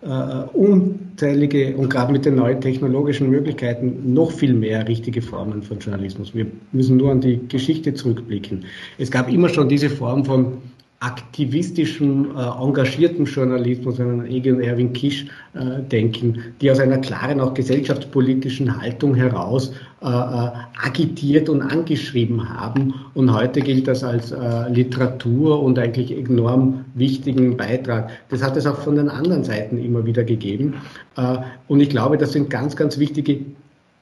äh, 0.06 0.44
unzählige 0.54 1.76
und 1.76 1.90
gerade 1.90 2.12
mit 2.12 2.24
den 2.24 2.36
neuen 2.36 2.60
technologischen 2.62 3.28
Möglichkeiten 3.28 4.14
noch 4.14 4.32
viel 4.32 4.54
mehr 4.54 4.88
richtige 4.88 5.20
Formen 5.20 5.62
von 5.62 5.78
Journalismus. 5.80 6.34
Wir 6.34 6.46
müssen 6.72 6.96
nur 6.96 7.12
an 7.12 7.20
die 7.20 7.46
Geschichte 7.48 7.92
zurückblicken. 7.92 8.64
Es 8.96 9.10
gab 9.10 9.30
immer 9.30 9.50
schon 9.50 9.68
diese 9.68 9.90
Form 9.90 10.24
von 10.24 10.58
aktivistischem, 11.00 12.36
äh, 12.36 12.42
engagierten 12.60 13.24
Journalismus, 13.24 14.00
an 14.00 14.26
Egil 14.26 14.54
und 14.54 14.62
Erwin 14.62 14.92
Kisch 14.92 15.26
äh, 15.54 15.80
denken, 15.82 16.42
die 16.60 16.70
aus 16.70 16.80
einer 16.80 16.98
klaren, 16.98 17.40
auch 17.40 17.54
gesellschaftspolitischen 17.54 18.80
Haltung 18.80 19.14
heraus 19.14 19.72
äh, 20.02 20.06
äh, 20.06 20.50
agitiert 20.82 21.48
und 21.48 21.62
angeschrieben 21.62 22.48
haben. 22.48 22.94
Und 23.14 23.32
heute 23.32 23.60
gilt 23.60 23.86
das 23.86 24.02
als 24.02 24.32
äh, 24.32 24.68
Literatur 24.70 25.62
und 25.62 25.78
eigentlich 25.78 26.10
enorm 26.10 26.84
wichtigen 26.94 27.56
Beitrag. 27.56 28.10
Das 28.30 28.42
hat 28.42 28.56
es 28.56 28.66
auch 28.66 28.78
von 28.78 28.96
den 28.96 29.08
anderen 29.08 29.44
Seiten 29.44 29.78
immer 29.78 30.04
wieder 30.04 30.24
gegeben. 30.24 30.74
Äh, 31.16 31.38
und 31.68 31.78
ich 31.78 31.90
glaube, 31.90 32.18
das 32.18 32.32
sind 32.32 32.50
ganz, 32.50 32.74
ganz 32.74 32.98
wichtige 32.98 33.38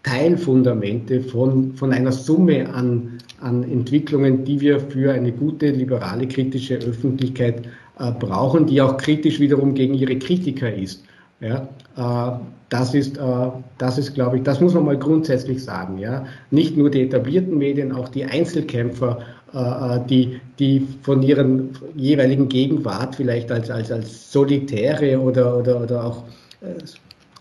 Teilfundamente 0.03 1.21
von, 1.21 1.75
von 1.75 1.93
einer 1.93 2.13
Summe 2.13 2.73
an, 2.73 3.16
an 3.41 3.63
Entwicklungen, 3.65 4.45
die 4.45 4.61
wir 4.61 4.81
für 4.81 5.13
eine 5.13 5.33
gute, 5.33 5.71
liberale, 5.71 6.27
kritische 6.27 6.77
Öffentlichkeit 6.77 7.67
äh, 7.99 8.11
brauchen, 8.13 8.67
die 8.67 8.81
auch 8.81 8.97
kritisch 8.97 9.41
wiederum 9.41 9.75
gegen 9.75 9.95
ihre 9.95 10.19
Kritiker 10.19 10.73
ist. 10.73 11.05
Ja, 11.41 11.69
äh, 11.97 12.39
das 12.69 12.95
ist, 12.95 13.19
äh, 13.19 13.49
das 13.79 13.99
ist, 13.99 14.15
glaube 14.15 14.39
ich, 14.39 14.43
das 14.43 14.61
muss 14.61 14.75
man 14.75 14.85
mal 14.85 14.99
grundsätzlich 14.99 15.63
sagen. 15.63 15.99
Ja, 15.99 16.25
nicht 16.51 16.77
nur 16.77 16.91
die 16.91 17.03
etablierten 17.03 17.59
Medien, 17.59 17.93
auch 17.93 18.09
die 18.09 18.25
Einzelkämpfer 18.25 19.19
äh, 19.53 20.01
die, 20.09 20.41
die 20.59 20.87
von 21.03 21.23
ihren 21.23 21.71
jeweiligen 21.95 22.49
Gegenwart 22.49 23.15
vielleicht 23.15 23.51
als, 23.51 23.71
als, 23.71 23.91
als 23.91 24.33
solitäre 24.33 25.21
oder, 25.21 25.57
oder, 25.59 25.83
oder 25.83 26.05
auch 26.05 26.25
äh, 26.61 26.85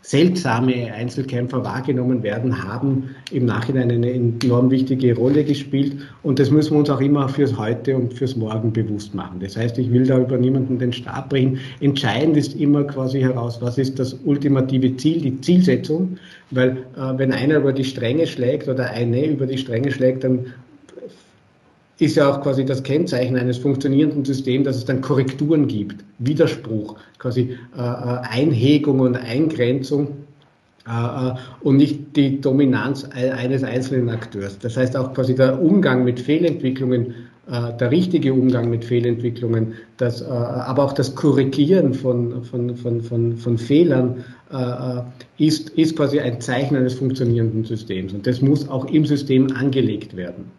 seltsame 0.06 0.94
Einzelkämpfer 0.94 1.66
wahrgenommen 1.66 2.22
werden, 2.22 2.64
haben 2.64 3.16
im 3.32 3.46
Nachhinein 3.46 3.90
eine 3.90 4.12
enorm 4.12 4.70
wichtige 4.70 5.16
Rolle 5.16 5.44
gespielt. 5.44 5.98
Und 6.22 6.38
das 6.38 6.52
müssen 6.52 6.74
wir 6.74 6.80
uns 6.80 6.92
auch 6.92 7.02
immer 7.02 7.28
fürs 7.28 7.58
Heute 7.58 7.96
und 7.96 8.14
fürs 8.14 8.36
Morgen 8.36 8.72
bewusst 8.72 9.16
machen. 9.16 9.40
Das 9.40 9.58
heißt, 9.58 9.80
ich 9.80 9.92
will 9.92 10.06
da 10.06 10.20
über 10.20 10.38
niemanden 10.38 10.78
den 10.78 10.94
Stab 10.94 11.30
bringen. 11.30 11.58
Entscheidend 11.80 12.38
ist 12.38 12.54
immer 12.56 12.84
quasi 12.84 13.20
heraus, 13.20 13.58
was 13.62 13.80
ist 13.80 13.98
das 13.98 14.14
ultimative 14.26 14.96
Ziel, 14.96 15.22
die 15.22 15.42
Zielsetzung. 15.42 16.20
Weil 16.52 16.78
äh, 16.96 17.18
wenn 17.18 17.32
einer 17.32 17.58
über 17.58 17.74
die 17.74 17.84
Stränge 17.84 18.28
schlägt 18.28 18.68
oder 18.68 18.92
eine 18.92 19.26
über 19.26 19.48
die 19.48 19.58
Stränge 19.58 19.90
schlägt, 19.90 20.24
dann 20.24 20.54
ist 21.98 22.16
ja 22.16 22.30
auch 22.30 22.42
quasi 22.42 22.66
das 22.66 22.84
Kennzeichen 22.84 23.38
eines 23.38 23.58
funktionierenden 23.58 24.26
Systems, 24.26 24.66
dass 24.66 24.78
es 24.78 24.86
dann 24.86 25.02
Korrekturen 25.02 25.68
gibt, 25.68 26.04
Widerspruch, 26.20 26.96
quasi 27.20 27.58
äh, 27.76 27.80
äh 27.80 27.82
Einhegung 27.82 29.00
und 29.00 29.16
Eingrenzung 29.16 30.26
äh, 30.88 30.92
äh, 30.92 31.34
und 31.62 31.78
nicht 31.78 32.16
die 32.16 32.42
Dominanz 32.42 33.06
eines 33.06 33.64
einzelnen 33.64 34.10
Akteurs. 34.10 34.60
Das 34.60 34.78
heißt 34.78 34.96
auch 34.96 35.14
quasi 35.14 35.34
der 35.34 35.62
Umgang 35.62 36.04
mit 36.04 36.20
Fehlentwicklungen, 36.20 37.16
äh, 37.50 37.74
der 37.80 37.90
richtige 37.90 38.34
Umgang 38.34 38.70
mit 38.70 38.86
Fehlentwicklungen, 38.86 39.74
das, 39.98 40.22
äh, 40.22 40.26
aber 40.26 40.84
auch 40.84 40.94
das 40.94 41.16
Korrigieren 41.16 41.96
von, 41.96 42.44
von, 42.44 42.76
von, 42.76 43.02
von, 43.02 43.38
von 43.38 43.58
Fehlern 43.58 44.24
ist, 45.40 45.70
ist 45.72 45.98
quasi 45.98 46.20
ein 46.20 46.40
Zeichen 46.40 46.78
eines 46.78 46.94
funktionierenden 46.94 47.66
Systems. 47.66 48.14
Und 48.14 48.28
das 48.28 48.42
muss 48.42 48.70
auch 48.70 48.86
im 48.86 49.06
System 49.06 49.48
angelegt 49.56 50.16
werden. 50.16 50.52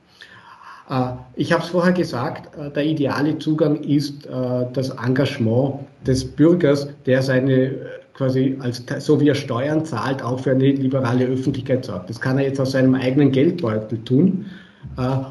Äh, 0.89 1.13
ich 1.35 1.53
habe 1.53 1.63
es 1.63 1.71
vorher 1.71 1.93
gesagt, 1.93 2.57
äh, 2.57 2.71
der 2.71 2.85
ideale 2.85 3.39
Zugang 3.39 3.77
ist 3.83 4.27
äh, 4.27 4.31
das 4.73 4.91
Engagement 4.91 5.81
des 6.07 6.25
Bürgers, 6.25 6.89
der 7.07 7.23
seine 7.23 7.73
quasi 8.15 8.57
als 8.61 8.83
so 8.99 9.21
wie 9.21 9.29
er 9.29 9.35
Steuern 9.35 9.85
zahlt, 9.85 10.23
auch 10.23 10.41
für 10.41 10.53
eine 10.53 10.71
liberale 10.71 11.27
Öffentlichkeit 11.27 11.85
sorgt. 11.85 12.09
Das 12.09 12.19
kann 12.19 12.39
er 12.39 12.45
jetzt 12.45 12.59
aus 12.59 12.73
seinem 12.73 12.95
eigenen 12.95 13.31
Geldbeutel 13.31 13.99
tun. 14.05 14.47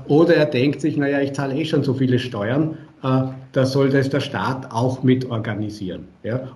Oder 0.07 0.35
er 0.35 0.45
denkt 0.45 0.81
sich, 0.81 0.95
naja, 0.95 1.19
ich 1.19 1.33
zahle 1.33 1.55
eh 1.55 1.65
schon 1.65 1.83
so 1.83 1.95
viele 1.95 2.19
Steuern, 2.19 2.77
da 3.01 3.65
soll 3.65 3.89
das 3.89 4.11
der 4.11 4.19
Staat 4.19 4.71
auch 4.71 5.01
mit 5.01 5.25
organisieren. 5.31 6.07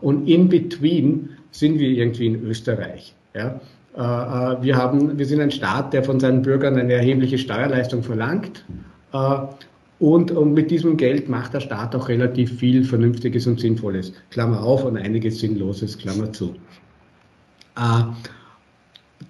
Und 0.01 0.27
in 0.27 0.49
between 0.49 1.29
sind 1.49 1.79
wir 1.79 1.89
irgendwie 1.89 2.27
in 2.27 2.43
Österreich. 2.43 3.15
Wir, 3.33 4.75
haben, 4.75 5.17
wir 5.17 5.25
sind 5.25 5.41
ein 5.41 5.49
Staat, 5.49 5.93
der 5.93 6.03
von 6.03 6.19
seinen 6.19 6.43
Bürgern 6.43 6.77
eine 6.77 6.93
erhebliche 6.93 7.39
Steuerleistung 7.39 8.03
verlangt. 8.03 8.65
Äh, 9.13 9.39
und, 10.00 10.32
und, 10.32 10.54
mit 10.54 10.72
diesem 10.72 10.95
Geld 10.95 11.28
macht 11.28 11.54
der 11.54 11.60
Staat 11.60 11.93
auch 11.93 12.08
relativ 12.08 12.58
viel 12.58 12.86
Vernünftiges 12.86 13.48
und 13.48 13.60
Sinnvolles. 13.60 14.13
Klammer 14.30 14.63
auf 14.63 14.86
und 14.86 14.95
einiges 14.95 15.39
Sinnloses, 15.39 15.98
Klammer 15.98 16.32
zu. 16.32 16.56
Äh, 17.76 18.04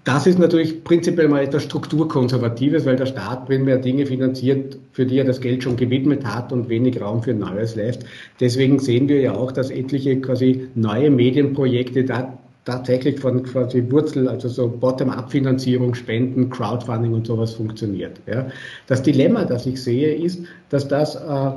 das 0.04 0.28
ist 0.28 0.40
natürlich 0.40 0.84
prinzipiell 0.84 1.28
mal 1.28 1.44
etwas 1.44 1.64
Strukturkonservatives, 1.64 2.86
weil 2.86 2.96
der 2.96 3.08
Staat 3.08 3.48
primär 3.48 3.78
Dinge 3.78 4.06
finanziert, 4.06 4.78
für 4.92 5.06
die 5.06 5.18
er 5.18 5.26
das 5.26 5.42
Geld 5.42 5.64
schon 5.64 5.76
gewidmet 5.76 6.24
hat 6.24 6.52
und 6.52 6.70
wenig 6.70 7.02
Raum 7.02 7.24
für 7.24 7.34
Neues 7.34 7.76
lässt. 7.76 8.06
Deswegen 8.40 8.80
sehen 8.80 9.10
wir 9.10 9.20
ja 9.20 9.34
auch, 9.34 9.52
dass 9.52 9.72
etliche 9.72 10.22
quasi 10.22 10.68
neue 10.76 11.10
Medienprojekte 11.10 12.06
da 12.06 12.38
tatsächlich 12.70 13.20
von 13.20 13.44
quasi 13.44 13.84
Wurzel, 13.90 14.28
also 14.28 14.48
so 14.48 14.68
Bottom-up-Finanzierung, 14.68 15.96
Spenden, 15.96 16.50
Crowdfunding 16.50 17.14
und 17.14 17.28
sowas 17.28 17.54
funktioniert. 17.54 18.20
Ja. 18.28 18.48
Das 18.88 19.02
Dilemma, 19.02 19.46
das 19.46 19.66
ich 19.66 19.82
sehe, 19.82 20.14
ist, 20.16 20.44
dass 20.70 20.88
das 20.88 21.16
äh, 21.16 21.52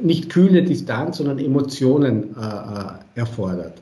nicht 0.00 0.30
kühle 0.30 0.62
Distanz, 0.62 1.18
sondern 1.18 1.38
Emotionen 1.38 2.34
äh, 2.36 2.40
äh, 2.40 3.20
erfordert. 3.20 3.74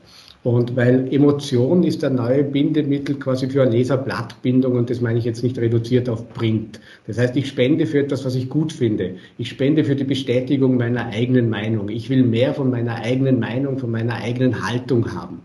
Und 0.43 0.77
weil 0.77 1.13
Emotion 1.13 1.83
ist 1.83 2.01
der 2.01 2.11
neue 2.11 2.45
Bindemittel 2.45 3.15
quasi 3.15 3.49
für 3.49 3.63
eine 3.63 3.71
Leserblattbindung 3.71 4.73
und 4.77 4.89
das 4.89 5.01
meine 5.01 5.19
ich 5.19 5.25
jetzt 5.25 5.43
nicht 5.43 5.57
reduziert 5.59 6.07
auf 6.07 6.29
Print. 6.33 6.79
Das 7.07 7.17
heißt, 7.17 7.35
ich 7.35 7.49
spende 7.49 7.85
für 7.85 7.99
etwas, 7.99 8.23
was 8.23 8.35
ich 8.35 8.47
gut 8.47 8.71
finde. 8.71 9.15
Ich 9.37 9.49
spende 9.49 9.83
für 9.83 9.97
die 9.97 10.05
Bestätigung 10.05 10.77
meiner 10.77 11.07
eigenen 11.07 11.49
Meinung. 11.49 11.89
Ich 11.89 12.09
will 12.09 12.23
mehr 12.23 12.53
von 12.53 12.69
meiner 12.69 12.95
eigenen 12.95 13.39
Meinung, 13.39 13.79
von 13.79 13.91
meiner 13.91 14.15
eigenen 14.15 14.65
Haltung 14.65 15.13
haben. 15.13 15.41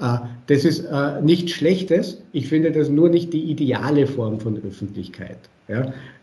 Äh, 0.00 0.18
das 0.46 0.64
ist 0.64 0.84
äh, 0.86 1.20
nichts 1.22 1.52
Schlechtes. 1.52 2.18
Ich 2.32 2.48
finde 2.48 2.72
das 2.72 2.88
nur 2.88 3.08
nicht 3.08 3.32
die 3.32 3.50
ideale 3.50 4.06
Form 4.06 4.40
von 4.40 4.56
Öffentlichkeit. 4.56 5.38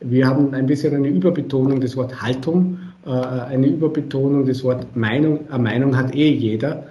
Wir 0.02 0.28
haben 0.28 0.54
ein 0.54 0.66
bisschen 0.66 0.94
eine 0.94 1.08
Überbetonung 1.08 1.80
des 1.80 1.96
Wort 1.96 2.22
Haltung, 2.22 2.80
äh, 3.06 3.12
eine 3.12 3.68
Überbetonung 3.68 4.46
des 4.46 4.62
Wort 4.66 4.94
Meinung. 4.94 5.50
Eine 5.50 5.64
Meinung 5.64 5.96
hat 5.96 6.14
eh 6.14 6.32
jeder, 6.34 6.84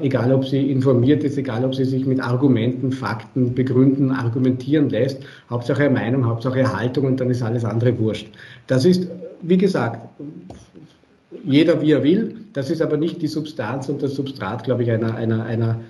egal 0.00 0.32
ob 0.32 0.46
sie 0.46 0.72
informiert 0.72 1.22
ist, 1.22 1.36
egal 1.36 1.64
ob 1.64 1.74
sie 1.74 1.84
sich 1.84 2.06
mit 2.06 2.18
Argumenten, 2.20 2.90
Fakten 2.90 3.54
begründen, 3.54 4.10
argumentieren 4.10 4.88
lässt. 4.88 5.22
Hauptsache 5.50 5.90
Meinung, 5.90 6.24
Hauptsache 6.24 6.74
Haltung 6.74 7.04
und 7.04 7.20
dann 7.20 7.30
ist 7.30 7.42
alles 7.42 7.64
andere 7.64 7.96
wurscht. 7.98 8.28
Das 8.66 8.86
ist, 8.86 9.06
wie 9.42 9.58
gesagt, 9.58 10.00
jeder 11.44 11.80
wie 11.80 11.92
er 11.92 12.02
will. 12.02 12.36
Das 12.52 12.70
ist 12.70 12.82
aber 12.82 12.96
nicht 12.96 13.22
die 13.22 13.28
Substanz 13.28 13.88
und 13.88 14.02
das 14.02 14.14
Substrat, 14.14 14.64
glaube 14.64 14.82
ich, 14.82 14.90
einer, 14.90 15.14
einer, 15.14 15.44
einer, 15.44 15.80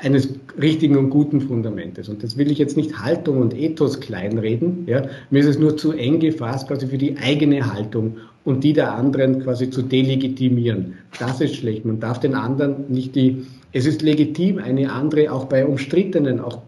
eines 0.00 0.28
richtigen 0.60 0.96
und 0.96 1.10
guten 1.10 1.40
Fundamentes. 1.40 2.08
Und 2.08 2.22
das 2.22 2.36
will 2.36 2.50
ich 2.50 2.58
jetzt 2.58 2.76
nicht 2.76 2.98
Haltung 2.98 3.40
und 3.40 3.54
Ethos 3.54 4.00
kleinreden. 4.00 4.84
Ja. 4.86 5.02
Mir 5.30 5.40
ist 5.40 5.46
es 5.46 5.58
nur 5.58 5.76
zu 5.76 5.92
eng 5.92 6.20
gefasst, 6.20 6.68
quasi 6.68 6.86
für 6.86 6.98
die 6.98 7.16
eigene 7.16 7.72
Haltung 7.72 8.16
und 8.44 8.64
die 8.64 8.72
der 8.72 8.92
anderen 8.92 9.42
quasi 9.42 9.70
zu 9.70 9.82
delegitimieren. 9.82 10.94
Das 11.18 11.40
ist 11.40 11.56
schlecht. 11.56 11.84
Man 11.84 12.00
darf 12.00 12.20
den 12.20 12.34
anderen 12.34 12.84
nicht 12.88 13.14
die, 13.14 13.46
es 13.72 13.86
ist 13.86 14.02
legitim, 14.02 14.58
eine 14.58 14.92
andere 14.92 15.32
auch 15.32 15.46
bei 15.46 15.64
umstrittenen, 15.64 16.40
auch 16.40 16.58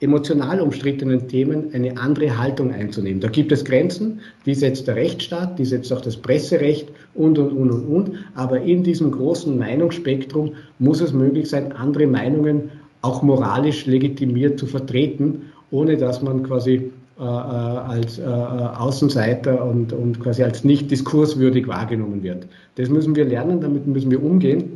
emotional 0.00 0.60
umstrittenen 0.60 1.26
Themen 1.26 1.72
eine 1.72 1.96
andere 1.96 2.36
Haltung 2.36 2.72
einzunehmen. 2.72 3.20
Da 3.20 3.28
gibt 3.28 3.50
es 3.50 3.64
Grenzen, 3.64 4.20
die 4.44 4.54
setzt 4.54 4.86
der 4.88 4.96
Rechtsstaat, 4.96 5.58
die 5.58 5.64
setzt 5.64 5.92
auch 5.92 6.02
das 6.02 6.16
Presserecht 6.16 6.88
und, 7.14 7.38
und, 7.38 7.52
und, 7.52 7.70
und, 7.70 7.84
und. 7.86 8.10
Aber 8.34 8.60
in 8.60 8.82
diesem 8.82 9.10
großen 9.10 9.56
Meinungsspektrum 9.56 10.52
muss 10.78 11.00
es 11.00 11.12
möglich 11.12 11.48
sein, 11.48 11.72
andere 11.72 12.06
Meinungen 12.06 12.70
auch 13.00 13.22
moralisch 13.22 13.86
legitimiert 13.86 14.58
zu 14.58 14.66
vertreten, 14.66 15.42
ohne 15.70 15.96
dass 15.96 16.20
man 16.20 16.42
quasi 16.42 16.90
äh, 17.18 17.22
äh 17.22 17.24
als 17.24 18.18
äh, 18.18 18.22
äh, 18.22 18.26
Außenseiter 18.26 19.64
und, 19.64 19.92
und 19.94 20.20
quasi 20.20 20.42
als 20.42 20.64
nicht 20.64 20.90
diskurswürdig 20.90 21.66
wahrgenommen 21.68 22.22
wird. 22.22 22.46
Das 22.74 22.90
müssen 22.90 23.16
wir 23.16 23.24
lernen, 23.24 23.60
damit 23.62 23.86
müssen 23.86 24.10
wir 24.10 24.22
umgehen. 24.22 24.75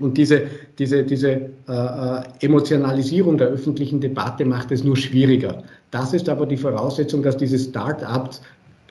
Und 0.00 0.16
diese, 0.16 0.42
diese, 0.78 1.02
diese 1.02 1.30
äh, 1.30 1.40
äh, 1.68 2.22
Emotionalisierung 2.40 3.36
der 3.36 3.48
öffentlichen 3.48 4.00
Debatte 4.00 4.44
macht 4.44 4.70
es 4.70 4.84
nur 4.84 4.96
schwieriger. 4.96 5.62
Das 5.90 6.12
ist 6.12 6.28
aber 6.28 6.46
die 6.46 6.56
Voraussetzung, 6.56 7.22
dass 7.22 7.36
diese 7.36 7.58
Start-ups 7.58 8.40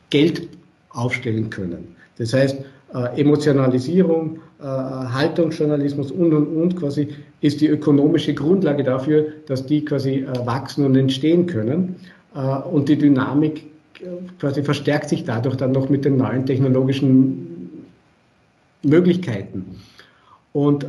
Geld 0.10 0.48
aufstellen 0.90 1.50
können. 1.50 1.96
Das 2.18 2.34
heißt, 2.34 2.58
äh, 2.94 3.22
Emotionalisierung, 3.22 4.40
äh, 4.60 4.64
Haltungsjournalismus 4.64 6.12
und, 6.12 6.34
und, 6.34 6.48
und 6.48 6.76
quasi 6.76 7.10
ist 7.42 7.62
die 7.62 7.68
ökonomische 7.68 8.34
Grundlage 8.34 8.84
dafür, 8.84 9.28
dass 9.46 9.66
die 9.66 9.86
quasi 9.86 10.20
äh, 10.20 10.46
wachsen 10.46 10.86
und 10.86 10.96
entstehen 10.96 11.46
können. 11.46 11.96
Äh, 12.36 12.40
und 12.40 12.90
die 12.90 12.98
Dynamik 12.98 13.66
äh, 14.00 14.06
quasi 14.40 14.64
verstärkt 14.64 15.10
sich 15.10 15.24
dadurch 15.24 15.56
dann 15.56 15.72
noch 15.72 15.90
mit 15.90 16.06
den 16.06 16.18
neuen 16.18 16.46
technologischen 16.46 17.84
Möglichkeiten. 18.84 19.66
Und 20.58 20.86
äh, 20.86 20.88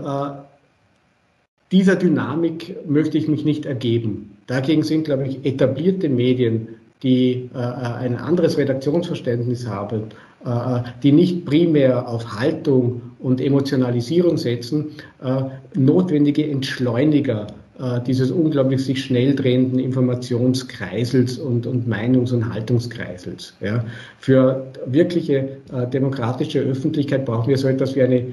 dieser 1.72 1.96
Dynamik 1.96 2.74
möchte 2.88 3.18
ich 3.18 3.28
mich 3.28 3.44
nicht 3.44 3.66
ergeben. 3.66 4.38
Dagegen 4.46 4.83
sind, 4.83 5.04
glaube 5.04 5.26
ich, 5.26 5.44
etablierte 5.44 6.09
Medien, 6.09 6.68
die 7.02 7.50
äh, 7.54 7.59
ein 7.59 8.16
anderes 8.16 8.57
Redaktionsverständnis 8.57 9.66
haben, 9.66 10.04
äh, 10.42 10.81
die 11.02 11.12
nicht 11.12 11.44
primär 11.44 12.09
auf 12.09 12.40
Haltung 12.40 13.02
und 13.18 13.42
Emotionalisierung 13.42 14.38
setzen, 14.38 14.87
äh, 15.22 15.42
notwendige 15.74 16.50
Entschleuniger 16.50 17.48
äh, 17.78 18.00
dieses 18.07 18.31
unglaublich 18.31 18.83
sich 18.83 19.04
schnell 19.04 19.37
drehenden 19.37 19.81
Informationskreisels 19.81 21.37
und, 21.37 21.66
und 21.66 21.87
Meinungs- 21.87 22.33
und 22.33 22.50
Haltungskreisels. 22.50 23.54
Ja. 23.61 23.85
Für 24.18 24.66
wirkliche 24.87 25.59
äh, 25.74 25.87
demokratische 25.92 26.61
Öffentlichkeit 26.61 27.26
brauchen 27.26 27.50
wir 27.50 27.59
so 27.59 27.68
etwas 27.68 27.94
wie 27.94 28.02
eine 28.02 28.16
äh, 28.16 28.33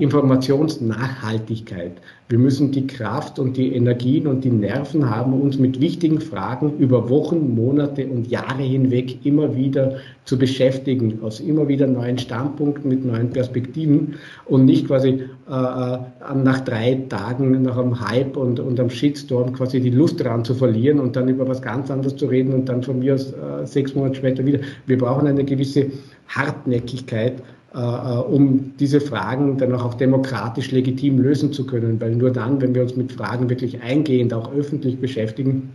Informationsnachhaltigkeit. 0.00 1.92
Wir 2.30 2.38
müssen 2.38 2.72
die 2.72 2.86
Kraft 2.86 3.38
und 3.38 3.56
die 3.56 3.74
Energien 3.74 4.26
und 4.26 4.42
die 4.42 4.50
Nerven 4.50 5.08
haben, 5.08 5.32
uns 5.34 5.58
mit 5.58 5.80
wichtigen 5.80 6.20
Fragen 6.20 6.78
über 6.78 7.08
Wochen, 7.08 7.54
Monate 7.54 8.06
und 8.06 8.28
Jahre 8.28 8.62
hinweg 8.62 9.24
immer 9.24 9.54
wieder 9.56 9.96
zu 10.24 10.36
beschäftigen, 10.38 11.20
aus 11.22 11.40
immer 11.40 11.68
wieder 11.68 11.86
neuen 11.86 12.18
Standpunkten, 12.18 12.88
mit 12.88 13.04
neuen 13.04 13.30
Perspektiven 13.30 14.16
und 14.46 14.64
nicht 14.64 14.86
quasi 14.86 15.08
äh, 15.48 15.52
äh 15.52 15.98
nach 16.34 16.60
drei 16.60 17.04
Tagen 17.08 17.62
nach 17.62 17.76
einem 17.76 18.00
Hype 18.00 18.36
und, 18.36 18.60
und 18.60 18.80
am 18.80 18.90
Shitstorm 18.90 19.52
quasi 19.52 19.80
die 19.80 19.90
Lust 19.90 20.20
daran 20.20 20.44
zu 20.44 20.54
verlieren 20.54 20.98
und 20.98 21.14
dann 21.14 21.28
über 21.28 21.46
was 21.46 21.62
ganz 21.62 21.90
anderes 21.90 22.16
zu 22.16 22.26
reden 22.26 22.52
und 22.52 22.68
dann 22.68 22.82
von 22.82 22.98
mir 22.98 23.14
aus 23.14 23.32
äh, 23.32 23.64
sechs 23.64 23.94
Monate 23.94 24.16
später 24.16 24.44
wieder. 24.44 24.60
Wir 24.86 24.98
brauchen 24.98 25.28
eine 25.28 25.44
gewisse 25.44 25.86
Hartnäckigkeit, 26.28 27.40
äh, 27.40 27.42
um 27.72 28.72
diese 28.80 29.00
Fragen 29.00 29.58
dann 29.58 29.74
auch, 29.74 29.84
auch 29.84 29.94
demokratisch 29.94 30.70
legitim 30.70 31.18
lösen 31.18 31.52
zu 31.52 31.66
können. 31.66 32.00
Weil 32.00 32.16
nur 32.16 32.30
dann, 32.30 32.60
wenn 32.62 32.74
wir 32.74 32.82
uns 32.82 32.96
mit 32.96 33.12
Fragen 33.12 33.50
wirklich 33.50 33.82
eingehend 33.82 34.32
auch 34.32 34.52
öffentlich 34.52 34.98
beschäftigen, 34.98 35.70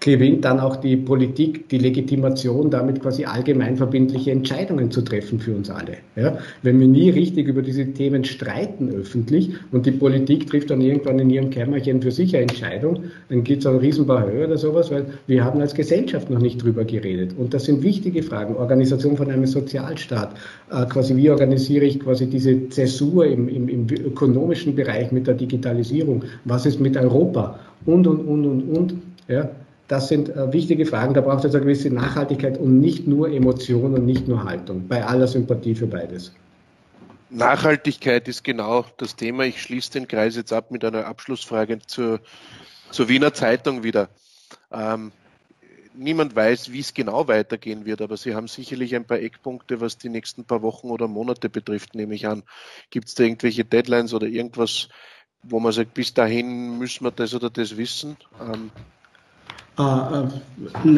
gewinnt 0.00 0.44
dann 0.44 0.60
auch 0.60 0.76
die 0.76 0.96
Politik 0.96 1.68
die 1.70 1.78
Legitimation, 1.78 2.70
damit 2.70 3.00
quasi 3.00 3.24
allgemeinverbindliche 3.24 4.30
Entscheidungen 4.30 4.90
zu 4.90 5.02
treffen 5.02 5.40
für 5.40 5.54
uns 5.54 5.70
alle. 5.70 5.96
Ja? 6.14 6.38
Wenn 6.62 6.78
wir 6.78 6.86
nie 6.86 7.10
richtig 7.10 7.48
über 7.48 7.62
diese 7.62 7.84
Themen 7.86 8.24
streiten 8.24 8.90
öffentlich 8.90 9.50
und 9.72 9.86
die 9.86 9.90
Politik 9.90 10.48
trifft 10.48 10.70
dann 10.70 10.80
irgendwann 10.80 11.18
in 11.18 11.30
ihrem 11.30 11.50
Kämmerchen 11.50 12.00
für 12.00 12.12
sich 12.12 12.34
eine 12.36 12.42
Entscheidung, 12.42 13.04
dann 13.28 13.42
gibt 13.42 13.62
es 13.62 13.66
einen 13.66 13.78
Riesenbahö 13.78 14.44
oder 14.44 14.56
sowas, 14.56 14.90
weil 14.92 15.06
wir 15.26 15.44
haben 15.44 15.60
als 15.60 15.74
Gesellschaft 15.74 16.30
noch 16.30 16.40
nicht 16.40 16.62
drüber 16.62 16.84
geredet. 16.84 17.32
Und 17.36 17.52
das 17.52 17.64
sind 17.64 17.82
wichtige 17.82 18.22
Fragen. 18.22 18.56
Organisation 18.56 19.16
von 19.16 19.30
einem 19.30 19.46
Sozialstaat, 19.46 20.36
äh, 20.70 20.86
quasi 20.86 21.16
wie 21.16 21.28
organisiere 21.30 21.86
ich 21.86 21.98
quasi 21.98 22.26
diese 22.26 22.68
Zäsur 22.68 23.26
im, 23.26 23.48
im, 23.48 23.68
im 23.68 23.86
ökonomischen 23.90 24.76
Bereich 24.76 25.10
mit 25.10 25.26
der 25.26 25.34
Digitalisierung, 25.34 26.22
was 26.44 26.66
ist 26.66 26.78
mit 26.78 26.96
Europa 26.96 27.58
und, 27.84 28.06
und, 28.06 28.20
und, 28.20 28.46
und, 28.46 28.76
und. 28.76 28.94
Ja, 29.28 29.50
das 29.88 30.08
sind 30.08 30.28
äh, 30.28 30.52
wichtige 30.52 30.86
Fragen. 30.86 31.14
Da 31.14 31.22
braucht 31.22 31.44
es 31.44 31.54
eine 31.54 31.64
gewisse 31.64 31.90
Nachhaltigkeit 31.90 32.58
und 32.58 32.80
nicht 32.80 33.06
nur 33.06 33.30
Emotion 33.30 33.94
und 33.94 34.04
nicht 34.04 34.28
nur 34.28 34.44
Haltung. 34.44 34.86
Bei 34.86 35.04
aller 35.04 35.26
Sympathie 35.26 35.74
für 35.74 35.86
beides. 35.86 36.32
Nachhaltigkeit 37.30 38.28
ist 38.28 38.44
genau 38.44 38.84
das 38.98 39.16
Thema. 39.16 39.44
Ich 39.44 39.60
schließe 39.62 39.92
den 39.92 40.08
Kreis 40.08 40.36
jetzt 40.36 40.52
ab 40.52 40.70
mit 40.70 40.84
einer 40.84 41.06
Abschlussfrage 41.06 41.78
zur, 41.86 42.20
zur 42.90 43.08
Wiener 43.08 43.32
Zeitung 43.32 43.82
wieder. 43.82 44.08
Ähm, 44.70 45.12
niemand 45.94 46.34
weiß, 46.36 46.72
wie 46.72 46.80
es 46.80 46.94
genau 46.94 47.28
weitergehen 47.28 47.84
wird, 47.84 48.00
aber 48.00 48.16
Sie 48.16 48.34
haben 48.34 48.48
sicherlich 48.48 48.94
ein 48.94 49.06
paar 49.06 49.18
Eckpunkte, 49.18 49.80
was 49.80 49.98
die 49.98 50.08
nächsten 50.08 50.44
paar 50.44 50.62
Wochen 50.62 50.88
oder 50.88 51.08
Monate 51.08 51.48
betrifft, 51.48 51.94
nehme 51.94 52.14
ich 52.14 52.26
an. 52.26 52.44
Gibt 52.90 53.08
es 53.08 53.14
da 53.14 53.24
irgendwelche 53.24 53.64
Deadlines 53.64 54.14
oder 54.14 54.26
irgendwas, 54.26 54.88
wo 55.42 55.60
man 55.60 55.72
sagt, 55.72 55.94
bis 55.94 56.14
dahin 56.14 56.78
müssen 56.78 57.04
wir 57.04 57.10
das 57.10 57.34
oder 57.34 57.50
das 57.50 57.76
wissen? 57.76 58.16
Ähm, 58.40 58.70
äh, 58.70 58.80
äh, 58.80 58.97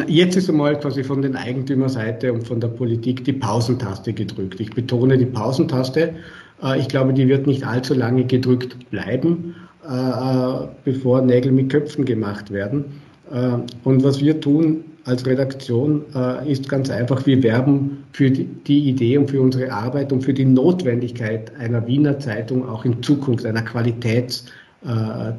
jetzt 0.07 0.35
ist 0.35 0.49
einmal 0.49 0.79
quasi 0.79 1.03
von 1.03 1.21
den 1.21 1.35
Eigentümerseite 1.35 2.33
und 2.33 2.47
von 2.47 2.59
der 2.59 2.69
Politik 2.69 3.23
die 3.25 3.33
Pausentaste 3.33 4.13
gedrückt. 4.13 4.59
Ich 4.59 4.71
betone 4.71 5.17
die 5.17 5.25
Pausentaste. 5.25 6.15
Äh, 6.63 6.79
ich 6.79 6.87
glaube, 6.87 7.13
die 7.13 7.27
wird 7.27 7.47
nicht 7.47 7.65
allzu 7.65 7.93
lange 7.93 8.25
gedrückt 8.25 8.89
bleiben, 8.89 9.55
bevor 10.85 11.23
Nägel 11.23 11.51
mit 11.51 11.71
Köpfen 11.71 12.05
gemacht 12.05 12.51
werden. 12.51 13.01
Und 13.83 14.03
was 14.03 14.21
wir 14.21 14.39
tun 14.39 14.83
als 15.05 15.25
Redaktion 15.25 16.05
ist 16.45 16.69
ganz 16.69 16.91
einfach, 16.91 17.25
wir 17.25 17.41
werben 17.41 18.03
für 18.13 18.29
die 18.29 18.89
Idee 18.89 19.17
und 19.17 19.31
für 19.31 19.41
unsere 19.41 19.71
Arbeit 19.71 20.13
und 20.13 20.21
für 20.23 20.35
die 20.35 20.45
Notwendigkeit 20.45 21.51
einer 21.57 21.87
Wiener 21.87 22.19
Zeitung 22.19 22.69
auch 22.69 22.85
in 22.85 23.01
Zukunft, 23.01 23.43
einer 23.43 23.63
Qualitäts- 23.63 24.45
äh, 24.45 24.49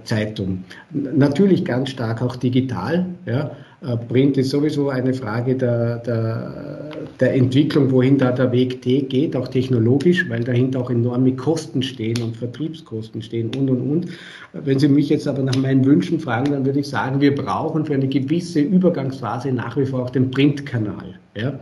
Zeitung. 0.05 0.63
Natürlich 0.93 1.65
ganz 1.65 1.91
stark 1.91 2.23
auch 2.23 2.37
digital. 2.37 3.07
Ja. 3.27 3.51
Äh, 3.83 3.97
Print 3.97 4.37
ist 4.39 4.51
sowieso 4.51 4.91
eine 4.91 5.13
Frage 5.13 5.57
der, 5.57 5.99
der, 5.99 6.91
der 7.19 7.35
Entwicklung, 7.35 7.91
wohin 7.91 8.19
da 8.19 8.31
der 8.31 8.53
Weg 8.53 8.83
geht, 8.83 9.35
auch 9.35 9.49
technologisch, 9.49 10.29
weil 10.31 10.45
dahinter 10.45 10.81
auch 10.81 10.91
enorme 10.91 11.35
Kosten 11.35 11.83
stehen 11.83 12.23
und 12.23 12.37
Vertriebskosten 12.37 13.23
stehen 13.23 13.51
und, 13.57 13.69
und, 13.69 13.81
und. 13.81 14.07
Wenn 14.53 14.79
Sie 14.79 14.89
mich 14.89 15.09
jetzt 15.09 15.27
aber 15.27 15.43
nach 15.43 15.57
meinen 15.57 15.85
Wünschen 15.85 16.21
fragen, 16.21 16.53
dann 16.53 16.65
würde 16.65 16.79
ich 16.79 16.89
sagen, 16.89 17.21
wir 17.21 17.35
brauchen 17.35 17.85
für 17.85 17.95
eine 17.95 18.07
gewisse 18.07 18.61
Übergangsphase 18.61 19.51
nach 19.51 19.77
wie 19.77 19.87
vor 19.87 20.05
auch 20.05 20.11
den 20.11 20.31
Printkanal. 20.31 21.19
Ja. 21.37 21.59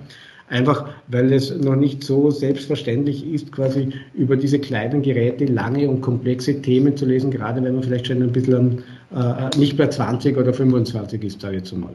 Einfach 0.50 0.88
weil 1.06 1.32
es 1.32 1.56
noch 1.56 1.76
nicht 1.76 2.02
so 2.02 2.30
selbstverständlich 2.30 3.24
ist, 3.24 3.52
quasi 3.52 3.90
über 4.14 4.36
diese 4.36 4.58
kleinen 4.58 5.00
Geräte 5.00 5.44
lange 5.44 5.88
und 5.88 6.00
komplexe 6.00 6.60
Themen 6.60 6.96
zu 6.96 7.06
lesen, 7.06 7.30
gerade 7.30 7.62
wenn 7.62 7.74
man 7.74 7.84
vielleicht 7.84 8.08
schon 8.08 8.20
ein 8.20 8.32
bisschen 8.32 8.82
äh, 9.14 9.56
nicht 9.56 9.78
mehr 9.78 9.90
20 9.90 10.36
oder 10.36 10.52
25 10.52 11.22
ist, 11.22 11.40
sage 11.40 11.56
ich 11.56 11.62
jetzt 11.62 11.76
mal. 11.76 11.92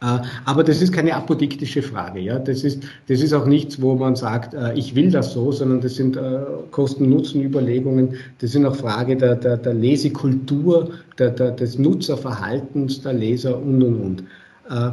Äh, 0.00 0.20
aber 0.44 0.62
das 0.62 0.80
ist 0.80 0.92
keine 0.92 1.12
apodiktische 1.14 1.82
Frage. 1.82 2.20
Ja? 2.20 2.38
Das, 2.38 2.62
ist, 2.62 2.84
das 3.08 3.20
ist 3.20 3.32
auch 3.32 3.46
nichts, 3.46 3.82
wo 3.82 3.96
man 3.96 4.14
sagt, 4.14 4.54
äh, 4.54 4.72
ich 4.74 4.94
will 4.94 5.10
das 5.10 5.32
so, 5.32 5.50
sondern 5.50 5.80
das 5.80 5.96
sind 5.96 6.16
äh, 6.16 6.40
Kosten-Nutzen-Überlegungen. 6.70 8.14
Das 8.38 8.52
sind 8.52 8.64
auch 8.64 8.76
Frage 8.76 9.16
der, 9.16 9.34
der, 9.34 9.56
der 9.56 9.74
Lesekultur, 9.74 10.90
der, 11.18 11.30
der, 11.30 11.50
des 11.50 11.78
Nutzerverhaltens 11.78 13.02
der 13.02 13.12
Leser 13.14 13.58
und, 13.60 13.82
und, 13.82 14.00
und. 14.00 14.24
Äh, 14.70 14.90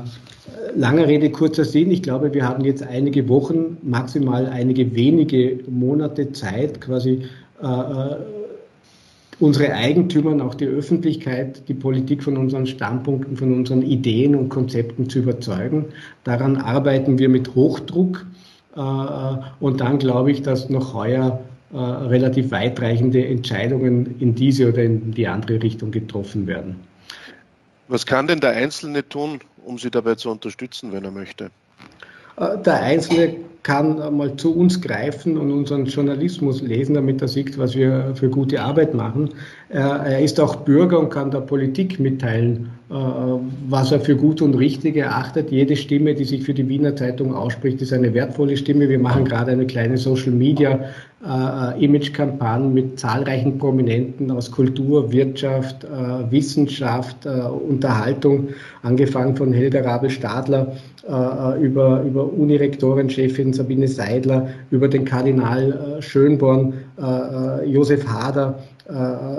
Langer 0.75 1.07
Rede, 1.07 1.30
kurzer 1.30 1.65
Sinn. 1.65 1.91
Ich 1.91 2.01
glaube, 2.03 2.34
wir 2.34 2.47
haben 2.47 2.63
jetzt 2.63 2.84
einige 2.84 3.28
Wochen, 3.30 3.78
maximal 3.84 4.47
einige 4.47 4.95
wenige 4.95 5.59
Monate 5.69 6.32
Zeit, 6.32 6.82
quasi 6.82 7.23
äh, 7.61 7.65
äh 7.65 8.15
unsere 9.39 9.71
Eigentümer 9.71 10.32
und 10.32 10.41
auch 10.41 10.55
die 10.55 10.65
Öffentlichkeit, 10.65 11.67
die 11.67 11.75
Politik 11.75 12.23
von 12.23 12.38
unseren 12.38 12.65
Standpunkten, 12.65 13.38
von 13.38 13.53
unseren 13.53 13.84
Ideen 13.84 14.34
und 14.34 14.49
Konzepten 14.49 15.09
zu 15.11 15.19
überzeugen. 15.19 15.86
Daran 16.23 16.57
arbeiten 16.57 17.19
wir 17.19 17.30
mit 17.30 17.53
Hochdruck. 17.53 18.25
Äh, 18.75 18.80
und 19.59 19.80
dann 19.80 19.99
glaube 19.99 20.32
ich, 20.32 20.41
dass 20.41 20.69
noch 20.69 20.95
heuer 20.95 21.39
äh, 21.71 21.78
relativ 21.78 22.49
weitreichende 22.49 23.25
Entscheidungen 23.25 24.15
in 24.19 24.34
diese 24.34 24.69
oder 24.69 24.84
in 24.84 25.11
die 25.11 25.28
andere 25.28 25.61
Richtung 25.61 25.91
getroffen 25.91 26.47
werden. 26.47 26.78
Was 27.89 28.05
kann 28.05 28.28
denn 28.28 28.39
der 28.39 28.51
Einzelne 28.51 29.07
tun, 29.07 29.39
um 29.68 29.78
Sie 29.78 29.91
dabei 29.91 30.15
zu 30.15 30.32
unterstützen, 30.32 30.91
wenn 30.91 31.03
er 31.03 31.11
möchte? 31.11 31.51
Äh, 32.38 32.57
der 32.59 32.82
Einzelne 32.82 33.36
kann 33.68 34.15
mal 34.15 34.34
zu 34.38 34.55
uns 34.55 34.80
greifen 34.80 35.38
und 35.38 35.51
unseren 35.51 35.88
Journalismus 35.88 36.61
lesen, 36.61 36.93
damit 36.93 37.22
er 37.22 37.28
sieht, 37.28 37.57
was 37.57 37.76
wir 37.76 38.13
für 38.15 38.30
gute 38.30 38.61
Arbeit 38.61 38.93
machen. 38.93 39.30
Er 39.68 40.22
ist 40.22 40.39
auch 40.39 40.55
Bürger 40.55 40.97
und 40.97 41.09
kann 41.09 41.32
der 41.32 41.41
Politik 41.41 41.99
mitteilen, 41.99 42.70
äh, 42.89 42.93
was 43.68 43.91
er 43.91 43.99
für 43.99 44.15
gut 44.15 44.41
und 44.41 44.53
richtig 44.53 44.95
erachtet. 44.95 45.51
Jede 45.51 45.76
Stimme, 45.76 46.15
die 46.15 46.24
sich 46.24 46.43
für 46.43 46.53
die 46.53 46.70
Wiener 46.70 46.95
Zeitung 46.95 47.36
ausspricht, 47.36 47.82
ist 47.82 47.91
eine 47.91 48.13
wertvolle 48.13 48.55
Stimme. 48.55 48.88
Wir 48.88 48.99
machen 48.99 49.26
gerade 49.26 49.51
eine 49.51 49.68
kleine 49.68 49.97
Social 49.97 50.32
Media 50.32 50.80
äh, 51.22 51.84
Image-Kampagne 51.84 52.70
mit 52.70 52.97
zahlreichen 52.97 53.57
Prominenten 53.57 54.32
aus 54.32 54.49
Kultur, 54.49 55.11
Wirtschaft, 55.11 55.84
äh, 55.84 56.32
Wissenschaft, 56.32 57.26
Unterhaltung, 57.26 58.49
angefangen 58.84 59.36
von 59.36 59.51
Helga 59.51 59.82
Rabel-Stadler 59.82 60.78
über, 61.61 62.01
über 62.03 62.34
Unirektorenchefin 62.34 63.53
Sabine 63.58 63.88
Seidler, 63.88 64.47
über 64.72 64.88
den 64.88 65.05
Kardinal 65.05 65.97
Schönborn, 65.99 66.74
Josef 67.66 68.08
Hader, 68.08 68.60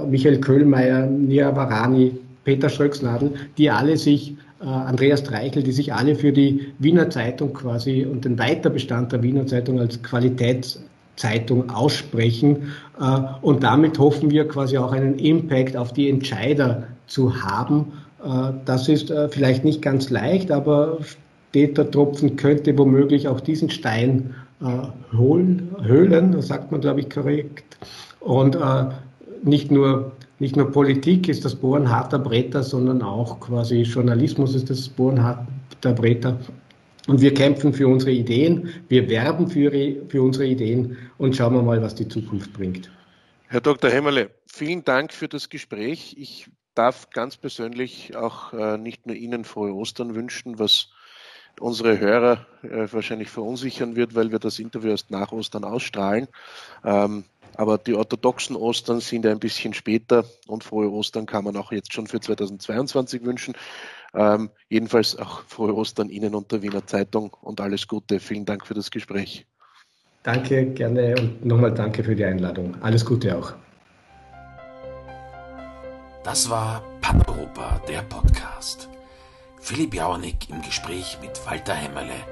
Michael 0.08 0.40
Köhlmeier, 0.40 1.06
Nia 1.06 1.54
Varani, 1.56 2.12
Peter 2.48 2.70
Schröcksnadel, 2.70 3.32
die 3.58 3.70
alle 3.70 3.98
sich, 3.98 4.34
äh, 4.62 4.64
Andreas 4.64 5.22
Treichel, 5.22 5.62
die 5.62 5.72
sich 5.72 5.92
alle 5.92 6.14
für 6.14 6.32
die 6.32 6.72
Wiener 6.78 7.10
Zeitung 7.10 7.52
quasi 7.52 8.06
und 8.10 8.24
den 8.24 8.38
Weiterbestand 8.38 9.12
der 9.12 9.22
Wiener 9.22 9.46
Zeitung 9.46 9.78
als 9.78 10.02
Qualitätszeitung 10.02 11.68
aussprechen. 11.68 12.72
Äh, 12.98 13.20
und 13.42 13.64
damit 13.64 13.98
hoffen 13.98 14.30
wir 14.30 14.48
quasi 14.48 14.78
auch 14.78 14.92
einen 14.92 15.18
Impact 15.18 15.76
auf 15.76 15.92
die 15.92 16.08
Entscheider 16.08 16.84
zu 17.06 17.42
haben. 17.42 17.92
Äh, 18.24 18.52
das 18.64 18.88
ist 18.88 19.10
äh, 19.10 19.28
vielleicht 19.28 19.66
nicht 19.66 19.82
ganz 19.82 20.08
leicht, 20.08 20.50
aber 20.50 20.96
steter 21.50 21.90
Tropfen 21.90 22.36
könnte 22.36 22.76
womöglich 22.76 23.28
auch 23.28 23.40
diesen 23.40 23.70
Stein 23.70 24.34
äh, 24.60 25.16
holen, 25.16 25.74
höhlen, 25.82 26.40
sagt 26.42 26.72
man, 26.72 26.80
glaube 26.80 27.00
ich, 27.00 27.10
korrekt. 27.10 27.78
Und 28.20 28.56
äh, 28.56 28.84
nicht 29.42 29.70
nur 29.70 30.12
nicht 30.40 30.54
nur 30.54 30.70
Politik 30.70 31.28
ist 31.28 31.44
das 31.44 31.56
Bohren 31.56 31.90
harter 31.90 32.18
Bretter, 32.18 32.62
sondern 32.62 33.02
auch 33.02 33.40
quasi 33.40 33.82
Journalismus 33.82 34.54
ist 34.54 34.70
das 34.70 34.88
Bohren 34.88 35.20
harter 35.20 35.92
Bretter. 35.92 36.38
Und 37.08 37.20
wir 37.20 37.34
kämpfen 37.34 37.72
für 37.72 37.88
unsere 37.88 38.12
Ideen, 38.12 38.68
wir 38.88 39.08
werben 39.08 39.48
für, 39.48 39.72
für 40.08 40.22
unsere 40.22 40.46
Ideen 40.46 40.96
und 41.16 41.34
schauen 41.34 41.54
wir 41.54 41.62
mal, 41.62 41.82
was 41.82 41.94
die 41.94 42.06
Zukunft 42.06 42.52
bringt. 42.52 42.88
Herr 43.48 43.62
Dr. 43.62 43.90
Hemmerle, 43.90 44.30
vielen 44.46 44.84
Dank 44.84 45.12
für 45.12 45.26
das 45.26 45.48
Gespräch. 45.48 46.14
Ich 46.18 46.48
darf 46.74 47.10
ganz 47.10 47.36
persönlich 47.36 48.14
auch 48.14 48.52
äh, 48.52 48.78
nicht 48.78 49.06
nur 49.06 49.16
Ihnen 49.16 49.44
frohe 49.44 49.74
Ostern 49.74 50.14
wünschen, 50.14 50.58
was 50.60 50.90
unsere 51.60 51.98
Hörer 51.98 52.46
äh, 52.62 52.86
wahrscheinlich 52.90 53.30
verunsichern 53.30 53.96
wird, 53.96 54.14
weil 54.14 54.30
wir 54.30 54.38
das 54.38 54.58
Interview 54.58 54.90
erst 54.90 55.10
nach 55.10 55.32
Ostern 55.32 55.64
ausstrahlen. 55.64 56.28
Ähm, 56.84 57.24
aber 57.56 57.78
die 57.78 57.94
orthodoxen 57.94 58.54
Ostern 58.56 59.00
sind 59.00 59.26
ein 59.26 59.40
bisschen 59.40 59.74
später 59.74 60.24
und 60.46 60.62
frohe 60.62 60.90
Ostern 60.90 61.26
kann 61.26 61.44
man 61.44 61.56
auch 61.56 61.72
jetzt 61.72 61.92
schon 61.92 62.06
für 62.06 62.20
2022 62.20 63.24
wünschen. 63.24 63.54
Ähm, 64.14 64.50
jedenfalls 64.68 65.16
auch 65.16 65.42
frohe 65.42 65.74
Ostern 65.74 66.08
Ihnen 66.08 66.34
und 66.34 66.52
der 66.52 66.62
Wiener 66.62 66.86
Zeitung 66.86 67.36
und 67.40 67.60
alles 67.60 67.88
Gute. 67.88 68.20
Vielen 68.20 68.44
Dank 68.44 68.66
für 68.66 68.74
das 68.74 68.90
Gespräch. 68.90 69.46
Danke, 70.22 70.66
gerne 70.66 71.14
und 71.18 71.44
nochmal 71.44 71.72
danke 71.72 72.04
für 72.04 72.14
die 72.14 72.24
Einladung. 72.24 72.76
Alles 72.80 73.04
Gute 73.04 73.36
auch. 73.36 73.52
Das 76.24 76.50
war 76.50 76.82
Paneuropa, 77.00 77.80
der 77.88 78.02
Podcast. 78.02 78.88
Philipp 79.60 79.94
Jauernick 79.94 80.48
im 80.48 80.62
Gespräch 80.62 81.18
mit 81.20 81.44
Walter 81.46 81.74
Hämmerle, 81.74 82.24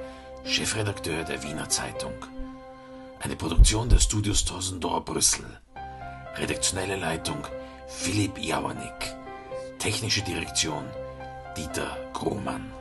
Chefredakteur 0.44 1.24
der 1.24 1.42
Wiener 1.42 1.68
Zeitung. 1.68 2.14
Eine 3.20 3.36
Produktion 3.36 3.88
der 3.88 3.98
Studios 3.98 4.44
Tosendor 4.44 5.04
Brüssel. 5.04 5.44
Redaktionelle 6.36 6.96
Leitung 6.96 7.38
Philipp 7.88 8.38
Jauernick. 8.38 9.14
Technische 9.78 10.22
Direktion 10.22 10.84
Dieter 11.56 11.96
Grohmann. 12.12 12.75